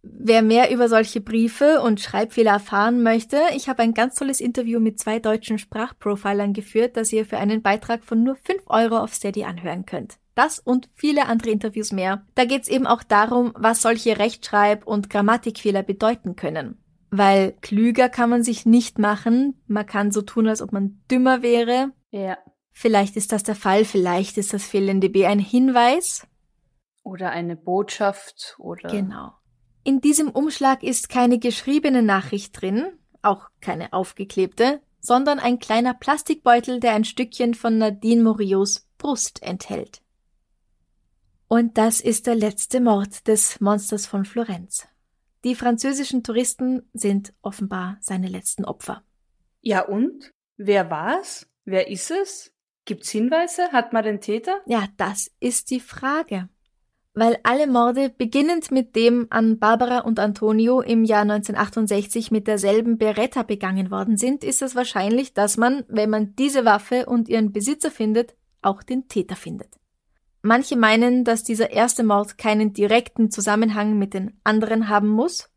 Wer 0.02 0.42
mehr 0.42 0.72
über 0.72 0.88
solche 0.88 1.20
Briefe 1.20 1.80
und 1.82 2.00
Schreibfehler 2.00 2.52
erfahren 2.52 3.02
möchte, 3.02 3.38
ich 3.54 3.68
habe 3.68 3.82
ein 3.82 3.92
ganz 3.92 4.14
tolles 4.14 4.40
Interview 4.40 4.80
mit 4.80 4.98
zwei 4.98 5.18
deutschen 5.18 5.58
Sprachprofilern 5.58 6.54
geführt, 6.54 6.96
das 6.96 7.12
ihr 7.12 7.26
für 7.26 7.36
einen 7.36 7.60
Beitrag 7.60 8.02
von 8.04 8.22
nur 8.22 8.36
5 8.36 8.62
Euro 8.66 8.98
auf 8.98 9.12
Steady 9.12 9.44
anhören 9.44 9.84
könnt. 9.84 10.18
Das 10.34 10.58
und 10.58 10.88
viele 10.94 11.26
andere 11.26 11.50
Interviews 11.50 11.92
mehr. 11.92 12.24
Da 12.34 12.46
geht's 12.46 12.68
eben 12.68 12.86
auch 12.86 13.02
darum, 13.02 13.52
was 13.54 13.82
solche 13.82 14.18
Rechtschreib- 14.18 14.84
und 14.84 15.10
Grammatikfehler 15.10 15.82
bedeuten 15.82 16.34
können. 16.34 16.82
Weil 17.10 17.52
klüger 17.60 18.08
kann 18.08 18.30
man 18.30 18.42
sich 18.42 18.64
nicht 18.64 18.98
machen, 18.98 19.60
man 19.66 19.84
kann 19.84 20.12
so 20.12 20.22
tun, 20.22 20.46
als 20.46 20.62
ob 20.62 20.72
man 20.72 21.02
dümmer 21.10 21.42
wäre. 21.42 21.92
Ja. 22.10 22.38
Vielleicht 22.72 23.16
ist 23.16 23.32
das 23.32 23.42
der 23.42 23.56
Fall, 23.56 23.84
vielleicht 23.84 24.38
ist 24.38 24.54
das 24.54 24.64
fehlende 24.64 25.10
B 25.10 25.26
ein 25.26 25.40
Hinweis. 25.40 26.26
Oder 27.02 27.30
eine 27.30 27.56
Botschaft 27.56 28.56
oder. 28.58 28.88
Genau. 28.88 29.32
In 29.82 30.00
diesem 30.00 30.30
Umschlag 30.30 30.82
ist 30.82 31.08
keine 31.08 31.38
geschriebene 31.38 32.02
Nachricht 32.02 32.60
drin, 32.60 32.86
auch 33.22 33.48
keine 33.60 33.92
aufgeklebte, 33.92 34.80
sondern 35.00 35.38
ein 35.38 35.58
kleiner 35.58 35.94
Plastikbeutel, 35.94 36.80
der 36.80 36.92
ein 36.92 37.04
Stückchen 37.04 37.54
von 37.54 37.78
Nadine 37.78 38.22
Moriots 38.22 38.86
Brust 38.98 39.42
enthält. 39.42 40.02
Und 41.48 41.78
das 41.78 42.00
ist 42.00 42.26
der 42.26 42.34
letzte 42.34 42.80
Mord 42.80 43.26
des 43.26 43.60
Monsters 43.60 44.06
von 44.06 44.24
Florenz. 44.24 44.86
Die 45.42 45.54
französischen 45.54 46.22
Touristen 46.22 46.88
sind 46.92 47.32
offenbar 47.40 47.96
seine 48.00 48.28
letzten 48.28 48.66
Opfer. 48.66 49.02
Ja 49.62 49.86
und? 49.86 50.32
Wer 50.58 50.90
war's? 50.90 51.48
Wer 51.64 51.88
ist 51.88 52.10
es? 52.10 52.52
Gibt's 52.84 53.10
Hinweise? 53.10 53.72
Hat 53.72 53.92
man 53.92 54.04
den 54.04 54.20
Täter? 54.20 54.60
Ja, 54.66 54.86
das 54.98 55.30
ist 55.40 55.70
die 55.70 55.80
Frage. 55.80 56.48
Weil 57.12 57.38
alle 57.42 57.66
Morde, 57.66 58.08
beginnend 58.08 58.70
mit 58.70 58.94
dem 58.94 59.26
an 59.30 59.58
Barbara 59.58 60.00
und 60.00 60.20
Antonio 60.20 60.80
im 60.80 61.02
Jahr 61.02 61.22
1968 61.22 62.30
mit 62.30 62.46
derselben 62.46 62.98
Beretta 62.98 63.42
begangen 63.42 63.90
worden 63.90 64.16
sind, 64.16 64.44
ist 64.44 64.62
es 64.62 64.76
wahrscheinlich, 64.76 65.34
dass 65.34 65.56
man, 65.56 65.84
wenn 65.88 66.08
man 66.08 66.36
diese 66.36 66.64
Waffe 66.64 67.06
und 67.06 67.28
ihren 67.28 67.52
Besitzer 67.52 67.90
findet, 67.90 68.34
auch 68.62 68.84
den 68.84 69.08
Täter 69.08 69.34
findet. 69.34 69.80
Manche 70.42 70.76
meinen, 70.76 71.24
dass 71.24 71.42
dieser 71.42 71.70
erste 71.70 72.04
Mord 72.04 72.38
keinen 72.38 72.72
direkten 72.72 73.30
Zusammenhang 73.30 73.98
mit 73.98 74.14
den 74.14 74.38
anderen 74.44 74.88
haben 74.88 75.08
muss. 75.08 75.50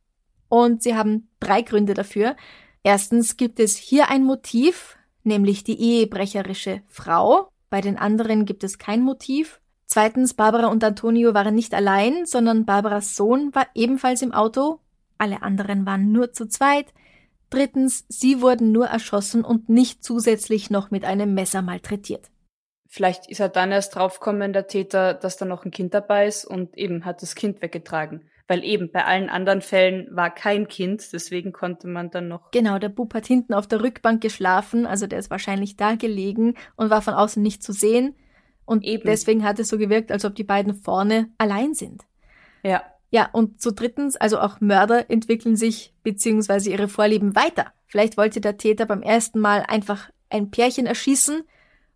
Und 0.50 0.84
sie 0.84 0.96
haben 0.96 1.30
drei 1.40 1.62
Gründe 1.62 1.94
dafür. 1.94 2.36
Erstens 2.84 3.38
gibt 3.38 3.60
es 3.60 3.78
hier 3.78 4.10
ein 4.10 4.24
Motiv, 4.24 4.98
nämlich 5.24 5.64
die 5.64 5.80
ehebrecherische 5.80 6.82
Frau. 6.88 7.50
Bei 7.70 7.80
den 7.80 7.98
anderen 7.98 8.46
gibt 8.46 8.64
es 8.64 8.78
kein 8.78 9.02
Motiv. 9.02 9.62
Zweitens, 9.94 10.34
Barbara 10.34 10.70
und 10.70 10.84
Antonio 10.84 11.36
waren 11.36 11.54
nicht 11.54 11.76
allein, 11.76 12.26
sondern 12.26 12.66
Barbaras 12.66 13.16
Sohn 13.16 13.54
war 13.54 13.68
ebenfalls 13.76 14.24
im 14.24 14.32
Auto. 14.32 14.80
Alle 15.20 15.44
anderen 15.44 15.86
waren 15.86 16.12
nur 16.12 16.34
zu 16.34 16.48
zweit. 16.48 16.88
Drittens, 17.52 18.04
sie 18.10 18.42
wurden 18.42 18.72
nur 18.72 18.88
erschossen 18.88 19.46
und 19.46 19.70
nicht 19.70 20.04
zusätzlich 20.04 20.72
noch 20.72 20.90
mit 20.90 21.06
einem 21.06 21.36
Messer 21.36 21.62
malträtiert. 21.62 22.32
Vielleicht 22.90 23.30
ist 23.30 23.40
er 23.40 23.50
dann 23.50 23.72
erst 23.72 23.94
draufgekommen, 23.94 24.52
der 24.52 24.66
Täter, 24.66 25.14
dass 25.14 25.38
da 25.38 25.46
noch 25.46 25.64
ein 25.64 25.70
Kind 25.70 25.94
dabei 25.94 26.26
ist 26.26 26.46
und 26.46 26.76
eben 26.76 27.06
hat 27.06 27.22
das 27.22 27.36
Kind 27.36 27.62
weggetragen. 27.62 28.28
Weil 28.48 28.64
eben 28.64 28.92
bei 28.92 29.06
allen 29.06 29.30
anderen 29.30 29.62
Fällen 29.62 30.08
war 30.10 30.34
kein 30.34 30.68
Kind, 30.68 31.14
deswegen 31.14 31.52
konnte 31.52 31.88
man 31.88 32.10
dann 32.10 32.30
noch. 32.30 32.50
Genau, 32.50 32.80
der 32.80 32.90
Bub 32.90 33.14
hat 33.14 33.28
hinten 33.28 33.54
auf 33.54 33.68
der 33.68 33.84
Rückbank 33.84 34.22
geschlafen, 34.22 34.88
also 34.88 35.06
der 35.06 35.20
ist 35.20 35.30
wahrscheinlich 35.30 35.78
da 35.78 35.94
gelegen 35.94 36.56
und 36.78 36.90
war 36.90 37.04
von 37.04 37.14
außen 37.14 37.44
nicht 37.44 37.62
zu 37.62 37.74
sehen. 37.74 38.16
Und 38.66 38.84
Eben. 38.84 39.04
deswegen 39.06 39.44
hat 39.44 39.60
es 39.60 39.68
so 39.68 39.78
gewirkt, 39.78 40.12
als 40.12 40.26
ob 40.26 40.36
die 40.36 40.44
beiden 40.44 40.74
vorne 40.74 41.30
allein 41.38 41.74
sind. 41.74 42.04
Ja. 42.64 42.84
Ja, 43.12 43.30
und 43.32 43.62
zu 43.62 43.72
drittens, 43.72 44.16
also 44.16 44.40
auch 44.40 44.60
Mörder 44.60 45.10
entwickeln 45.12 45.56
sich 45.56 45.94
beziehungsweise 46.02 46.72
ihre 46.72 46.88
Vorlieben 46.88 47.36
weiter. 47.36 47.68
Vielleicht 47.86 48.18
wollte 48.18 48.42
der 48.42 48.58
Täter 48.58 48.88
beim 48.88 49.04
ersten 49.04 49.40
Mal 49.40 49.64
einfach 49.68 50.10
ein 50.32 50.50
Pärchen 50.50 50.88
erschießen 50.88 51.44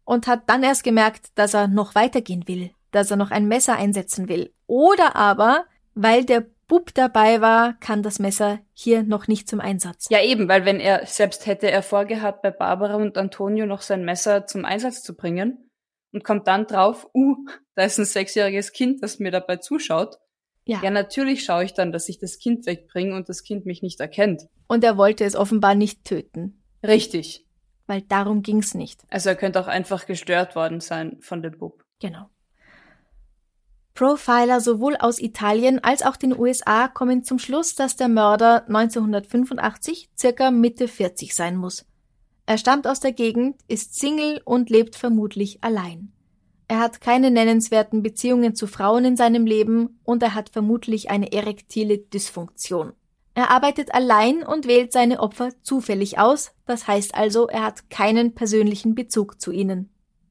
und 0.06 0.28
hat 0.28 0.44
dann 0.48 0.62
erst 0.62 0.84
gemerkt, 0.84 1.30
dass 1.34 1.56
er 1.56 1.68
noch 1.68 1.96
weitergehen 1.96 2.48
will, 2.48 2.70
dass 2.92 3.10
er 3.10 3.18
noch 3.18 3.32
ein 3.32 3.48
Messer 3.48 3.76
einsetzen 3.76 4.30
will. 4.30 4.54
Oder 4.68 5.16
aber, 5.16 5.66
weil 5.96 6.24
der 6.24 6.46
Bub 6.68 6.94
dabei 6.94 7.42
war, 7.42 7.74
kann 7.80 8.04
das 8.04 8.20
Messer 8.20 8.60
hier 8.74 9.02
noch 9.02 9.28
nicht 9.28 9.50
zum 9.50 9.60
Einsatz. 9.60 10.08
Ja, 10.10 10.22
eben, 10.22 10.48
weil 10.48 10.66
wenn 10.66 10.80
er 10.80 11.06
selbst 11.06 11.48
hätte 11.48 11.72
er 11.72 11.82
vorgehabt, 11.82 12.42
bei 12.42 12.52
Barbara 12.52 12.96
und 12.96 13.18
Antonio 13.18 13.66
noch 13.66 13.82
sein 13.82 14.06
Messer 14.06 14.46
zum 14.46 14.66
Einsatz 14.66 15.02
zu 15.02 15.16
bringen, 15.16 15.67
und 16.12 16.24
kommt 16.24 16.48
dann 16.48 16.67
drauf, 16.67 17.08
uh, 17.13 17.36
da 17.76 17.84
ist 17.84 17.98
ein 17.98 18.06
sechsjähriges 18.06 18.72
Kind, 18.72 19.04
das 19.04 19.20
mir 19.20 19.32
dabei 19.32 19.58
zuschaut. 19.58 20.17
Ja. 20.65 20.82
ja, 20.84 20.89
natürlich 20.89 21.46
schaue 21.46 21.63
ich 21.63 21.74
dann, 21.74 21.93
dass 21.93 22.10
ich 22.10 22.20
das 22.20 22.39
Kind 22.39 22.65
wegbringe 22.65 23.15
und 23.15 23.30
das 23.30 23.43
Kind 23.43 23.65
mich 23.65 23.82
nicht 23.82 24.02
erkennt. 24.02 24.48
Und 24.67 24.84
er 24.84 24.98
wollte 24.98 25.24
es 25.24 25.36
offenbar 25.36 25.76
nicht 25.76 26.04
töten. 26.04 26.62
Richtig. 26.86 27.46
Weil 27.86 28.02
darum 28.02 28.41
ging's 28.41 28.74
nicht. 28.74 29.02
Also 29.10 29.30
er 29.30 29.36
könnte 29.38 29.62
auch 29.62 29.67
einfach 29.67 30.06
gestört 30.06 30.56
worden 30.56 30.82
sein 30.82 31.17
von 31.22 31.41
dem 31.41 31.58
Bub. 31.58 31.86
Genau. 32.00 32.30
Profiler 33.93 34.60
sowohl 34.60 34.96
aus 34.98 35.20
Italien 35.20 35.84
als 35.84 36.04
auch 36.04 36.17
den 36.17 36.38
USA 36.38 36.88
kommen 36.88 37.24
zum 37.24 37.39
Schluss, 37.39 37.74
dass 37.74 37.96
der 37.96 38.10
Mörder 38.10 38.67
1985 38.67 40.10
circa 40.15 40.52
Mitte 40.52 40.88
40 40.88 41.34
sein 41.34 41.56
muss. 41.56 41.86
Er 42.48 42.58
stammt 42.58 42.88
aus 42.88 43.02
der 43.02 43.12
Gegend, 43.12 43.58
ist 43.68 44.00
Single 44.00 44.42
und 44.46 44.70
lebt 44.70 44.96
vermutlich 44.96 45.62
allein. 45.62 46.14
Er 46.70 46.80
hat 46.80 47.02
keine 47.02 47.30
nennenswerten 47.30 48.02
Beziehungen 48.02 48.56
zu 48.56 48.68
Frauen 48.68 49.04
in 49.04 49.18
seinem 49.18 49.46
Leben 49.46 50.00
und 50.06 50.24
er 50.24 50.34
hat 50.34 50.50
vermutlich 50.50 51.10
eine 51.10 51.34
erektile 51.34 51.98
Dysfunktion. 51.98 52.94
Er 53.36 53.52
arbeitet 53.52 53.94
allein 53.94 54.44
und 54.44 54.66
wählt 54.66 54.94
seine 54.94 55.20
Opfer 55.20 55.50
zufällig 55.62 56.20
aus, 56.20 56.54
das 56.66 56.88
heißt 56.88 57.16
also, 57.16 57.48
er 57.48 57.64
hat 57.64 57.90
keinen 57.90 58.34
persönlichen 58.34 58.96
Bezug 58.96 59.42
zu 59.42 59.52
ihnen. 59.52 59.90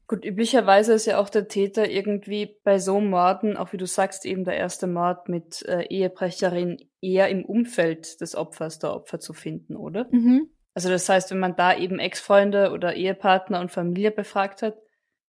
Gut, 0.09 0.24
üblicherweise 0.24 0.94
ist 0.94 1.05
ja 1.05 1.18
auch 1.18 1.29
der 1.29 1.48
Täter 1.48 1.90
irgendwie 1.90 2.57
bei 2.64 2.79
so 2.79 2.98
Morden, 2.98 3.59
auch 3.59 3.74
wie 3.74 3.76
du 3.76 3.87
sagst, 3.87 4.24
eben 4.24 4.44
der 4.44 4.57
erste 4.57 4.87
Mord 4.87 5.29
mit 5.29 5.66
äh, 5.66 5.83
Ehebrecherin, 5.83 6.79
eher 7.02 7.29
im 7.29 7.44
Umfeld 7.44 8.22
des 8.22 8.35
Opfers 8.35 8.79
der 8.79 8.94
Opfer 8.94 9.20
zu 9.20 9.35
finden, 9.35 9.76
oder? 9.76 10.09
Mhm. 10.11 10.48
Also 10.76 10.90
das 10.90 11.08
heißt, 11.08 11.30
wenn 11.30 11.38
man 11.38 11.56
da 11.56 11.74
eben 11.74 11.98
Ex-Freunde 11.98 12.70
oder 12.70 12.96
Ehepartner 12.96 13.60
und 13.60 13.72
Familie 13.72 14.10
befragt 14.10 14.60
hat, 14.60 14.76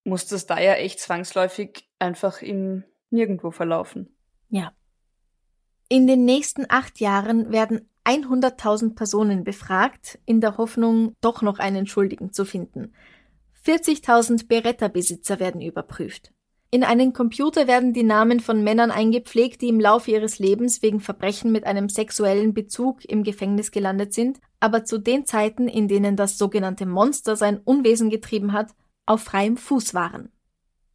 muss 0.04 0.26
das 0.26 0.44
da 0.44 0.60
ja 0.60 0.74
echt 0.74 1.00
zwangsläufig 1.00 1.88
einfach 1.98 2.42
im 2.42 2.84
Nirgendwo 3.08 3.50
verlaufen. 3.50 4.14
Ja. 4.50 4.74
In 5.88 6.06
den 6.06 6.26
nächsten 6.26 6.66
acht 6.68 7.00
Jahren 7.00 7.50
werden 7.50 7.88
100.000 8.04 8.94
Personen 8.94 9.42
befragt, 9.42 10.18
in 10.26 10.42
der 10.42 10.58
Hoffnung, 10.58 11.14
doch 11.22 11.40
noch 11.40 11.58
einen 11.58 11.86
Schuldigen 11.86 12.30
zu 12.30 12.44
finden. 12.44 12.92
40.000 13.64 14.48
Beretta-Besitzer 14.48 15.40
werden 15.40 15.62
überprüft. 15.62 16.30
In 16.70 16.84
einen 16.84 17.14
Computer 17.14 17.66
werden 17.66 17.94
die 17.94 18.02
Namen 18.02 18.40
von 18.40 18.62
Männern 18.62 18.90
eingepflegt, 18.90 19.62
die 19.62 19.68
im 19.68 19.80
Laufe 19.80 20.10
ihres 20.10 20.38
Lebens 20.38 20.82
wegen 20.82 21.00
Verbrechen 21.00 21.50
mit 21.50 21.64
einem 21.64 21.88
sexuellen 21.88 22.52
Bezug 22.52 23.06
im 23.06 23.22
Gefängnis 23.22 23.70
gelandet 23.70 24.12
sind, 24.12 24.38
aber 24.60 24.84
zu 24.84 24.98
den 24.98 25.24
Zeiten, 25.24 25.66
in 25.66 25.88
denen 25.88 26.14
das 26.14 26.36
sogenannte 26.36 26.84
Monster 26.84 27.36
sein 27.36 27.58
Unwesen 27.58 28.10
getrieben 28.10 28.52
hat, 28.52 28.72
auf 29.06 29.22
freiem 29.22 29.56
Fuß 29.56 29.94
waren. 29.94 30.30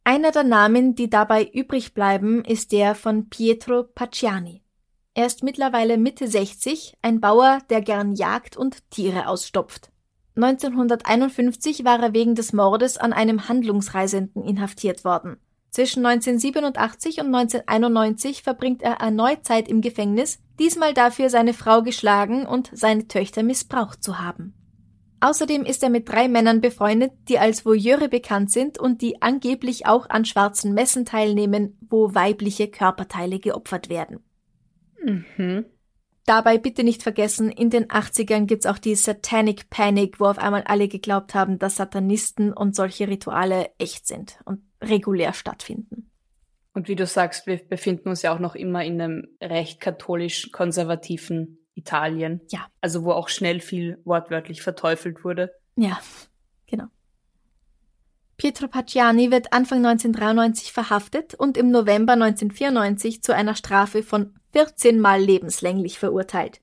Einer 0.04 0.30
der 0.30 0.44
Namen, 0.44 0.94
die 0.94 1.10
dabei 1.10 1.50
übrig 1.52 1.92
bleiben, 1.92 2.44
ist 2.44 2.70
der 2.70 2.94
von 2.94 3.28
Pietro 3.28 3.82
Pacciani. 3.82 4.62
Er 5.14 5.26
ist 5.26 5.42
mittlerweile 5.42 5.98
Mitte 5.98 6.28
60, 6.28 6.94
ein 7.02 7.20
Bauer, 7.20 7.58
der 7.68 7.80
gern 7.80 8.14
jagt 8.14 8.56
und 8.56 8.88
Tiere 8.90 9.26
ausstopft. 9.26 9.90
1951 10.36 11.84
war 11.84 12.00
er 12.00 12.12
wegen 12.12 12.36
des 12.36 12.52
Mordes 12.52 12.96
an 12.96 13.12
einem 13.12 13.48
Handlungsreisenden 13.48 14.44
inhaftiert 14.44 15.04
worden. 15.04 15.38
Zwischen 15.74 16.06
1987 16.06 17.18
und 17.18 17.34
1991 17.34 18.44
verbringt 18.44 18.80
er 18.82 19.00
erneut 19.00 19.44
Zeit 19.44 19.66
im 19.66 19.80
Gefängnis, 19.80 20.38
diesmal 20.60 20.94
dafür 20.94 21.30
seine 21.30 21.52
Frau 21.52 21.82
geschlagen 21.82 22.46
und 22.46 22.70
seine 22.72 23.08
Töchter 23.08 23.42
missbraucht 23.42 24.00
zu 24.00 24.20
haben. 24.20 24.54
Außerdem 25.18 25.64
ist 25.64 25.82
er 25.82 25.90
mit 25.90 26.08
drei 26.08 26.28
Männern 26.28 26.60
befreundet, 26.60 27.10
die 27.28 27.40
als 27.40 27.66
Voyeure 27.66 28.08
bekannt 28.08 28.52
sind 28.52 28.78
und 28.78 29.02
die 29.02 29.20
angeblich 29.20 29.84
auch 29.84 30.08
an 30.08 30.24
schwarzen 30.24 30.74
Messen 30.74 31.06
teilnehmen, 31.06 31.76
wo 31.80 32.14
weibliche 32.14 32.68
Körperteile 32.68 33.40
geopfert 33.40 33.88
werden. 33.88 34.20
Mhm. 35.02 35.64
Dabei 36.24 36.56
bitte 36.56 36.84
nicht 36.84 37.02
vergessen, 37.02 37.50
in 37.50 37.70
den 37.70 37.86
80ern 37.86 38.46
gibt's 38.46 38.66
auch 38.66 38.78
die 38.78 38.94
Satanic 38.94 39.70
Panic, 39.70 40.20
wo 40.20 40.26
auf 40.26 40.38
einmal 40.38 40.62
alle 40.62 40.86
geglaubt 40.86 41.34
haben, 41.34 41.58
dass 41.58 41.74
Satanisten 41.74 42.52
und 42.52 42.76
solche 42.76 43.08
Rituale 43.08 43.70
echt 43.78 44.06
sind 44.06 44.38
und 44.44 44.60
regulär 44.88 45.32
stattfinden. 45.32 46.10
Und 46.72 46.88
wie 46.88 46.96
du 46.96 47.06
sagst, 47.06 47.46
wir 47.46 47.56
befinden 47.56 48.08
uns 48.08 48.22
ja 48.22 48.34
auch 48.34 48.40
noch 48.40 48.54
immer 48.54 48.84
in 48.84 49.00
einem 49.00 49.28
recht 49.40 49.80
katholisch 49.80 50.50
konservativen 50.50 51.58
Italien. 51.74 52.40
Ja. 52.50 52.66
Also 52.80 53.04
wo 53.04 53.12
auch 53.12 53.28
schnell 53.28 53.60
viel 53.60 54.00
wortwörtlich 54.04 54.62
verteufelt 54.62 55.24
wurde. 55.24 55.52
Ja, 55.76 56.00
genau. 56.66 56.86
Pietro 58.36 58.66
Pacciani 58.66 59.30
wird 59.30 59.52
Anfang 59.52 59.78
1993 59.86 60.72
verhaftet 60.72 61.34
und 61.34 61.56
im 61.56 61.70
November 61.70 62.14
1994 62.14 63.22
zu 63.22 63.34
einer 63.34 63.54
Strafe 63.54 64.02
von 64.02 64.34
14 64.52 64.98
Mal 64.98 65.20
lebenslänglich 65.20 65.98
verurteilt. 65.98 66.60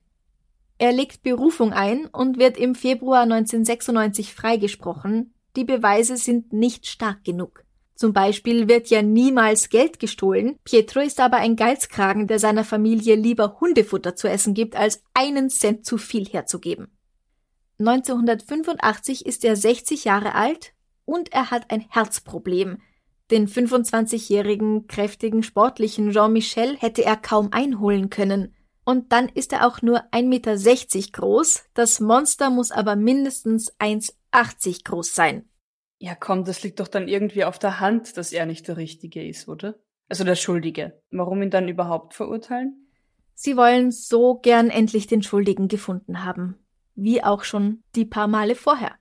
Er 0.76 0.92
legt 0.92 1.22
Berufung 1.22 1.72
ein 1.72 2.06
und 2.06 2.38
wird 2.38 2.58
im 2.58 2.74
Februar 2.74 3.22
1996 3.22 4.34
freigesprochen. 4.34 5.32
Die 5.56 5.64
Beweise 5.64 6.16
sind 6.16 6.52
nicht 6.52 6.86
stark 6.86 7.24
genug. 7.24 7.61
Zum 8.02 8.12
Beispiel 8.12 8.66
wird 8.66 8.88
ja 8.88 9.00
niemals 9.00 9.68
Geld 9.68 10.00
gestohlen. 10.00 10.58
Pietro 10.64 10.98
ist 10.98 11.20
aber 11.20 11.36
ein 11.36 11.54
Geizkragen, 11.54 12.26
der 12.26 12.40
seiner 12.40 12.64
Familie 12.64 13.14
lieber 13.14 13.60
Hundefutter 13.60 14.16
zu 14.16 14.28
essen 14.28 14.54
gibt, 14.54 14.74
als 14.74 15.04
einen 15.14 15.50
Cent 15.50 15.86
zu 15.86 15.98
viel 15.98 16.26
herzugeben. 16.26 16.88
1985 17.78 19.24
ist 19.24 19.44
er 19.44 19.54
60 19.54 20.02
Jahre 20.02 20.34
alt 20.34 20.72
und 21.04 21.32
er 21.32 21.52
hat 21.52 21.70
ein 21.70 21.86
Herzproblem. 21.90 22.82
Den 23.30 23.46
25-jährigen, 23.46 24.88
kräftigen, 24.88 25.44
sportlichen 25.44 26.10
Jean-Michel 26.10 26.76
hätte 26.78 27.04
er 27.04 27.16
kaum 27.16 27.52
einholen 27.52 28.10
können. 28.10 28.52
Und 28.84 29.12
dann 29.12 29.28
ist 29.28 29.52
er 29.52 29.64
auch 29.64 29.80
nur 29.80 30.00
1,60 30.10 30.24
Meter 30.24 30.56
groß, 31.12 31.62
das 31.74 32.00
Monster 32.00 32.50
muss 32.50 32.72
aber 32.72 32.96
mindestens 32.96 33.72
1,80 33.78 34.82
groß 34.82 35.14
sein. 35.14 35.48
Ja, 36.02 36.16
komm, 36.16 36.42
das 36.42 36.64
liegt 36.64 36.80
doch 36.80 36.88
dann 36.88 37.06
irgendwie 37.06 37.44
auf 37.44 37.60
der 37.60 37.78
Hand, 37.78 38.16
dass 38.16 38.32
er 38.32 38.44
nicht 38.44 38.66
der 38.66 38.76
Richtige 38.76 39.24
ist, 39.24 39.46
oder? 39.46 39.76
Also 40.08 40.24
der 40.24 40.34
Schuldige. 40.34 41.00
Warum 41.12 41.40
ihn 41.42 41.50
dann 41.50 41.68
überhaupt 41.68 42.14
verurteilen? 42.14 42.88
Sie 43.34 43.56
wollen 43.56 43.92
so 43.92 44.34
gern 44.34 44.68
endlich 44.68 45.06
den 45.06 45.22
Schuldigen 45.22 45.68
gefunden 45.68 46.24
haben, 46.24 46.56
wie 46.96 47.22
auch 47.22 47.44
schon 47.44 47.84
die 47.94 48.04
paar 48.04 48.26
Male 48.26 48.56
vorher. 48.56 48.96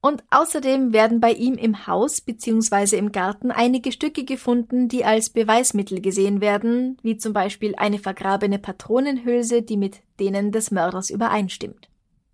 Und 0.00 0.22
außerdem 0.30 0.92
werden 0.92 1.18
bei 1.18 1.32
ihm 1.32 1.54
im 1.54 1.84
Haus 1.88 2.20
bzw. 2.20 2.96
im 2.96 3.10
Garten 3.10 3.50
einige 3.50 3.90
Stücke 3.90 4.24
gefunden, 4.24 4.86
die 4.86 5.04
als 5.04 5.30
Beweismittel 5.30 6.00
gesehen 6.00 6.40
werden, 6.40 6.96
wie 7.02 7.16
zum 7.16 7.32
Beispiel 7.32 7.74
eine 7.74 7.98
vergrabene 7.98 8.60
Patronenhülse, 8.60 9.62
die 9.62 9.76
mit 9.76 10.04
denen 10.20 10.52
des 10.52 10.70
Mörders 10.70 11.10
übereinstimmt. 11.10 11.88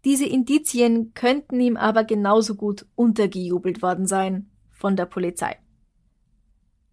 Diese 0.09 0.25
Indizien 0.25 1.12
könnten 1.12 1.61
ihm 1.61 1.77
aber 1.77 2.03
genauso 2.03 2.55
gut 2.55 2.87
untergejubelt 2.94 3.83
worden 3.83 4.07
sein 4.07 4.51
von 4.71 4.97
der 4.97 5.05
Polizei. 5.05 5.59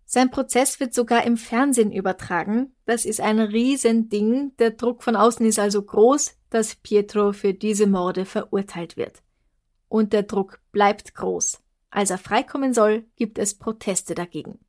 Sein 0.04 0.32
Prozess 0.32 0.82
wird 0.82 0.94
sogar 0.94 1.24
im 1.24 1.38
Fernsehen 1.38 1.94
übertragen. 1.94 2.76
Das 2.86 3.06
ist 3.06 3.22
ein 3.22 3.40
Riesending. 3.40 4.52
Der 4.60 4.72
Druck 4.72 5.02
von 5.02 5.16
außen 5.16 5.46
ist 5.46 5.60
also 5.60 5.82
groß, 5.82 6.36
dass 6.50 6.76
Pietro 6.76 7.32
für 7.32 7.54
diese 7.54 7.88
Morde 7.88 8.26
verurteilt 8.26 8.98
wird 8.98 9.24
und 9.88 10.12
der 10.12 10.24
Druck 10.24 10.60
bleibt 10.74 11.16
groß. 11.16 11.62
Als 11.92 12.10
er 12.10 12.18
freikommen 12.18 12.74
soll, 12.74 13.06
gibt 13.16 13.40
es 13.40 13.58
Proteste 13.58 14.14
dagegen. 14.14 14.60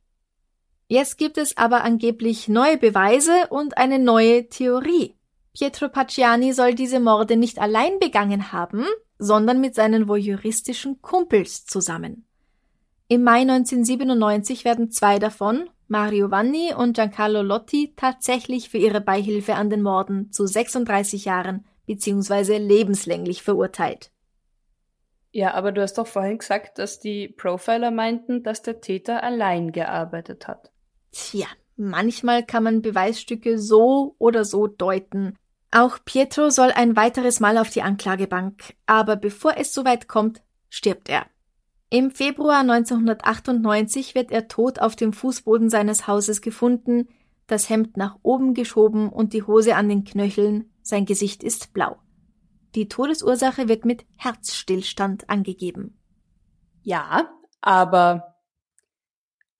Jetzt 0.87 1.17
gibt 1.17 1.37
es 1.37 1.57
aber 1.57 1.83
angeblich 1.83 2.47
neue 2.47 2.77
Beweise 2.77 3.47
und 3.49 3.77
eine 3.77 3.99
neue 3.99 4.47
Theorie. 4.47 5.16
Pietro 5.57 5.89
Pacciani 5.89 6.53
soll 6.53 6.75
diese 6.75 6.99
Morde 6.99 7.35
nicht 7.35 7.57
allein 7.57 7.97
begangen 7.97 8.51
haben, 8.51 8.85
sondern 9.17 9.59
mit 9.59 9.73
seinen 9.73 10.07
voyeuristischen 10.07 11.01
Kumpels 11.01 11.65
zusammen. 11.65 12.27
Im 13.07 13.23
Mai 13.23 13.41
1997 13.41 14.65
werden 14.65 14.91
zwei 14.91 15.17
davon, 15.17 15.67
Mario 15.87 16.29
Vanni 16.29 16.75
und 16.77 16.93
Giancarlo 16.93 17.41
Lotti, 17.41 17.93
tatsächlich 17.95 18.69
für 18.69 18.77
ihre 18.77 19.01
Beihilfe 19.01 19.55
an 19.55 19.71
den 19.71 19.81
Morden 19.81 20.31
zu 20.31 20.45
36 20.45 21.25
Jahren 21.25 21.65
bzw. 21.87 22.59
lebenslänglich 22.59 23.41
verurteilt. 23.41 24.11
Ja, 25.31 25.55
aber 25.55 25.71
du 25.71 25.81
hast 25.81 25.97
doch 25.97 26.05
vorhin 26.05 26.37
gesagt, 26.37 26.77
dass 26.77 26.99
die 26.99 27.29
Profiler 27.29 27.89
meinten, 27.89 28.43
dass 28.43 28.61
der 28.61 28.79
Täter 28.79 29.23
allein 29.23 29.71
gearbeitet 29.71 30.47
hat. 30.47 30.71
Tja, 31.11 31.47
manchmal 31.77 32.45
kann 32.45 32.63
man 32.63 32.83
Beweisstücke 32.83 33.57
so 33.57 34.13
oder 34.19 34.45
so 34.45 34.67
deuten. 34.67 35.35
Auch 35.71 35.99
Pietro 36.03 36.49
soll 36.49 36.71
ein 36.71 36.95
weiteres 36.95 37.39
Mal 37.39 37.57
auf 37.57 37.69
die 37.69 37.81
Anklagebank, 37.81 38.75
aber 38.85 39.15
bevor 39.15 39.57
es 39.57 39.73
soweit 39.73 40.07
kommt, 40.07 40.41
stirbt 40.69 41.09
er. 41.09 41.25
Im 41.89 42.11
Februar 42.11 42.59
1998 42.59 44.15
wird 44.15 44.31
er 44.31 44.47
tot 44.47 44.79
auf 44.79 44.95
dem 44.95 45.13
Fußboden 45.13 45.69
seines 45.69 46.07
Hauses 46.07 46.41
gefunden, 46.41 47.07
das 47.47 47.69
Hemd 47.69 47.95
nach 47.95 48.17
oben 48.23 48.53
geschoben 48.53 49.09
und 49.09 49.33
die 49.33 49.43
Hose 49.43 49.75
an 49.75 49.87
den 49.87 50.03
Knöcheln, 50.03 50.69
sein 50.81 51.05
Gesicht 51.05 51.43
ist 51.43 51.73
blau. 51.73 51.97
Die 52.75 52.89
Todesursache 52.89 53.69
wird 53.69 53.85
mit 53.85 54.05
Herzstillstand 54.17 55.29
angegeben. 55.29 55.97
Ja, 56.83 57.29
aber 57.61 58.35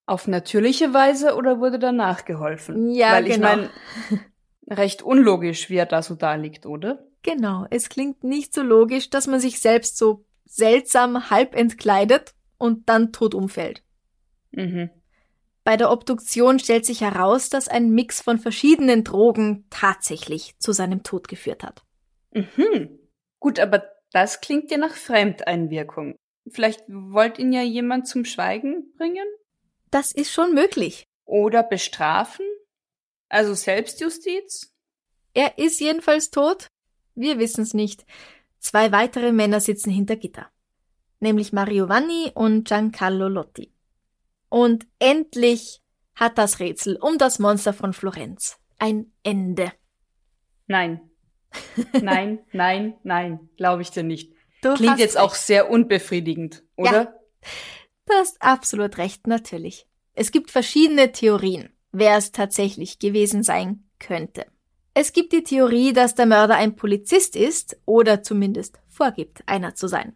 auf 0.06 0.28
natürliche 0.28 0.94
Weise 0.94 1.36
oder 1.36 1.60
wurde 1.60 1.80
danach 1.80 2.26
geholfen? 2.26 2.92
Ja, 2.92 3.14
Weil 3.14 3.26
genau. 3.26 3.36
ich 3.36 3.42
meine, 3.42 3.70
recht 4.70 5.02
unlogisch, 5.02 5.70
wie 5.70 5.78
er 5.78 5.86
da 5.86 6.02
so 6.02 6.16
da 6.16 6.36
liegt, 6.36 6.66
oder? 6.66 7.06
Genau, 7.24 7.66
es 7.70 7.90
klingt 7.90 8.24
nicht 8.24 8.54
so 8.54 8.62
logisch, 8.62 9.10
dass 9.10 9.28
man 9.28 9.40
sich 9.40 9.60
selbst 9.60 9.98
so 9.98 10.26
seltsam 10.46 11.30
halb 11.30 11.56
entkleidet 11.56 12.34
und 12.58 12.90
dann 12.90 13.12
tot 13.12 13.34
umfällt. 13.34 13.84
Mhm. 14.52 14.90
Bei 15.64 15.76
der 15.76 15.92
Obduktion 15.92 16.60
stellt 16.60 16.86
sich 16.86 17.02
heraus, 17.02 17.50
dass 17.50 17.68
ein 17.68 17.90
Mix 17.90 18.22
von 18.22 18.40
verschiedenen 18.40 19.04
Drogen 19.04 19.66
tatsächlich 19.70 20.58
zu 20.60 20.72
seinem 20.72 21.04
Tod 21.04 21.28
geführt 21.28 21.64
hat. 21.64 21.84
Mhm. 22.32 23.00
Gut, 23.40 23.60
aber 23.60 23.84
das 24.14 24.40
klingt 24.40 24.72
ja 24.72 24.78
nach 24.78 24.94
Fremdeinwirkung. 24.94 26.16
Vielleicht 26.50 26.84
wollte 26.88 27.42
ihn 27.42 27.52
ja 27.52 27.62
jemand 27.62 28.08
zum 28.08 28.24
Schweigen 28.24 28.94
bringen? 28.98 29.28
Das 29.92 30.14
ist 30.14 30.32
schon 30.32 30.54
möglich. 30.54 31.04
Oder 31.26 31.64
bestrafen? 31.64 32.46
Also 33.30 33.54
Selbstjustiz? 33.54 34.74
Er 35.34 35.58
ist 35.58 35.80
jedenfalls 35.80 36.32
tot. 36.32 36.68
Wir 37.16 37.40
wissen 37.40 37.62
es 37.62 37.74
nicht. 37.74 38.06
Zwei 38.60 38.92
weitere 38.92 39.32
Männer 39.32 39.60
sitzen 39.60 39.92
hinter 39.92 40.16
Gitter. 40.16 40.50
Nämlich 41.20 41.54
Mario 41.54 41.90
Vanni 41.90 42.32
und 42.34 42.68
Giancarlo 42.68 43.28
Lotti. 43.28 43.74
Und 44.50 44.88
endlich 45.00 45.82
hat 46.16 46.38
das 46.38 46.60
Rätsel 46.60 46.98
um 46.98 47.18
das 47.18 47.40
Monster 47.40 47.74
von 47.74 47.94
Florenz 47.94 48.58
ein 48.80 49.12
Ende. 49.24 49.72
Nein. 50.68 51.02
Nein, 51.94 52.40
nein, 52.52 52.96
nein, 53.04 53.50
glaube 53.56 53.82
ich 53.82 53.90
dir 53.90 54.04
nicht. 54.04 54.34
Du 54.62 54.74
Klingt 54.74 55.00
jetzt 55.00 55.16
recht. 55.16 55.24
auch 55.24 55.34
sehr 55.34 55.70
unbefriedigend, 55.70 56.62
oder? 56.76 56.92
Ja. 56.92 57.14
Du 58.06 58.14
hast 58.14 58.42
absolut 58.42 58.98
recht, 58.98 59.28
natürlich. 59.28 59.88
Es 60.14 60.32
gibt 60.32 60.52
verschiedene 60.52 61.14
Theorien, 61.14 61.70
wer 61.98 62.18
es 62.18 62.32
tatsächlich 62.32 63.00
gewesen 63.00 63.44
sein 63.44 63.84
könnte. 64.00 64.46
Es 64.94 65.14
gibt 65.14 65.32
die 65.32 65.44
Theorie, 65.44 65.94
dass 65.94 66.16
der 66.16 66.26
Mörder 66.26 66.56
ein 66.56 66.76
Polizist 66.76 67.36
ist 67.36 67.78
oder 67.86 68.24
zumindest 68.24 68.80
vorgibt, 68.88 69.44
einer 69.46 69.76
zu 69.76 69.88
sein. 69.88 70.14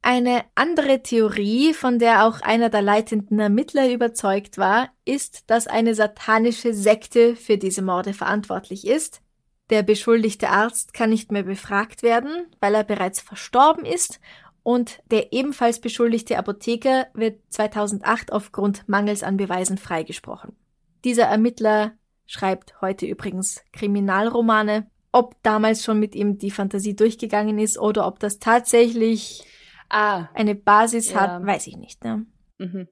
Eine 0.00 0.44
andere 0.56 1.02
Theorie, 1.02 1.74
von 1.74 1.98
der 2.00 2.26
auch 2.26 2.40
einer 2.40 2.70
der 2.70 2.82
leitenden 2.82 3.38
Ermittler 3.38 3.88
überzeugt 3.90 4.58
war, 4.58 4.90
ist, 5.04 5.48
dass 5.48 5.68
eine 5.68 5.94
satanische 5.94 6.74
Sekte 6.74 7.36
für 7.36 7.56
diese 7.56 7.82
Morde 7.82 8.12
verantwortlich 8.12 8.86
ist. 8.86 9.22
Der 9.70 9.82
beschuldigte 9.84 10.50
Arzt 10.50 10.92
kann 10.92 11.10
nicht 11.10 11.30
mehr 11.30 11.44
befragt 11.44 12.02
werden, 12.02 12.46
weil 12.60 12.74
er 12.74 12.84
bereits 12.84 13.20
verstorben 13.20 13.84
ist 13.84 14.20
und 14.62 15.00
der 15.10 15.32
ebenfalls 15.32 15.80
beschuldigte 15.80 16.38
Apotheker 16.38 17.06
wird 17.14 17.40
2008 17.50 18.32
aufgrund 18.32 18.88
Mangels 18.88 19.22
an 19.22 19.36
Beweisen 19.36 19.78
freigesprochen. 19.78 20.56
Dieser 21.04 21.24
Ermittler 21.24 21.92
schreibt 22.26 22.80
heute 22.80 23.06
übrigens 23.06 23.62
Kriminalromane. 23.72 24.90
Ob 25.12 25.42
damals 25.42 25.84
schon 25.84 25.98
mit 26.00 26.14
ihm 26.14 26.38
die 26.38 26.50
Fantasie 26.50 26.96
durchgegangen 26.96 27.58
ist 27.58 27.78
oder 27.78 28.06
ob 28.06 28.18
das 28.18 28.38
tatsächlich 28.38 29.44
Ah. 29.90 30.28
eine 30.34 30.54
Basis 30.54 31.10
Ja. 31.12 31.20
hat, 31.20 31.46
weiß 31.46 31.66
ich 31.66 31.76
nicht. 31.76 32.02
Ne? 32.02 32.24
Mhm. 32.58 32.88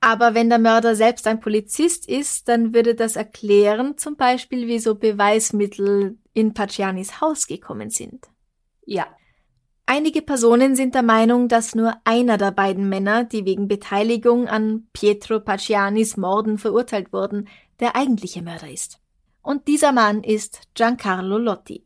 Aber 0.00 0.34
wenn 0.34 0.48
der 0.48 0.58
Mörder 0.58 0.94
selbst 0.94 1.26
ein 1.26 1.40
Polizist 1.40 2.08
ist, 2.08 2.48
dann 2.48 2.72
würde 2.72 2.94
das 2.94 3.16
erklären, 3.16 3.98
zum 3.98 4.16
Beispiel, 4.16 4.66
wieso 4.66 4.94
Beweismittel 4.94 6.18
in 6.32 6.54
Paccianis 6.54 7.20
Haus 7.20 7.46
gekommen 7.46 7.90
sind. 7.90 8.26
Ja. 8.86 9.06
Einige 9.88 10.20
Personen 10.20 10.74
sind 10.74 10.96
der 10.96 11.04
Meinung, 11.04 11.46
dass 11.46 11.76
nur 11.76 11.94
einer 12.02 12.38
der 12.38 12.50
beiden 12.50 12.88
Männer, 12.88 13.22
die 13.22 13.44
wegen 13.44 13.68
Beteiligung 13.68 14.48
an 14.48 14.88
Pietro 14.92 15.38
Paccianis 15.38 16.16
Morden 16.16 16.58
verurteilt 16.58 17.12
wurden, 17.12 17.48
der 17.78 17.94
eigentliche 17.94 18.42
Mörder 18.42 18.68
ist. 18.68 18.98
Und 19.42 19.68
dieser 19.68 19.92
Mann 19.92 20.24
ist 20.24 20.62
Giancarlo 20.74 21.38
Lotti. 21.38 21.84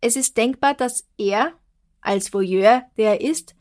Es 0.00 0.16
ist 0.16 0.38
denkbar, 0.38 0.72
dass 0.72 1.06
er, 1.18 1.52
als 2.00 2.32
Voyeur, 2.32 2.84
der 2.96 3.20
er 3.20 3.20
ist, 3.20 3.54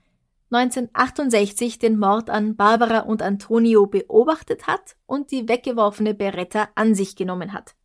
1968 0.52 1.80
den 1.80 2.00
Mord 2.00 2.30
an 2.30 2.56
Barbara 2.56 3.00
und 3.00 3.22
Antonio 3.22 3.88
beobachtet 3.88 4.67
hat 4.67 4.95
und 5.06 5.32
die 5.32 5.50
weggeworfene 5.50 6.13
Beretta 6.13 6.69
an 6.76 6.95
sich 6.95 7.17
genommen 7.17 7.52
hat. 7.52 7.76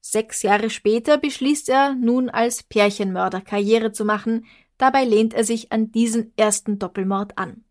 Sechs 0.00 0.42
Jahre 0.42 0.68
später 0.68 1.16
beschließt 1.16 1.68
er, 1.68 1.94
nun 1.94 2.28
als 2.28 2.64
Pärchenmörder 2.64 3.40
Karriere 3.40 3.92
zu 3.92 4.04
machen, 4.04 4.44
dabei 4.78 5.04
lehnt 5.04 5.34
er 5.34 5.44
sich 5.44 5.72
an 5.72 5.92
diesen 5.92 6.32
ersten 6.36 6.78
Doppelmord 6.78 7.38
an. 7.38 7.64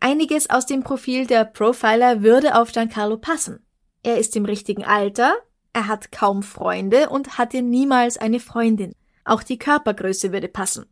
Einiges 0.00 0.50
aus 0.50 0.66
dem 0.66 0.82
Profil 0.82 1.26
der 1.26 1.44
Profiler 1.44 2.22
würde 2.22 2.56
auf 2.60 2.72
Giancarlo 2.72 3.18
passen. 3.18 3.64
Er 4.02 4.18
ist 4.18 4.34
im 4.34 4.44
richtigen 4.44 4.84
Alter, 4.84 5.34
er 5.72 5.86
hat 5.86 6.12
kaum 6.12 6.42
Freunde 6.42 7.08
und 7.08 7.38
hatte 7.38 7.62
niemals 7.62 8.18
eine 8.18 8.40
Freundin. 8.40 8.94
Auch 9.24 9.42
die 9.42 9.58
Körpergröße 9.58 10.32
würde 10.32 10.48
passen. 10.48 10.86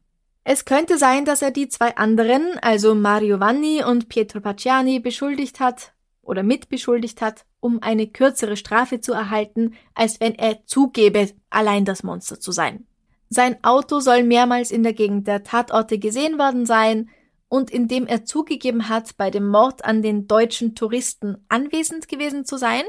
Es 0.45 0.65
könnte 0.65 0.97
sein, 0.97 1.25
dass 1.25 1.43
er 1.43 1.51
die 1.51 1.69
zwei 1.69 1.97
anderen, 1.97 2.59
also 2.63 2.95
Mario 2.95 3.41
Vanni 3.41 3.85
und 3.85 4.09
Pietro 4.09 4.41
Pacciani, 4.41 5.01
beschuldigt 5.01 5.61
hat 5.61 5.93
oder 6.23 6.43
mitbeschuldigt 6.43 7.21
hat, 7.21 7.45
um 7.61 7.83
eine 7.83 8.07
kürzere 8.07 8.57
Strafe 8.57 9.01
zu 9.01 9.13
erhalten, 9.13 9.75
als 9.95 10.21
wenn 10.21 10.35
er 10.35 10.65
zugebe, 10.65 11.31
allein 11.51 11.85
das 11.85 12.03
Monster 12.03 12.41
zu 12.41 12.53
sein. 12.53 12.87
Sein 13.31 13.63
Auto 13.63 14.01
soll 14.01 14.25
mehrmals 14.25 14.71
in 14.71 14.83
der 14.83 14.93
Gegend 14.93 15.27
der 15.29 15.45
Tatorte 15.45 15.99
gesehen 15.99 16.39
worden 16.39 16.67
sein, 16.67 17.09
und 17.49 17.71
indem 17.71 18.07
er 18.07 18.25
zugegeben 18.25 18.89
hat, 18.89 19.17
bei 19.17 19.29
dem 19.31 19.49
Mord 19.49 19.85
an 19.85 20.03
den 20.03 20.29
deutschen 20.29 20.77
Touristen 20.77 21.45
anwesend 21.49 22.07
gewesen 22.07 22.45
zu 22.45 22.57
sein, 22.57 22.85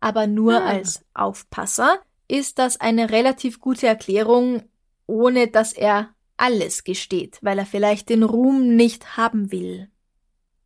aber 0.00 0.26
nur 0.26 0.54
Ah. 0.62 0.66
als 0.66 1.02
Aufpasser, 1.14 1.98
ist 2.28 2.58
das 2.58 2.78
eine 2.78 3.10
relativ 3.10 3.58
gute 3.58 3.86
Erklärung, 3.86 4.64
ohne 5.06 5.48
dass 5.48 5.72
er 5.72 6.10
alles 6.36 6.84
gesteht, 6.84 7.38
weil 7.40 7.58
er 7.58 7.64
vielleicht 7.66 8.10
den 8.10 8.22
Ruhm 8.22 8.76
nicht 8.76 9.16
haben 9.16 9.50
will, 9.50 9.88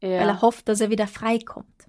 Ja. 0.02 0.20
weil 0.20 0.28
er 0.28 0.42
hofft, 0.42 0.68
dass 0.68 0.80
er 0.80 0.90
wieder 0.90 1.06
freikommt. 1.06 1.86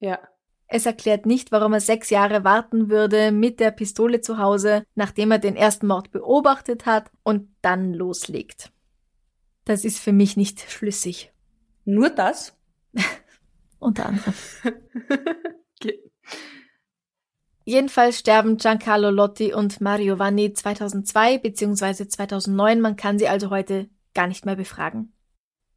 ja. 0.00 0.18
Es 0.66 0.86
erklärt 0.86 1.26
nicht, 1.26 1.52
warum 1.52 1.72
er 1.72 1.80
sechs 1.80 2.10
Jahre 2.10 2.44
warten 2.44 2.88
würde 2.88 3.32
mit 3.32 3.60
der 3.60 3.70
Pistole 3.70 4.20
zu 4.20 4.38
Hause, 4.38 4.84
nachdem 4.94 5.30
er 5.30 5.38
den 5.38 5.56
ersten 5.56 5.86
Mord 5.86 6.10
beobachtet 6.10 6.86
hat 6.86 7.10
und 7.22 7.48
dann 7.62 7.92
loslegt. 7.92 8.72
Das 9.64 9.84
ist 9.84 9.98
für 9.98 10.12
mich 10.12 10.36
nicht 10.36 10.60
schlüssig. 10.70 11.32
Nur 11.84 12.10
das? 12.10 12.56
Unter 13.78 14.06
anderem. 14.06 14.34
okay. 15.80 16.00
Jedenfalls 17.64 18.18
sterben 18.18 18.56
Giancarlo 18.58 19.10
Lotti 19.10 19.54
und 19.54 19.80
Mario 19.80 20.18
Vanni 20.18 20.52
2002 20.52 21.38
bzw. 21.38 22.08
2009. 22.08 22.80
Man 22.80 22.96
kann 22.96 23.18
sie 23.18 23.28
also 23.28 23.50
heute 23.50 23.88
gar 24.14 24.26
nicht 24.26 24.44
mehr 24.44 24.56
befragen. 24.56 25.12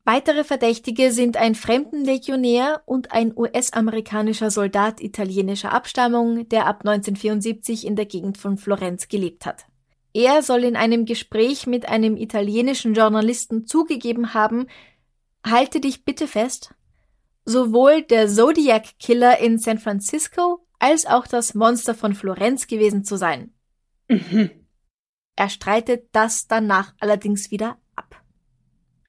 Weitere 0.10 0.46
Verdächtige 0.46 1.12
sind 1.12 1.36
ein 1.36 1.54
Fremdenlegionär 1.54 2.82
und 2.86 3.12
ein 3.12 3.34
US-amerikanischer 3.36 4.52
Soldat 4.52 5.02
italienischer 5.02 5.74
Abstammung, 5.74 6.48
der 6.48 6.66
ab 6.66 6.86
1974 6.86 7.86
in 7.86 7.98
der 7.98 8.06
Gegend 8.06 8.38
von 8.38 8.58
Florenz 8.58 9.10
gelebt 9.10 9.46
hat. 9.46 9.66
Er 10.14 10.44
soll 10.44 10.64
in 10.64 10.78
einem 10.78 11.04
Gespräch 11.04 11.68
mit 11.68 11.90
einem 11.90 12.16
italienischen 12.16 12.94
Journalisten 12.94 13.68
zugegeben 13.68 14.34
haben, 14.34 14.68
halte 15.46 15.82
dich 15.82 16.06
bitte 16.06 16.30
fest, 16.30 16.74
sowohl 17.44 18.02
der 18.02 18.30
Zodiac 18.30 18.98
Killer 19.00 19.40
in 19.42 19.58
San 19.58 19.78
Francisco 19.78 20.66
als 20.80 21.06
auch 21.06 21.28
das 21.28 21.54
Monster 21.54 21.94
von 21.94 22.16
Florenz 22.16 22.68
gewesen 22.68 23.04
zu 23.04 23.18
sein. 23.18 23.54
Mhm. 24.08 24.52
Er 25.36 25.50
streitet 25.50 26.08
das 26.14 26.48
danach 26.48 26.94
allerdings 27.02 27.52
wieder 27.52 27.72
ab. 27.72 27.87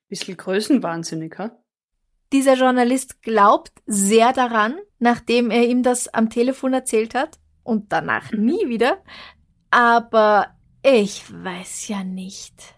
Bisschen 0.08 0.36
größenwahnsinnig, 0.36 1.38
ha? 1.38 1.56
Dieser 2.32 2.54
Journalist 2.54 3.22
glaubt 3.22 3.72
sehr 3.86 4.32
daran, 4.32 4.76
nachdem 4.98 5.50
er 5.50 5.66
ihm 5.66 5.82
das 5.82 6.08
am 6.08 6.28
Telefon 6.28 6.74
erzählt 6.74 7.14
hat 7.14 7.38
und 7.62 7.92
danach 7.92 8.32
mhm. 8.32 8.44
nie 8.44 8.68
wieder. 8.68 9.02
Aber 9.70 10.48
ich 10.82 11.24
weiß 11.32 11.88
ja 11.88 12.04
nicht. 12.04 12.74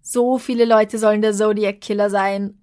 So 0.00 0.38
viele 0.38 0.64
Leute 0.64 0.98
sollen 0.98 1.22
der 1.22 1.32
Zodiac 1.32 1.80
Killer 1.80 2.10
sein. 2.10 2.62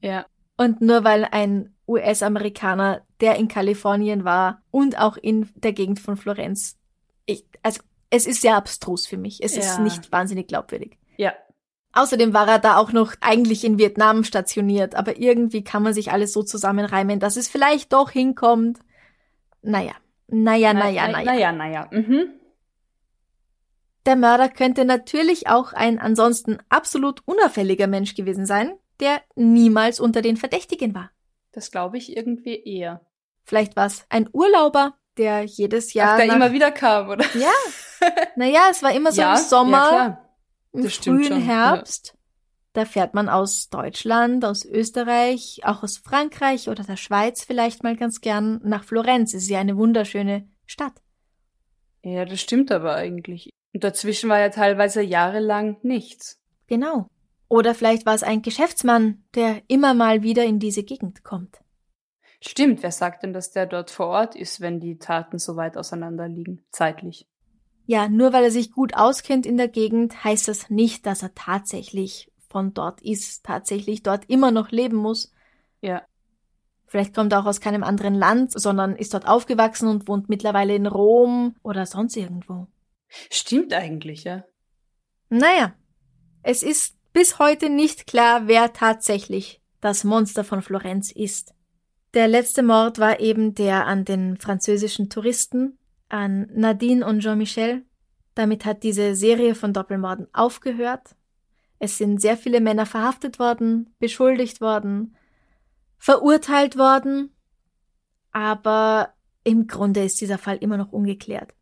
Ja. 0.00 0.26
Und 0.56 0.80
nur 0.80 1.04
weil 1.04 1.24
ein 1.24 1.74
US-Amerikaner, 1.88 3.02
der 3.20 3.36
in 3.36 3.48
Kalifornien 3.48 4.24
war 4.24 4.62
und 4.70 4.98
auch 4.98 5.16
in 5.16 5.48
der 5.54 5.72
Gegend 5.72 6.00
von 6.00 6.16
Florenz. 6.16 6.78
Ich, 7.26 7.44
also 7.62 7.82
es 8.10 8.26
ist 8.26 8.42
sehr 8.42 8.56
abstrus 8.56 9.06
für 9.06 9.16
mich. 9.16 9.42
Es 9.42 9.54
ja. 9.54 9.62
ist 9.62 9.80
nicht 9.80 10.12
wahnsinnig 10.12 10.48
glaubwürdig. 10.48 10.98
Ja. 11.16 11.32
Außerdem 11.92 12.32
war 12.32 12.48
er 12.48 12.58
da 12.58 12.76
auch 12.76 12.92
noch 12.92 13.14
eigentlich 13.20 13.64
in 13.64 13.78
Vietnam 13.78 14.22
stationiert, 14.22 14.94
aber 14.94 15.18
irgendwie 15.18 15.64
kann 15.64 15.82
man 15.82 15.92
sich 15.92 16.12
alles 16.12 16.32
so 16.32 16.42
zusammenreimen, 16.42 17.18
dass 17.18 17.36
es 17.36 17.48
vielleicht 17.48 17.92
doch 17.92 18.10
hinkommt. 18.10 18.78
Naja, 19.62 19.94
naja, 20.28 20.72
naja, 20.72 21.08
naja. 21.08 21.24
Naja, 21.24 21.52
naja. 21.52 21.88
Mhm. 21.90 22.28
Der 24.06 24.16
Mörder 24.16 24.48
könnte 24.48 24.84
natürlich 24.84 25.48
auch 25.48 25.72
ein 25.72 25.98
ansonsten 25.98 26.58
absolut 26.68 27.22
unauffälliger 27.26 27.86
Mensch 27.86 28.14
gewesen 28.14 28.46
sein, 28.46 28.72
der 29.00 29.20
niemals 29.34 30.00
unter 30.00 30.22
den 30.22 30.36
Verdächtigen 30.36 30.94
war. 30.94 31.10
Das 31.52 31.70
glaube 31.70 31.98
ich 31.98 32.16
irgendwie 32.16 32.62
eher. 32.62 33.04
Vielleicht 33.44 33.76
war 33.76 33.86
es 33.86 34.06
ein 34.08 34.28
Urlauber, 34.32 34.94
der 35.16 35.42
jedes 35.42 35.92
Jahr. 35.92 36.12
Ach, 36.12 36.16
der 36.18 36.26
nach... 36.26 36.36
immer 36.36 36.52
wieder 36.52 36.70
kam, 36.70 37.08
oder? 37.08 37.24
Ja. 37.34 37.50
Naja, 38.34 38.62
es 38.70 38.82
war 38.82 38.92
immer 38.92 39.12
so 39.12 39.20
ja, 39.20 39.34
im 39.34 39.44
Sommer, 39.44 39.92
ja, 39.92 40.29
im 40.72 40.88
frühen 40.88 41.40
Herbst. 41.40 42.08
Ja. 42.08 42.20
Da 42.72 42.84
fährt 42.84 43.14
man 43.14 43.28
aus 43.28 43.68
Deutschland, 43.68 44.44
aus 44.44 44.64
Österreich, 44.64 45.60
auch 45.64 45.82
aus 45.82 45.98
Frankreich 45.98 46.68
oder 46.68 46.84
der 46.84 46.96
Schweiz 46.96 47.44
vielleicht 47.44 47.82
mal 47.82 47.96
ganz 47.96 48.20
gern 48.20 48.60
nach 48.62 48.84
Florenz. 48.84 49.34
Es 49.34 49.42
ist 49.42 49.50
ja 49.50 49.58
eine 49.58 49.76
wunderschöne 49.76 50.48
Stadt. 50.66 50.94
Ja, 52.02 52.24
das 52.24 52.40
stimmt 52.40 52.70
aber 52.70 52.94
eigentlich. 52.94 53.50
Und 53.74 53.82
dazwischen 53.84 54.30
war 54.30 54.38
ja 54.38 54.50
teilweise 54.50 55.02
jahrelang 55.02 55.78
nichts. 55.82 56.40
Genau. 56.68 57.08
Oder 57.48 57.74
vielleicht 57.74 58.06
war 58.06 58.14
es 58.14 58.22
ein 58.22 58.42
Geschäftsmann, 58.42 59.24
der 59.34 59.62
immer 59.66 59.92
mal 59.92 60.22
wieder 60.22 60.44
in 60.44 60.60
diese 60.60 60.84
Gegend 60.84 61.24
kommt. 61.24 61.58
Stimmt, 62.40 62.82
wer 62.82 62.92
sagt 62.92 63.24
denn, 63.24 63.32
dass 63.32 63.50
der 63.50 63.66
dort 63.66 63.90
vor 63.90 64.06
Ort 64.06 64.36
ist, 64.36 64.60
wenn 64.60 64.80
die 64.80 64.98
Taten 64.98 65.38
so 65.38 65.56
weit 65.56 65.76
auseinander 65.76 66.28
liegen, 66.28 66.64
zeitlich? 66.70 67.26
Ja, 67.90 68.08
nur 68.08 68.32
weil 68.32 68.44
er 68.44 68.52
sich 68.52 68.70
gut 68.70 68.94
auskennt 68.94 69.46
in 69.46 69.56
der 69.56 69.66
Gegend, 69.66 70.22
heißt 70.22 70.46
das 70.46 70.70
nicht, 70.70 71.06
dass 71.06 71.24
er 71.24 71.34
tatsächlich 71.34 72.30
von 72.48 72.72
dort 72.72 73.00
ist, 73.00 73.42
tatsächlich 73.44 74.04
dort 74.04 74.30
immer 74.30 74.52
noch 74.52 74.70
leben 74.70 74.96
muss. 74.96 75.32
Ja. 75.80 76.02
Vielleicht 76.86 77.16
kommt 77.16 77.32
er 77.32 77.40
auch 77.40 77.46
aus 77.46 77.60
keinem 77.60 77.82
anderen 77.82 78.14
Land, 78.14 78.52
sondern 78.52 78.94
ist 78.94 79.12
dort 79.12 79.26
aufgewachsen 79.26 79.88
und 79.88 80.06
wohnt 80.06 80.28
mittlerweile 80.28 80.76
in 80.76 80.86
Rom 80.86 81.56
oder 81.64 81.84
sonst 81.84 82.16
irgendwo. 82.16 82.68
Stimmt 83.08 83.74
eigentlich, 83.74 84.22
ja. 84.22 84.44
Naja, 85.28 85.74
es 86.44 86.62
ist 86.62 86.94
bis 87.12 87.40
heute 87.40 87.70
nicht 87.70 88.06
klar, 88.06 88.46
wer 88.46 88.72
tatsächlich 88.72 89.60
das 89.80 90.04
Monster 90.04 90.44
von 90.44 90.62
Florenz 90.62 91.10
ist. 91.10 91.54
Der 92.14 92.28
letzte 92.28 92.62
Mord 92.62 93.00
war 93.00 93.18
eben 93.18 93.56
der 93.56 93.88
an 93.88 94.04
den 94.04 94.36
französischen 94.36 95.10
Touristen, 95.10 95.76
an 96.10 96.48
Nadine 96.52 97.06
und 97.06 97.20
Jean-Michel. 97.20 97.84
Damit 98.34 98.64
hat 98.64 98.82
diese 98.82 99.14
Serie 99.14 99.54
von 99.54 99.72
Doppelmorden 99.72 100.28
aufgehört. 100.32 101.16
Es 101.78 101.96
sind 101.96 102.20
sehr 102.20 102.36
viele 102.36 102.60
Männer 102.60 102.84
verhaftet 102.84 103.38
worden, 103.38 103.94
beschuldigt 103.98 104.60
worden, 104.60 105.16
verurteilt 105.96 106.76
worden, 106.76 107.34
aber 108.32 109.14
im 109.44 109.66
Grunde 109.66 110.04
ist 110.04 110.20
dieser 110.20 110.38
Fall 110.38 110.58
immer 110.58 110.76
noch 110.76 110.92
ungeklärt. 110.92 111.54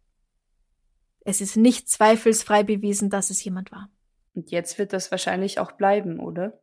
Es 1.21 1.41
ist 1.41 1.57
nicht 1.57 1.89
zweifelsfrei 1.89 2.65
bewiesen, 2.65 3.11
dass 3.11 3.31
es 3.31 3.43
jemand 3.45 3.71
war. 3.71 3.91
Und 4.35 4.51
jetzt 4.51 4.79
wird 4.79 4.93
das 4.93 5.11
wahrscheinlich 5.11 5.59
auch 5.61 5.73
bleiben, 5.73 6.21
oder? 6.21 6.61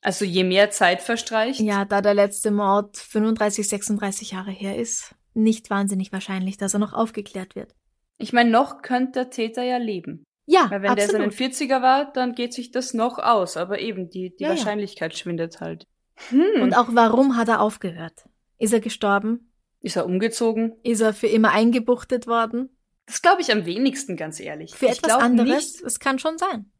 Also 0.00 0.24
je 0.24 0.44
mehr 0.44 0.70
Zeit 0.70 1.02
verstreicht. 1.02 1.60
Ja, 1.60 1.84
da 1.84 2.00
der 2.00 2.14
letzte 2.14 2.50
Mord 2.50 2.96
35, 2.96 3.68
36 3.68 4.30
Jahre 4.30 4.50
her 4.50 4.76
ist, 4.76 5.14
nicht 5.36 5.70
wahnsinnig 5.70 6.12
wahrscheinlich, 6.12 6.56
dass 6.56 6.74
er 6.74 6.80
noch 6.80 6.92
aufgeklärt 6.92 7.54
wird. 7.54 7.74
Ich 8.18 8.32
meine, 8.32 8.50
noch 8.50 8.82
könnte 8.82 9.12
der 9.12 9.30
Täter 9.30 9.62
ja 9.62 9.76
leben. 9.76 10.24
Ja, 10.46 10.70
Weil 10.70 10.82
wenn 10.82 10.90
absolut. 10.90 11.12
der 11.12 11.18
so 11.18 11.24
in 11.24 11.30
den 11.30 11.52
40er 11.52 11.82
war, 11.82 12.12
dann 12.12 12.34
geht 12.34 12.54
sich 12.54 12.70
das 12.70 12.94
noch 12.94 13.18
aus. 13.18 13.56
Aber 13.56 13.80
eben, 13.80 14.08
die, 14.08 14.34
die 14.36 14.44
ja, 14.44 14.50
Wahrscheinlichkeit 14.50 15.12
ja. 15.12 15.18
schwindet 15.18 15.60
halt. 15.60 15.86
Hm. 16.28 16.62
Und 16.62 16.76
auch 16.76 16.88
warum 16.90 17.36
hat 17.36 17.48
er 17.48 17.60
aufgehört? 17.60 18.28
Ist 18.58 18.72
er 18.72 18.80
gestorben? 18.80 19.52
Ist 19.80 19.96
er 19.96 20.06
umgezogen? 20.06 20.74
Ist 20.82 21.00
er 21.00 21.12
für 21.12 21.26
immer 21.26 21.50
eingebuchtet 21.50 22.26
worden? 22.26 22.70
Das 23.06 23.22
glaube 23.22 23.42
ich 23.42 23.52
am 23.52 23.66
wenigsten, 23.66 24.16
ganz 24.16 24.40
ehrlich. 24.40 24.74
Für 24.74 24.86
ich 24.86 24.98
etwas 24.98 25.12
anderes? 25.12 25.80
Es 25.80 26.00
kann 26.00 26.18
schon 26.18 26.38
sein. 26.38 26.70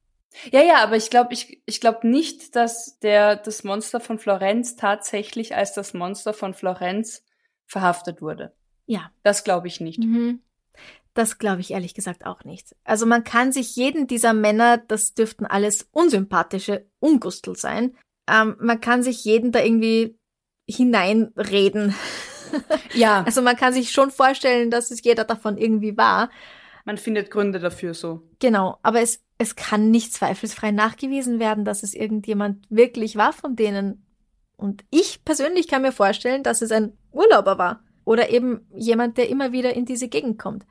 Ja, 0.51 0.63
ja, 0.63 0.83
aber 0.83 0.97
ich 0.97 1.11
glaube, 1.11 1.33
ich, 1.33 1.63
ich 1.67 1.81
glaube 1.81 2.07
nicht, 2.09 2.57
dass 2.57 2.99
der 2.99 3.37
das 3.37 3.65
Monster 3.65 4.01
von 4.01 4.19
Florenz 4.19 4.77
tatsächlich 4.77 5.55
als 5.55 5.73
das 5.73 5.95
Monster 5.95 6.35
von 6.35 6.53
Florenz 6.53 7.25
verhaftet 7.67 8.23
wurde. 8.23 8.53
Ja. 8.87 9.11
Das 9.23 9.45
glaube 9.45 9.69
ich 9.69 9.81
nicht. 9.81 9.99
Mhm. 9.99 10.41
Das 11.15 11.39
glaube 11.39 11.61
ich 11.61 11.71
ehrlich 11.71 11.95
gesagt 11.95 12.27
auch 12.27 12.45
nicht. 12.45 12.77
Also 12.85 13.07
man 13.07 13.25
kann 13.25 13.51
sich 13.51 13.75
jeden 13.75 14.07
dieser 14.07 14.33
Männer, 14.33 14.79
das 14.79 15.15
dürften 15.15 15.47
alles 15.47 15.89
unsympathische 15.93 16.87
Ungustel 17.01 17.57
sein, 17.57 17.97
ähm, 18.29 18.57
man 18.61 18.81
kann 18.81 19.03
sich 19.03 19.25
jeden 19.25 19.53
da 19.53 19.63
irgendwie 19.63 20.19
hineinreden. 20.69 21.95
Ja. 22.95 23.25
also 23.25 23.43
man 23.43 23.57
kann 23.57 23.73
sich 23.73 23.91
schon 23.91 24.13
vorstellen, 24.13 24.71
dass 24.71 24.93
es 24.93 25.03
jeder 25.03 25.25
davon 25.25 25.59
irgendwie 25.59 25.97
war. 25.97 26.31
Man 26.85 26.97
findet 26.97 27.33
Gründe 27.33 27.59
dafür 27.59 27.93
so. 27.93 28.23
Genau, 28.39 28.79
aber 28.83 29.01
es, 29.01 29.21
es 29.37 29.57
kann 29.57 29.91
nicht 29.91 30.15
zweifelsfrei 30.15 30.71
nachgewiesen 30.71 31.41
werden, 31.41 31.65
dass 31.65 31.83
es 31.83 31.93
irgendjemand 31.93 32.65
wirklich 32.71 33.17
war 33.17 33.33
von 33.33 33.57
denen. 33.57 34.06
Und 34.57 34.85
ich 34.91 35.25
persönlich 35.25 35.69
kann 35.69 35.83
mir 35.83 35.93
vorstellen, 35.93 36.43
dass 36.43 36.63
es 36.63 36.73
ein 36.73 36.93
Urlauber 37.13 37.59
war. 37.59 37.81
Oder 38.05 38.31
eben 38.31 38.67
jemand, 38.75 39.19
der 39.19 39.29
immer 39.29 39.53
wieder 39.53 39.75
in 39.75 39.85
diese 39.85 40.09
Gegend 40.09 40.39
kommt. 40.39 40.65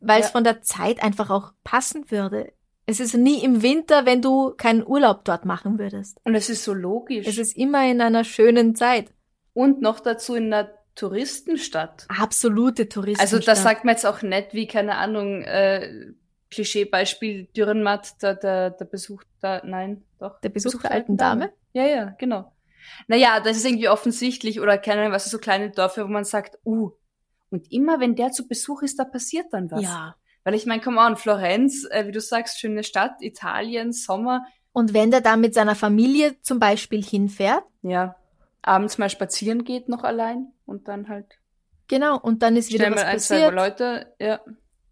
Weil 0.00 0.20
ja. 0.20 0.26
es 0.26 0.32
von 0.32 0.44
der 0.44 0.62
Zeit 0.62 1.02
einfach 1.02 1.30
auch 1.30 1.52
passen 1.64 2.10
würde. 2.10 2.52
Es 2.86 3.00
ist 3.00 3.14
nie 3.14 3.42
im 3.42 3.62
Winter, 3.62 4.04
wenn 4.04 4.20
du 4.20 4.50
keinen 4.56 4.86
Urlaub 4.86 5.24
dort 5.24 5.44
machen 5.44 5.78
würdest. 5.78 6.18
Und 6.24 6.34
es 6.34 6.50
ist 6.50 6.64
so 6.64 6.74
logisch. 6.74 7.26
Es 7.26 7.38
ist 7.38 7.56
immer 7.56 7.88
in 7.90 8.00
einer 8.00 8.24
schönen 8.24 8.74
Zeit. 8.74 9.12
Und 9.54 9.80
noch 9.80 10.00
dazu 10.00 10.34
in 10.34 10.52
einer 10.52 10.70
Touristenstadt. 10.94 12.06
Absolute 12.08 12.88
Touristenstadt. 12.88 13.32
Also 13.32 13.44
das 13.44 13.62
sagt 13.62 13.84
man 13.84 13.94
jetzt 13.94 14.04
auch 14.04 14.22
nett 14.22 14.52
wie, 14.52 14.66
keine 14.66 14.96
Ahnung, 14.96 15.42
äh, 15.42 16.12
Klischeebeispiel 16.50 17.46
Dürrenmatt, 17.56 18.22
der, 18.22 18.34
der, 18.34 18.70
der 18.70 18.84
Besuch 18.84 19.22
da, 19.40 19.62
nein, 19.64 20.04
doch. 20.18 20.38
Der 20.40 20.50
Besuch, 20.50 20.72
Besuch 20.72 20.82
der 20.82 20.90
alten 20.92 21.16
Dame? 21.16 21.40
Dame? 21.46 21.52
Ja, 21.72 21.86
ja, 21.86 22.14
genau. 22.18 22.51
Naja, 23.08 23.40
das 23.40 23.56
ist 23.56 23.66
irgendwie 23.66 23.88
offensichtlich 23.88 24.60
oder 24.60 24.78
keine 24.78 25.02
Ahnung, 25.02 25.12
was 25.12 25.30
so 25.30 25.38
kleine 25.38 25.70
Dörfer, 25.70 26.04
wo 26.04 26.08
man 26.08 26.24
sagt, 26.24 26.58
uh, 26.64 26.90
und 27.50 27.70
immer 27.70 28.00
wenn 28.00 28.14
der 28.14 28.32
zu 28.32 28.48
Besuch 28.48 28.82
ist, 28.82 28.98
da 28.98 29.04
passiert 29.04 29.46
dann 29.52 29.70
was. 29.70 29.82
Ja. 29.82 30.16
Weil 30.44 30.54
ich 30.54 30.66
meine, 30.66 30.82
komm 30.82 30.98
on, 30.98 31.16
Florenz, 31.16 31.86
äh, 31.90 32.06
wie 32.06 32.12
du 32.12 32.20
sagst, 32.20 32.58
schöne 32.58 32.82
Stadt, 32.82 33.20
Italien, 33.20 33.92
Sommer. 33.92 34.44
Und 34.72 34.94
wenn 34.94 35.10
der 35.10 35.20
da 35.20 35.36
mit 35.36 35.54
seiner 35.54 35.74
Familie 35.74 36.40
zum 36.40 36.58
Beispiel 36.58 37.02
hinfährt? 37.02 37.64
Ja 37.82 38.16
abends 38.62 38.98
mal 38.98 39.10
spazieren 39.10 39.64
geht 39.64 39.88
noch 39.88 40.04
allein 40.04 40.52
und 40.64 40.88
dann 40.88 41.08
halt 41.08 41.38
Genau, 41.88 42.18
und 42.18 42.42
dann 42.42 42.56
ist 42.56 42.72
wieder 42.72 42.90
was 42.90 43.02
ein, 43.02 43.18
zwei 43.18 43.34
passiert. 43.34 43.54
Leute, 43.54 44.14
ja. 44.18 44.40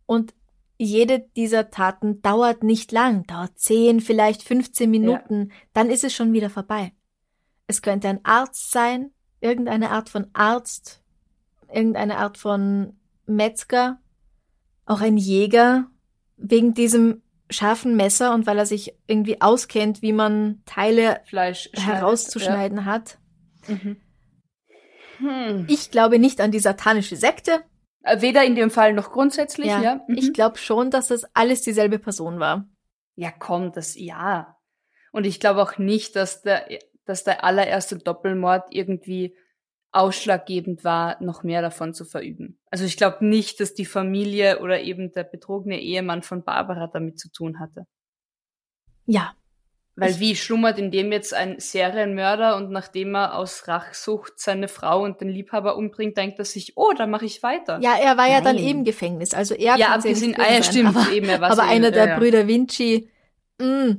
Und 0.05 0.35
jede 0.77 1.21
dieser 1.35 1.71
Taten 1.71 2.21
dauert 2.21 2.63
nicht 2.63 2.93
lang, 2.93 3.27
dauert 3.27 3.59
10, 3.59 4.01
vielleicht 4.01 4.43
15 4.43 4.91
Minuten, 4.91 5.53
dann 5.73 5.89
ist 5.89 6.05
es 6.05 6.13
schon 6.13 6.33
wieder 6.33 6.51
vorbei. 6.51 6.93
Es 7.71 7.83
könnte 7.83 8.09
ein 8.09 8.19
Arzt 8.25 8.73
sein, 8.73 9.13
irgendeine 9.41 9.91
Art 9.91 10.09
von 10.09 10.27
Arzt, 10.33 11.05
irgendeine 11.73 12.19
Art 12.19 12.37
von 12.37 12.99
Metzger, 13.27 14.01
auch 14.87 15.01
ein 15.01 15.17
Jäger, 15.17 15.87
wegen 16.37 16.75
diesem 16.75 17.23
scharfen 17.49 17.95
Messer 17.95 18.35
und 18.35 18.49
weil 18.49 18.59
er 18.59 18.67
sich 18.67 18.97
irgendwie 19.07 19.41
auskennt, 19.41 20.03
wie 20.03 20.13
man 20.13 20.63
Teile 20.67 21.21
Fleisch 21.27 21.71
herauszuschneiden 21.75 22.87
hat. 22.87 23.19
Ja. 23.69 23.75
Mhm. 23.77 23.97
Hm. 25.19 25.67
Ich 25.69 25.93
glaube 25.93 26.19
nicht 26.19 26.41
an 26.41 26.51
die 26.51 26.59
satanische 26.59 27.15
Sekte. 27.15 27.63
Äh, 28.03 28.21
Weder 28.21 28.43
in 28.43 28.57
dem 28.57 28.71
Fall 28.71 28.95
noch 28.95 29.13
grundsätzlich, 29.13 29.69
ja. 29.69 30.01
Mhm. 30.09 30.17
Ich 30.17 30.33
glaube 30.33 30.59
schon, 30.59 30.91
dass 30.91 31.07
das 31.07 31.25
alles 31.37 31.63
dieselbe 31.63 32.01
Person 32.01 32.41
war. 32.41 32.69
Ja, 33.15 33.31
komm, 33.31 33.71
das 33.71 33.97
ja. 33.97 34.57
Und 35.13 35.25
ich 35.25 35.39
glaube 35.39 35.63
auch 35.63 35.79
nicht, 35.79 36.17
dass 36.17 36.43
der, 36.43 36.67
dass 37.11 37.25
der 37.25 37.45
allererste 37.45 37.99
Doppelmord 37.99 38.69
irgendwie 38.71 39.37
ausschlaggebend 39.93 40.85
war, 40.85 41.21
noch 41.23 41.43
mehr 41.43 41.63
davon 41.63 41.93
zu 41.95 42.05
verüben. 42.05 42.59
Also 42.71 42.85
ich 42.85 42.97
glaube 42.97 43.27
nicht, 43.27 43.59
dass 43.61 43.75
die 43.75 43.85
Familie 43.85 44.61
oder 44.61 44.81
eben 44.81 45.13
der 45.13 45.25
betrogene 45.25 45.81
Ehemann 45.81 46.23
von 46.23 46.45
Barbara 46.45 46.87
damit 46.87 47.19
zu 47.19 47.29
tun 47.31 47.59
hatte. 47.59 47.87
Ja. 49.07 49.35
Weil 49.97 50.13
Ich- 50.13 50.21
wie 50.21 50.37
schlummert 50.37 50.79
in 50.79 50.93
dem 50.93 51.11
jetzt 51.11 51.35
ein 51.35 51.59
Serienmörder 51.59 52.57
und 52.57 52.71
nachdem 52.71 53.17
er 53.17 53.35
aus 53.37 53.67
Rachsucht 53.67 54.35
seine 54.39 54.69
Frau 54.69 55.03
und 55.03 55.21
den 55.21 55.29
Liebhaber 55.29 55.77
umbringt, 55.77 56.17
denkt 56.17 56.39
er 56.39 56.45
sich, 56.45 56.77
oh, 56.77 56.93
dann 56.97 57.11
mache 57.11 57.25
ich 57.27 57.43
weiter. 57.43 57.81
Ja, 57.83 57.97
er 58.01 58.17
war 58.17 58.29
ja 58.29 58.41
dann 58.41 58.57
Nein. 58.57 58.65
eben 58.65 58.85
Gefängnis. 58.85 59.35
Also 59.35 59.55
er 59.55 59.77
ja 59.77 59.89
abgesehen, 59.89 60.37
ah, 60.39 60.51
ja, 60.51 60.63
stimmt. 60.63 60.97
Aber, 60.97 61.11
eben, 61.13 61.29
er 61.29 61.41
war 61.41 61.49
aber 61.51 61.63
so- 61.65 61.69
einer 61.69 61.91
der 61.91 62.07
ja. 62.11 62.19
Brüder 62.19 62.47
Vinci. 62.47 63.11
mm. 63.59 63.91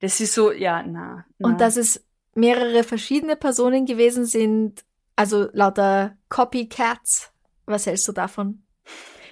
Das 0.00 0.20
ist 0.20 0.34
so, 0.34 0.52
ja, 0.52 0.82
na. 0.84 1.24
na. 1.38 1.48
Und 1.48 1.60
dass 1.60 1.76
es 1.76 2.04
mehrere 2.34 2.84
verschiedene 2.84 3.36
Personen 3.36 3.86
gewesen 3.86 4.24
sind, 4.26 4.84
also 5.16 5.48
lauter 5.52 6.16
Copycats. 6.28 7.32
Was 7.66 7.86
hältst 7.86 8.08
du 8.08 8.12
davon? 8.12 8.64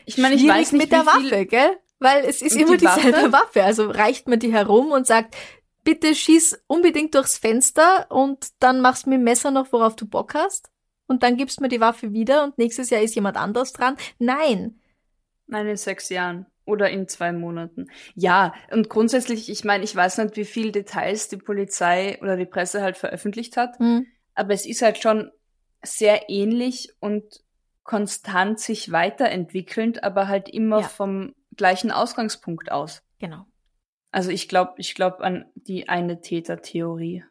ich 0.06 0.18
meine, 0.18 0.34
ich 0.34 0.42
Schwierig 0.42 0.56
weiß 0.56 0.72
nicht, 0.72 0.82
mit 0.82 0.92
der 0.92 1.06
Waffe, 1.06 1.46
gell? 1.46 1.78
Weil 1.98 2.24
es 2.24 2.42
ist 2.42 2.56
immer 2.56 2.76
die 2.76 2.84
Waffe? 2.84 3.00
dieselbe 3.06 3.32
Waffe? 3.32 3.62
Also 3.64 3.90
reicht 3.90 4.28
man 4.28 4.38
die 4.38 4.52
herum 4.52 4.90
und 4.90 5.06
sagt, 5.06 5.36
bitte 5.84 6.14
schieß 6.14 6.62
unbedingt 6.66 7.14
durchs 7.14 7.38
Fenster 7.38 8.06
und 8.10 8.48
dann 8.58 8.80
machst 8.80 9.06
du 9.06 9.10
mit 9.10 9.18
dem 9.18 9.24
Messer 9.24 9.50
noch, 9.50 9.72
worauf 9.72 9.96
du 9.96 10.06
Bock 10.06 10.34
hast. 10.34 10.70
Und 11.06 11.22
dann 11.22 11.36
gibst 11.36 11.60
mir 11.60 11.68
die 11.68 11.80
Waffe 11.80 12.12
wieder 12.12 12.44
und 12.44 12.56
nächstes 12.56 12.90
Jahr 12.90 13.02
ist 13.02 13.14
jemand 13.14 13.36
anders 13.36 13.72
dran. 13.72 13.96
Nein. 14.18 14.80
Nein, 15.46 15.66
in 15.66 15.76
sechs 15.76 16.08
Jahren. 16.08 16.46
Oder 16.64 16.90
in 16.90 17.08
zwei 17.08 17.32
Monaten. 17.32 17.86
Ja, 18.14 18.54
und 18.70 18.88
grundsätzlich, 18.88 19.48
ich 19.50 19.64
meine, 19.64 19.82
ich 19.84 19.94
weiß 19.96 20.18
nicht, 20.18 20.36
wie 20.36 20.44
viel 20.44 20.72
Details 20.72 21.28
die 21.28 21.38
Polizei 21.38 22.18
oder 22.22 22.36
die 22.36 22.46
Presse 22.46 22.82
halt 22.82 22.96
veröffentlicht 22.96 23.56
hat, 23.56 23.78
Hm. 23.78 24.06
aber 24.34 24.52
es 24.54 24.66
ist 24.66 24.82
halt 24.82 24.98
schon 24.98 25.30
sehr 25.82 26.28
ähnlich 26.28 26.92
und 27.00 27.42
konstant 27.82 28.60
sich 28.60 28.92
weiterentwickelnd, 28.92 30.04
aber 30.04 30.28
halt 30.28 30.48
immer 30.48 30.80
Ja. 30.82 30.88
vom 30.88 31.34
gleichen 31.56 31.90
Ausgangspunkt 31.90 32.70
aus. 32.70 33.02
Genau. 33.18 33.46
Also 34.12 34.30
ich 34.30 34.48
glaube, 34.48 34.74
ich 34.76 34.94
glaube 34.94 35.20
an 35.24 35.46
die 35.54 35.88
eine 35.88 36.20
Täter-Theorie. 36.20 37.24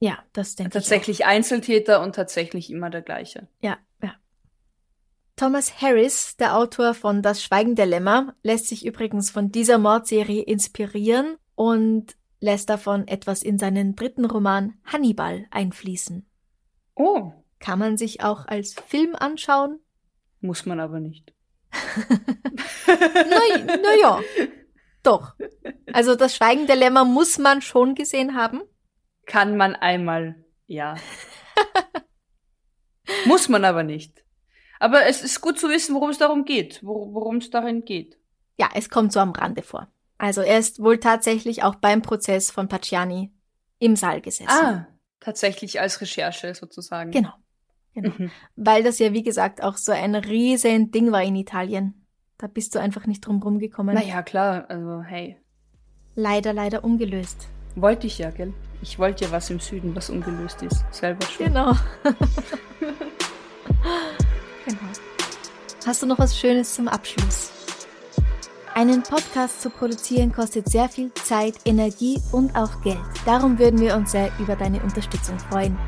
Ja, 0.00 0.18
das 0.32 0.54
denke 0.56 0.70
ich. 0.70 0.72
Tatsächlich 0.74 1.26
Einzeltäter 1.26 2.02
und 2.02 2.14
tatsächlich 2.14 2.70
immer 2.70 2.90
der 2.90 3.02
gleiche. 3.02 3.48
Ja, 3.60 3.78
ja. 4.02 4.14
Thomas 5.36 5.80
Harris, 5.82 6.36
der 6.36 6.56
Autor 6.56 6.94
von 6.94 7.20
Das 7.22 7.42
Schweigen 7.42 7.74
der 7.74 7.86
Lämmer, 7.86 8.34
lässt 8.42 8.68
sich 8.68 8.86
übrigens 8.86 9.30
von 9.30 9.50
dieser 9.50 9.78
Mordserie 9.78 10.42
inspirieren 10.42 11.36
und 11.56 12.16
lässt 12.40 12.70
davon 12.70 13.08
etwas 13.08 13.42
in 13.42 13.58
seinen 13.58 13.96
dritten 13.96 14.24
Roman 14.26 14.74
Hannibal 14.84 15.46
einfließen. 15.50 16.24
Oh, 16.94 17.32
Kann 17.58 17.78
man 17.80 17.96
sich 17.96 18.22
auch 18.22 18.46
als 18.46 18.74
Film 18.86 19.14
anschauen? 19.16 19.80
muss 20.40 20.66
man 20.66 20.78
aber 20.78 21.00
nicht. 21.00 21.32
Na, 22.86 23.40
na 23.82 23.94
ja, 24.00 24.20
doch. 25.02 25.34
Also 25.92 26.14
das 26.14 26.36
Schweigen 26.36 26.66
der 26.66 26.76
Lämmer 26.76 27.04
muss 27.06 27.38
man 27.38 27.62
schon 27.62 27.94
gesehen 27.94 28.34
haben. 28.36 28.60
Kann 29.26 29.56
man 29.56 29.74
einmal, 29.74 30.36
ja. 30.66 30.96
Muss 33.24 33.48
man 33.48 33.64
aber 33.64 33.82
nicht. 33.82 34.23
Aber 34.80 35.06
es 35.06 35.22
ist 35.22 35.40
gut 35.40 35.58
zu 35.58 35.68
wissen, 35.68 35.94
worum 35.94 36.10
es 36.10 36.18
darum 36.18 36.44
geht, 36.44 36.80
wor- 36.82 37.12
worum 37.14 37.36
es 37.36 37.50
darin 37.50 37.84
geht. 37.84 38.18
Ja, 38.58 38.68
es 38.74 38.88
kommt 38.90 39.12
so 39.12 39.20
am 39.20 39.30
Rande 39.32 39.62
vor. 39.62 39.88
Also 40.18 40.40
er 40.42 40.58
ist 40.58 40.80
wohl 40.82 40.98
tatsächlich 40.98 41.62
auch 41.62 41.74
beim 41.76 42.02
Prozess 42.02 42.50
von 42.50 42.68
Pacciani 42.68 43.32
im 43.78 43.96
Saal 43.96 44.20
gesessen. 44.20 44.48
Ah, 44.50 44.86
tatsächlich 45.20 45.80
als 45.80 46.00
Recherche 46.00 46.54
sozusagen. 46.54 47.10
Genau. 47.10 47.32
Genau. 47.94 48.12
Mhm. 48.18 48.30
Weil 48.56 48.82
das 48.82 48.98
ja, 48.98 49.12
wie 49.12 49.22
gesagt, 49.22 49.62
auch 49.62 49.76
so 49.76 49.92
ein 49.92 50.14
riesen 50.14 50.90
Ding 50.90 51.12
war 51.12 51.22
in 51.22 51.36
Italien. 51.36 52.06
Da 52.38 52.48
bist 52.48 52.74
du 52.74 52.80
einfach 52.80 53.06
nicht 53.06 53.20
drum 53.26 53.40
rumgekommen. 53.42 53.94
Naja, 53.94 54.22
klar, 54.22 54.64
also 54.68 55.02
hey. 55.02 55.36
Leider, 56.16 56.52
leider 56.52 56.82
ungelöst. 56.84 57.48
Wollte 57.76 58.06
ich 58.08 58.18
ja, 58.18 58.30
gell? 58.30 58.52
Ich 58.82 58.98
wollte 58.98 59.24
ja 59.24 59.30
was 59.32 59.50
im 59.50 59.60
Süden, 59.60 59.94
was 59.94 60.10
ungelöst 60.10 60.62
ist. 60.62 60.84
Selber 60.92 61.24
schon. 61.26 61.46
Genau. 61.46 61.72
genau. 64.64 64.78
Hast 65.86 66.02
du 66.02 66.06
noch 66.06 66.18
was 66.18 66.38
Schönes 66.38 66.74
zum 66.74 66.88
Abschluss? 66.88 67.50
Einen 68.74 69.02
Podcast 69.04 69.62
zu 69.62 69.70
produzieren 69.70 70.32
kostet 70.32 70.68
sehr 70.68 70.88
viel 70.88 71.12
Zeit, 71.14 71.54
Energie 71.64 72.20
und 72.32 72.56
auch 72.56 72.80
Geld. 72.82 72.98
Darum 73.24 73.58
würden 73.58 73.80
wir 73.80 73.94
uns 73.94 74.10
sehr 74.10 74.32
über 74.40 74.56
deine 74.56 74.82
Unterstützung 74.82 75.38
freuen. 75.38 75.78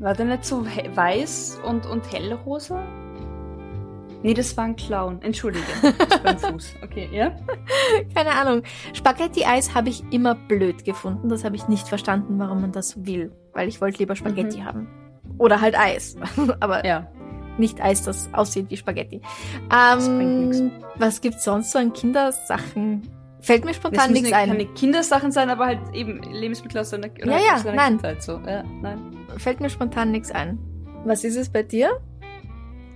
War 0.00 0.14
der 0.14 0.26
nicht 0.26 0.44
so 0.44 0.64
weiß 0.66 1.60
und, 1.64 1.86
und 1.86 2.10
hellrosa? 2.12 2.80
Nee, 4.22 4.34
das 4.34 4.56
war 4.56 4.64
ein 4.64 4.76
Clown. 4.76 5.20
Entschuldige. 5.22 5.64
Das 5.82 6.24
war 6.24 6.30
ein 6.30 6.38
Fuß. 6.54 6.74
Okay, 6.82 7.08
ja? 7.12 7.32
Keine 8.14 8.30
Ahnung. 8.30 8.62
Spaghetti-Eis 8.94 9.74
habe 9.74 9.88
ich 9.90 10.02
immer 10.12 10.34
blöd 10.34 10.84
gefunden. 10.84 11.28
Das 11.28 11.44
habe 11.44 11.56
ich 11.56 11.68
nicht 11.68 11.86
verstanden, 11.88 12.38
warum 12.38 12.60
man 12.62 12.72
das 12.72 13.04
will. 13.04 13.32
Weil 13.52 13.68
ich 13.68 13.80
wollte 13.80 13.98
lieber 13.98 14.16
Spaghetti 14.16 14.60
Mhm. 14.60 14.64
haben. 14.64 14.88
Oder 15.38 15.60
halt 15.60 15.78
Eis. 15.78 16.16
Aber 16.60 16.84
Ja. 16.86 17.06
Nicht 17.58 17.80
Eis, 17.80 18.02
das 18.02 18.28
aussieht 18.32 18.70
wie 18.70 18.76
Spaghetti. 18.76 19.20
bringt 19.68 20.54
Ähm, 20.56 20.72
was 20.96 21.20
gibt's 21.20 21.44
sonst 21.44 21.72
so 21.72 21.78
an 21.78 21.92
Kindersachen? 21.92 23.02
Fällt 23.40 23.64
mir 23.66 23.74
spontan 23.74 24.12
nichts 24.12 24.32
ein. 24.32 24.48
keine 24.48 24.64
Kindersachen 24.66 25.30
sein, 25.30 25.50
aber 25.50 25.66
halt 25.66 25.80
eben 25.92 26.22
Lebensmittel 26.32 26.80
aus 26.80 26.90
deiner, 26.90 27.08
oder 27.22 27.32
Ja, 27.32 27.38
ja, 27.64 27.72
nein. 27.74 27.88
Kindheit. 27.98 28.22
So. 28.22 28.40
Ja, 28.46 28.62
nein. 28.80 28.98
Fällt 29.36 29.60
mir 29.60 29.68
spontan 29.68 30.10
nichts 30.12 30.30
ein. 30.30 30.58
Was 31.04 31.24
ist 31.24 31.36
es 31.36 31.50
bei 31.50 31.62
dir? 31.62 31.90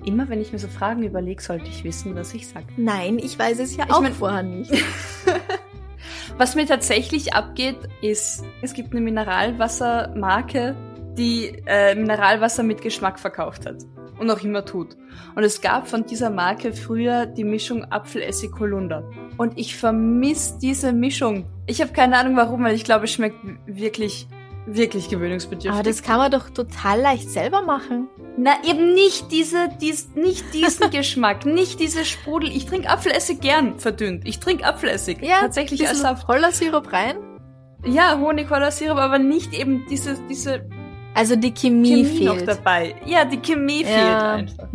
Immer 0.04 0.28
wenn 0.30 0.40
ich 0.40 0.52
mir 0.52 0.58
so 0.58 0.68
Fragen 0.68 1.02
überlege, 1.02 1.42
sollte 1.42 1.66
ich 1.66 1.84
wissen, 1.84 2.14
was 2.14 2.32
ich 2.32 2.48
sage. 2.48 2.66
Nein, 2.78 3.18
ich 3.18 3.38
weiß 3.38 3.58
es 3.58 3.76
ja 3.76 3.84
Ich 3.86 3.92
auch 3.92 4.00
mein- 4.00 4.14
vorher 4.14 4.42
nicht. 4.42 4.72
Was 6.38 6.54
mir 6.54 6.66
tatsächlich 6.66 7.34
abgeht, 7.34 7.76
ist, 8.00 8.44
es 8.62 8.72
gibt 8.72 8.92
eine 8.92 9.00
Mineralwassermarke, 9.00 10.76
die 11.18 11.62
äh, 11.66 11.94
Mineralwasser 11.96 12.62
mit 12.62 12.80
Geschmack 12.80 13.18
verkauft 13.18 13.66
hat 13.66 13.82
und 14.18 14.30
auch 14.30 14.42
immer 14.42 14.64
tut. 14.64 14.96
Und 15.34 15.44
es 15.44 15.60
gab 15.60 15.88
von 15.88 16.04
dieser 16.04 16.30
Marke 16.30 16.72
früher 16.72 17.26
die 17.26 17.44
Mischung 17.44 17.84
Apfelessig 17.84 18.50
Holunder. 18.58 19.08
Und 19.36 19.58
ich 19.58 19.76
vermisse 19.76 20.58
diese 20.60 20.92
Mischung. 20.92 21.46
Ich 21.66 21.80
habe 21.80 21.92
keine 21.92 22.16
Ahnung 22.16 22.36
warum, 22.36 22.64
weil 22.64 22.74
ich 22.74 22.84
glaube, 22.84 23.04
es 23.04 23.12
schmeckt 23.12 23.38
wirklich, 23.66 24.26
wirklich 24.66 25.08
gewöhnungsbedürftig. 25.08 25.70
Aber 25.70 25.82
das 25.82 26.02
kann 26.02 26.18
man 26.18 26.30
doch 26.30 26.50
total 26.50 27.00
leicht 27.00 27.30
selber 27.30 27.62
machen. 27.62 28.08
Na, 28.36 28.52
eben 28.64 28.94
nicht 28.94 29.32
diese, 29.32 29.68
dies, 29.80 30.14
nicht 30.14 30.54
diesen 30.54 30.90
Geschmack, 30.92 31.46
nicht 31.46 31.80
diese 31.80 32.04
Sprudel. 32.04 32.50
Ich 32.50 32.66
trinke 32.66 32.88
Apfelessig 32.88 33.40
gern 33.40 33.78
verdünnt. 33.78 34.26
Ich 34.26 34.38
trinke 34.38 34.64
Apfelessig. 34.64 35.22
Ja, 35.22 35.40
tatsächlich 35.40 35.86
als 35.88 36.00
Saft. 36.00 36.28
Hollersirup 36.28 36.92
rein. 36.92 37.16
Ja, 37.84 38.18
Honig, 38.18 38.48
Sirup, 38.70 38.98
aber 38.98 39.18
nicht 39.18 39.54
eben 39.54 39.86
diese, 39.88 40.18
diese 40.28 40.68
Also 41.18 41.36
die 41.36 41.52
Chemie, 41.52 42.04
Chemie 42.04 42.24
noch 42.24 42.36
fehlt. 42.36 42.48
dabei. 42.48 42.94
Ja, 43.04 43.24
die 43.24 43.38
Chemie 43.38 43.82
Ja. 43.82 43.88
fehlt 44.38 44.58
einfach. 44.60 44.68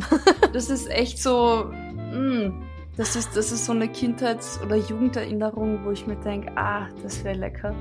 Das 0.54 0.70
ist 0.70 0.90
echt 0.92 1.18
so, 1.22 1.66
mh, 2.14 2.52
das 2.98 3.16
ist, 3.16 3.36
das 3.36 3.52
ist 3.52 3.66
so 3.66 3.72
eine 3.72 3.88
Kindheits- 3.88 4.60
oder 4.64 4.76
Jugenderinnerung, 4.76 5.80
wo 5.84 5.92
ich 5.92 6.06
mir 6.06 6.16
denke, 6.18 6.52
ah, 6.56 6.88
das 7.02 7.24
wäre 7.24 7.38
lecker. 7.38 7.74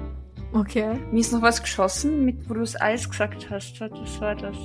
Okay. 0.55 0.99
Mir 1.11 1.21
ist 1.21 1.33
noch 1.33 1.43
was 1.43 1.61
geschossen, 1.63 2.25
mit, 2.25 2.49
wo 2.49 2.55
du 2.55 2.61
das 2.61 2.81
Eis 2.81 3.09
gesagt 3.09 3.49
hast. 3.51 3.81
Das 3.81 4.21
war 4.21 4.35
das. 4.35 4.57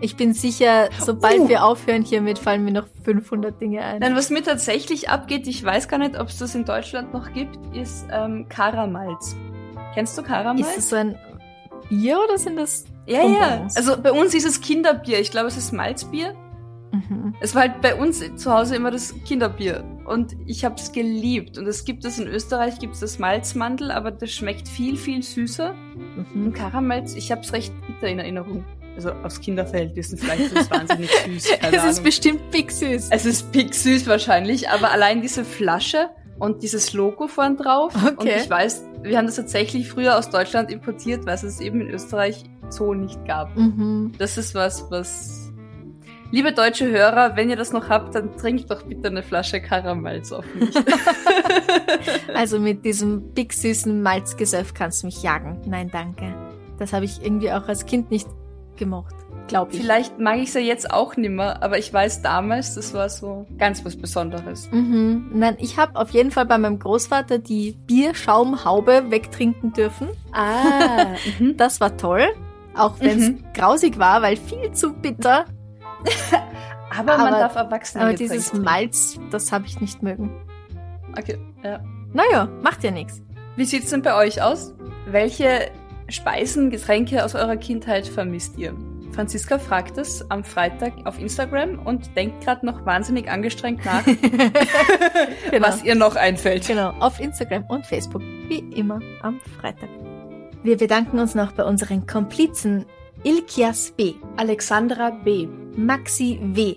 Ich 0.00 0.16
bin 0.16 0.32
sicher, 0.32 0.88
sobald 1.00 1.40
Uh. 1.40 1.48
wir 1.48 1.64
aufhören 1.64 2.02
hiermit, 2.02 2.38
fallen 2.38 2.64
mir 2.64 2.70
noch 2.72 2.86
500 3.04 3.60
Dinge 3.60 3.82
ein. 3.82 3.98
Nein, 3.98 4.14
was 4.14 4.30
mir 4.30 4.42
tatsächlich 4.42 5.08
abgeht, 5.10 5.46
ich 5.48 5.62
weiß 5.64 5.88
gar 5.88 5.98
nicht, 5.98 6.18
ob 6.18 6.28
es 6.28 6.38
das 6.38 6.54
in 6.54 6.64
Deutschland 6.64 7.12
noch 7.12 7.32
gibt, 7.32 7.58
ist 7.76 8.06
ähm, 8.12 8.46
Karamalz. 8.48 9.36
Kennst 9.94 10.16
du 10.16 10.22
Karamalz? 10.22 10.68
Ist 10.68 10.76
das 10.76 10.88
so 10.90 10.96
ein 10.96 11.18
Bier 11.88 12.18
oder 12.24 12.38
sind 12.38 12.56
das 12.56 12.84
ja, 13.08 13.22
ja. 13.22 13.48
Bonbons? 13.48 13.76
Also 13.76 14.00
bei 14.00 14.12
uns 14.12 14.34
ist 14.34 14.46
es 14.46 14.60
Kinderbier. 14.60 15.18
Ich 15.20 15.30
glaube, 15.30 15.48
es 15.48 15.56
ist 15.56 15.72
Malzbier. 15.72 16.34
Mhm. 16.92 17.34
Es 17.40 17.54
war 17.54 17.62
halt 17.62 17.80
bei 17.82 17.94
uns 17.94 18.22
zu 18.36 18.52
Hause 18.52 18.76
immer 18.76 18.90
das 18.90 19.14
Kinderbier. 19.24 19.84
Und 20.06 20.34
ich 20.46 20.64
habe 20.64 20.76
es 20.76 20.92
geliebt. 20.92 21.58
Und 21.58 21.66
es 21.66 21.84
gibt 21.84 22.04
es 22.04 22.18
in 22.18 22.26
Österreich, 22.26 22.78
gibt 22.78 22.94
es 22.94 23.00
das 23.00 23.18
Malzmandel, 23.18 23.90
aber 23.90 24.10
das 24.10 24.30
schmeckt 24.30 24.68
viel, 24.68 24.96
viel 24.96 25.22
süßer. 25.22 25.74
Und 26.16 26.34
Mhm. 26.34 26.52
Karamalz, 26.52 27.14
ich 27.14 27.30
habe 27.30 27.42
es 27.42 27.52
recht 27.52 27.72
bitter 27.86 28.08
in 28.08 28.18
Erinnerung. 28.18 28.64
Also 28.96 29.10
aus 29.12 29.40
Kinderverhältnissen 29.40 30.18
vielleicht 30.18 30.40
ist 30.52 30.56
es 30.56 30.70
wahnsinnig 30.70 31.10
süß. 31.26 31.50
Es 31.72 31.84
ist 31.84 32.02
bestimmt 32.02 32.50
big 32.50 32.72
süß. 32.72 33.08
Es 33.10 33.26
ist 33.26 33.52
pick 33.52 33.72
süß 33.72 34.08
wahrscheinlich, 34.08 34.68
aber 34.70 34.90
allein 34.90 35.22
diese 35.22 35.44
Flasche 35.44 36.10
und 36.40 36.64
dieses 36.64 36.92
Logo 36.94 37.28
vorn 37.28 37.56
drauf. 37.56 37.94
Okay. 37.94 38.14
Und 38.18 38.26
ich 38.28 38.50
weiß, 38.50 38.84
wir 39.02 39.16
haben 39.18 39.26
das 39.26 39.36
tatsächlich 39.36 39.88
früher 39.88 40.18
aus 40.18 40.30
Deutschland 40.30 40.72
importiert, 40.72 41.26
weil 41.26 41.34
es 41.36 41.44
es 41.44 41.60
eben 41.60 41.80
in 41.80 41.90
Österreich 41.90 42.42
so 42.72 42.94
nicht 42.94 43.24
gab. 43.24 43.56
Mhm. 43.56 44.12
Das 44.18 44.38
ist 44.38 44.54
was, 44.54 44.90
was. 44.90 45.52
Liebe 46.30 46.52
deutsche 46.52 46.86
Hörer, 46.90 47.36
wenn 47.36 47.48
ihr 47.48 47.56
das 47.56 47.72
noch 47.72 47.88
habt, 47.88 48.14
dann 48.14 48.36
trinkt 48.36 48.70
doch 48.70 48.82
bitte 48.82 49.08
eine 49.08 49.22
Flasche 49.22 49.62
Karamalz 49.62 50.30
auf 50.32 50.44
mich. 50.54 50.74
Also 52.34 52.60
mit 52.60 52.84
diesem 52.84 53.32
big 53.32 53.52
süßen 53.52 54.02
Malzgesöff 54.02 54.74
kannst 54.74 55.02
du 55.02 55.06
mich 55.06 55.22
jagen. 55.22 55.60
Nein, 55.66 55.90
danke. 55.90 56.34
Das 56.78 56.92
habe 56.92 57.04
ich 57.04 57.22
irgendwie 57.22 57.50
auch 57.50 57.66
als 57.66 57.86
Kind 57.86 58.10
nicht 58.10 58.28
gemocht. 58.76 59.14
Glaub 59.48 59.72
ich. 59.72 59.80
Vielleicht 59.80 60.18
mag 60.18 60.36
ich 60.36 60.48
es 60.48 60.54
ja 60.54 60.60
jetzt 60.60 60.90
auch 60.92 61.16
nimmer, 61.16 61.62
aber 61.62 61.78
ich 61.78 61.92
weiß 61.92 62.22
damals, 62.22 62.74
das 62.74 62.92
war 62.92 63.08
so 63.08 63.46
ganz 63.56 63.84
was 63.84 63.96
Besonderes. 63.96 64.70
Mhm. 64.70 65.30
Nein, 65.32 65.56
ich 65.58 65.78
habe 65.78 65.96
auf 65.96 66.10
jeden 66.10 66.30
Fall 66.30 66.46
bei 66.46 66.58
meinem 66.58 66.78
Großvater 66.78 67.38
die 67.38 67.72
Bierschaumhaube 67.86 69.10
wegtrinken 69.10 69.72
dürfen. 69.72 70.08
Ah, 70.32 71.06
mhm. 71.38 71.56
Das 71.56 71.80
war 71.80 71.96
toll. 71.96 72.28
Auch 72.76 73.00
wenn 73.00 73.18
es 73.18 73.28
Mhm. 73.30 73.44
grausig 73.54 73.98
war, 73.98 74.22
weil 74.22 74.36
viel 74.36 74.70
zu 74.72 74.92
bitter. 74.94 75.44
aber, 76.96 77.18
man 77.18 77.26
Aber- 77.28 77.38
darf 77.40 77.56
Erwachsene 77.56 78.04
Aber 78.04 78.12
dieses 78.14 78.50
trinken. 78.50 78.64
Malz, 78.64 79.18
das 79.30 79.50
habe 79.52 79.66
ich 79.66 79.80
nicht 79.80 80.02
mögen. 80.02 80.30
Okay, 81.18 81.38
ja. 81.64 81.80
Naja, 82.12 82.48
macht 82.62 82.84
ja 82.84 82.90
nichts. 82.90 83.20
Wie 83.56 83.64
sieht's 83.64 83.90
denn 83.90 84.02
bei 84.02 84.14
euch 84.14 84.40
aus? 84.42 84.74
Welche 85.06 85.70
Speisen, 86.08 86.70
Getränke 86.70 87.24
aus 87.24 87.34
eurer 87.34 87.56
Kindheit 87.56 88.06
vermisst 88.06 88.56
ihr? 88.58 88.74
Franziska 89.12 89.58
fragt 89.58 89.98
es 89.98 90.30
am 90.30 90.44
Freitag 90.44 90.92
auf 91.04 91.18
Instagram 91.18 91.80
und 91.84 92.14
denkt 92.16 92.44
gerade 92.44 92.64
noch 92.64 92.86
wahnsinnig 92.86 93.28
angestrengt 93.28 93.84
nach, 93.84 94.04
Genau. 95.50 95.66
was 95.66 95.82
ihr 95.82 95.96
noch 95.96 96.14
einfällt. 96.14 96.66
Genau, 96.68 96.90
auf 97.00 97.18
Instagram 97.18 97.64
und 97.68 97.84
Facebook, 97.84 98.22
wie 98.22 98.58
immer 98.76 99.00
am 99.22 99.40
Freitag. 99.60 99.88
Wir 100.68 100.76
bedanken 100.76 101.18
uns 101.18 101.34
noch 101.34 101.52
bei 101.52 101.64
unseren 101.64 102.06
Komplizen 102.06 102.84
Ilkias 103.24 103.90
B., 103.96 104.16
Alexandra 104.36 105.08
B. 105.08 105.48
Maxi 105.74 106.38
W. 106.42 106.76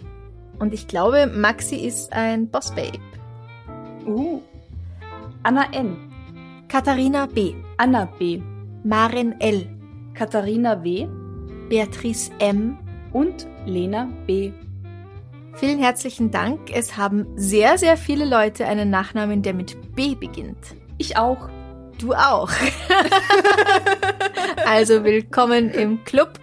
Und 0.60 0.74
ich 0.74 0.88
glaube, 0.88 1.28
Maxi 1.28 1.76
ist 1.76 2.14
ein 2.14 2.48
Bossbabe. 2.48 3.00
Uh. 4.06 4.40
Anna 5.44 5.66
N. 5.74 5.98
Katharina 6.70 7.26
B., 7.26 7.54
Anna 7.76 8.06
B. 8.18 8.42
Maren 8.86 9.36
L., 9.42 9.68
Katharina 10.14 10.82
W. 10.86 11.10
Beatrice 11.68 12.32
M. 12.40 12.78
und 13.12 13.46
Lena 13.66 14.08
B. 14.26 14.54
Vielen 15.56 15.80
herzlichen 15.80 16.32
Dank. 16.32 16.74
Es 16.74 16.96
haben 16.96 17.28
sehr, 17.36 17.78
sehr 17.78 17.98
viele 17.98 18.24
Leute 18.24 18.66
einen 18.68 18.90
Nachnamen, 18.90 19.42
der 19.42 19.54
mit 19.54 19.76
B 19.98 20.16
beginnt. 20.16 20.78
Ich 20.98 21.18
auch. 21.18 21.50
Du 22.02 22.14
auch. 22.14 22.50
also 24.66 25.04
willkommen 25.04 25.70
im 25.70 26.04
Club. 26.04 26.40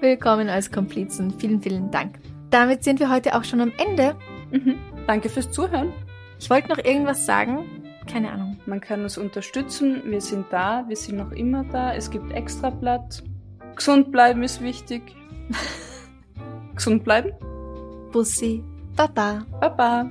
Willkommen 0.00 0.48
als 0.48 0.72
Komplizen. 0.72 1.32
Vielen, 1.38 1.62
vielen 1.62 1.92
Dank. 1.92 2.18
Damit 2.50 2.82
sind 2.82 2.98
wir 2.98 3.08
heute 3.08 3.36
auch 3.36 3.44
schon 3.44 3.60
am 3.60 3.72
Ende. 3.78 4.16
Mhm. 4.50 4.74
Danke 5.06 5.28
fürs 5.28 5.48
Zuhören. 5.52 5.92
Ich 6.40 6.50
wollte 6.50 6.68
noch 6.68 6.78
irgendwas 6.78 7.24
sagen. 7.24 7.84
Keine 8.10 8.32
Ahnung. 8.32 8.58
Man 8.66 8.80
kann 8.80 9.04
uns 9.04 9.16
unterstützen. 9.16 10.02
Wir 10.06 10.20
sind 10.20 10.46
da. 10.50 10.84
Wir 10.88 10.96
sind 10.96 11.18
noch 11.18 11.30
immer 11.30 11.62
da. 11.70 11.94
Es 11.94 12.10
gibt 12.10 12.32
Extrablatt. 12.32 13.22
Gesund 13.76 14.10
bleiben 14.10 14.42
ist 14.42 14.60
wichtig. 14.60 15.02
Gesund 16.74 17.04
bleiben. 17.04 17.30
Bussi. 18.10 18.64
Baba. 18.96 19.46
Baba. 19.60 20.10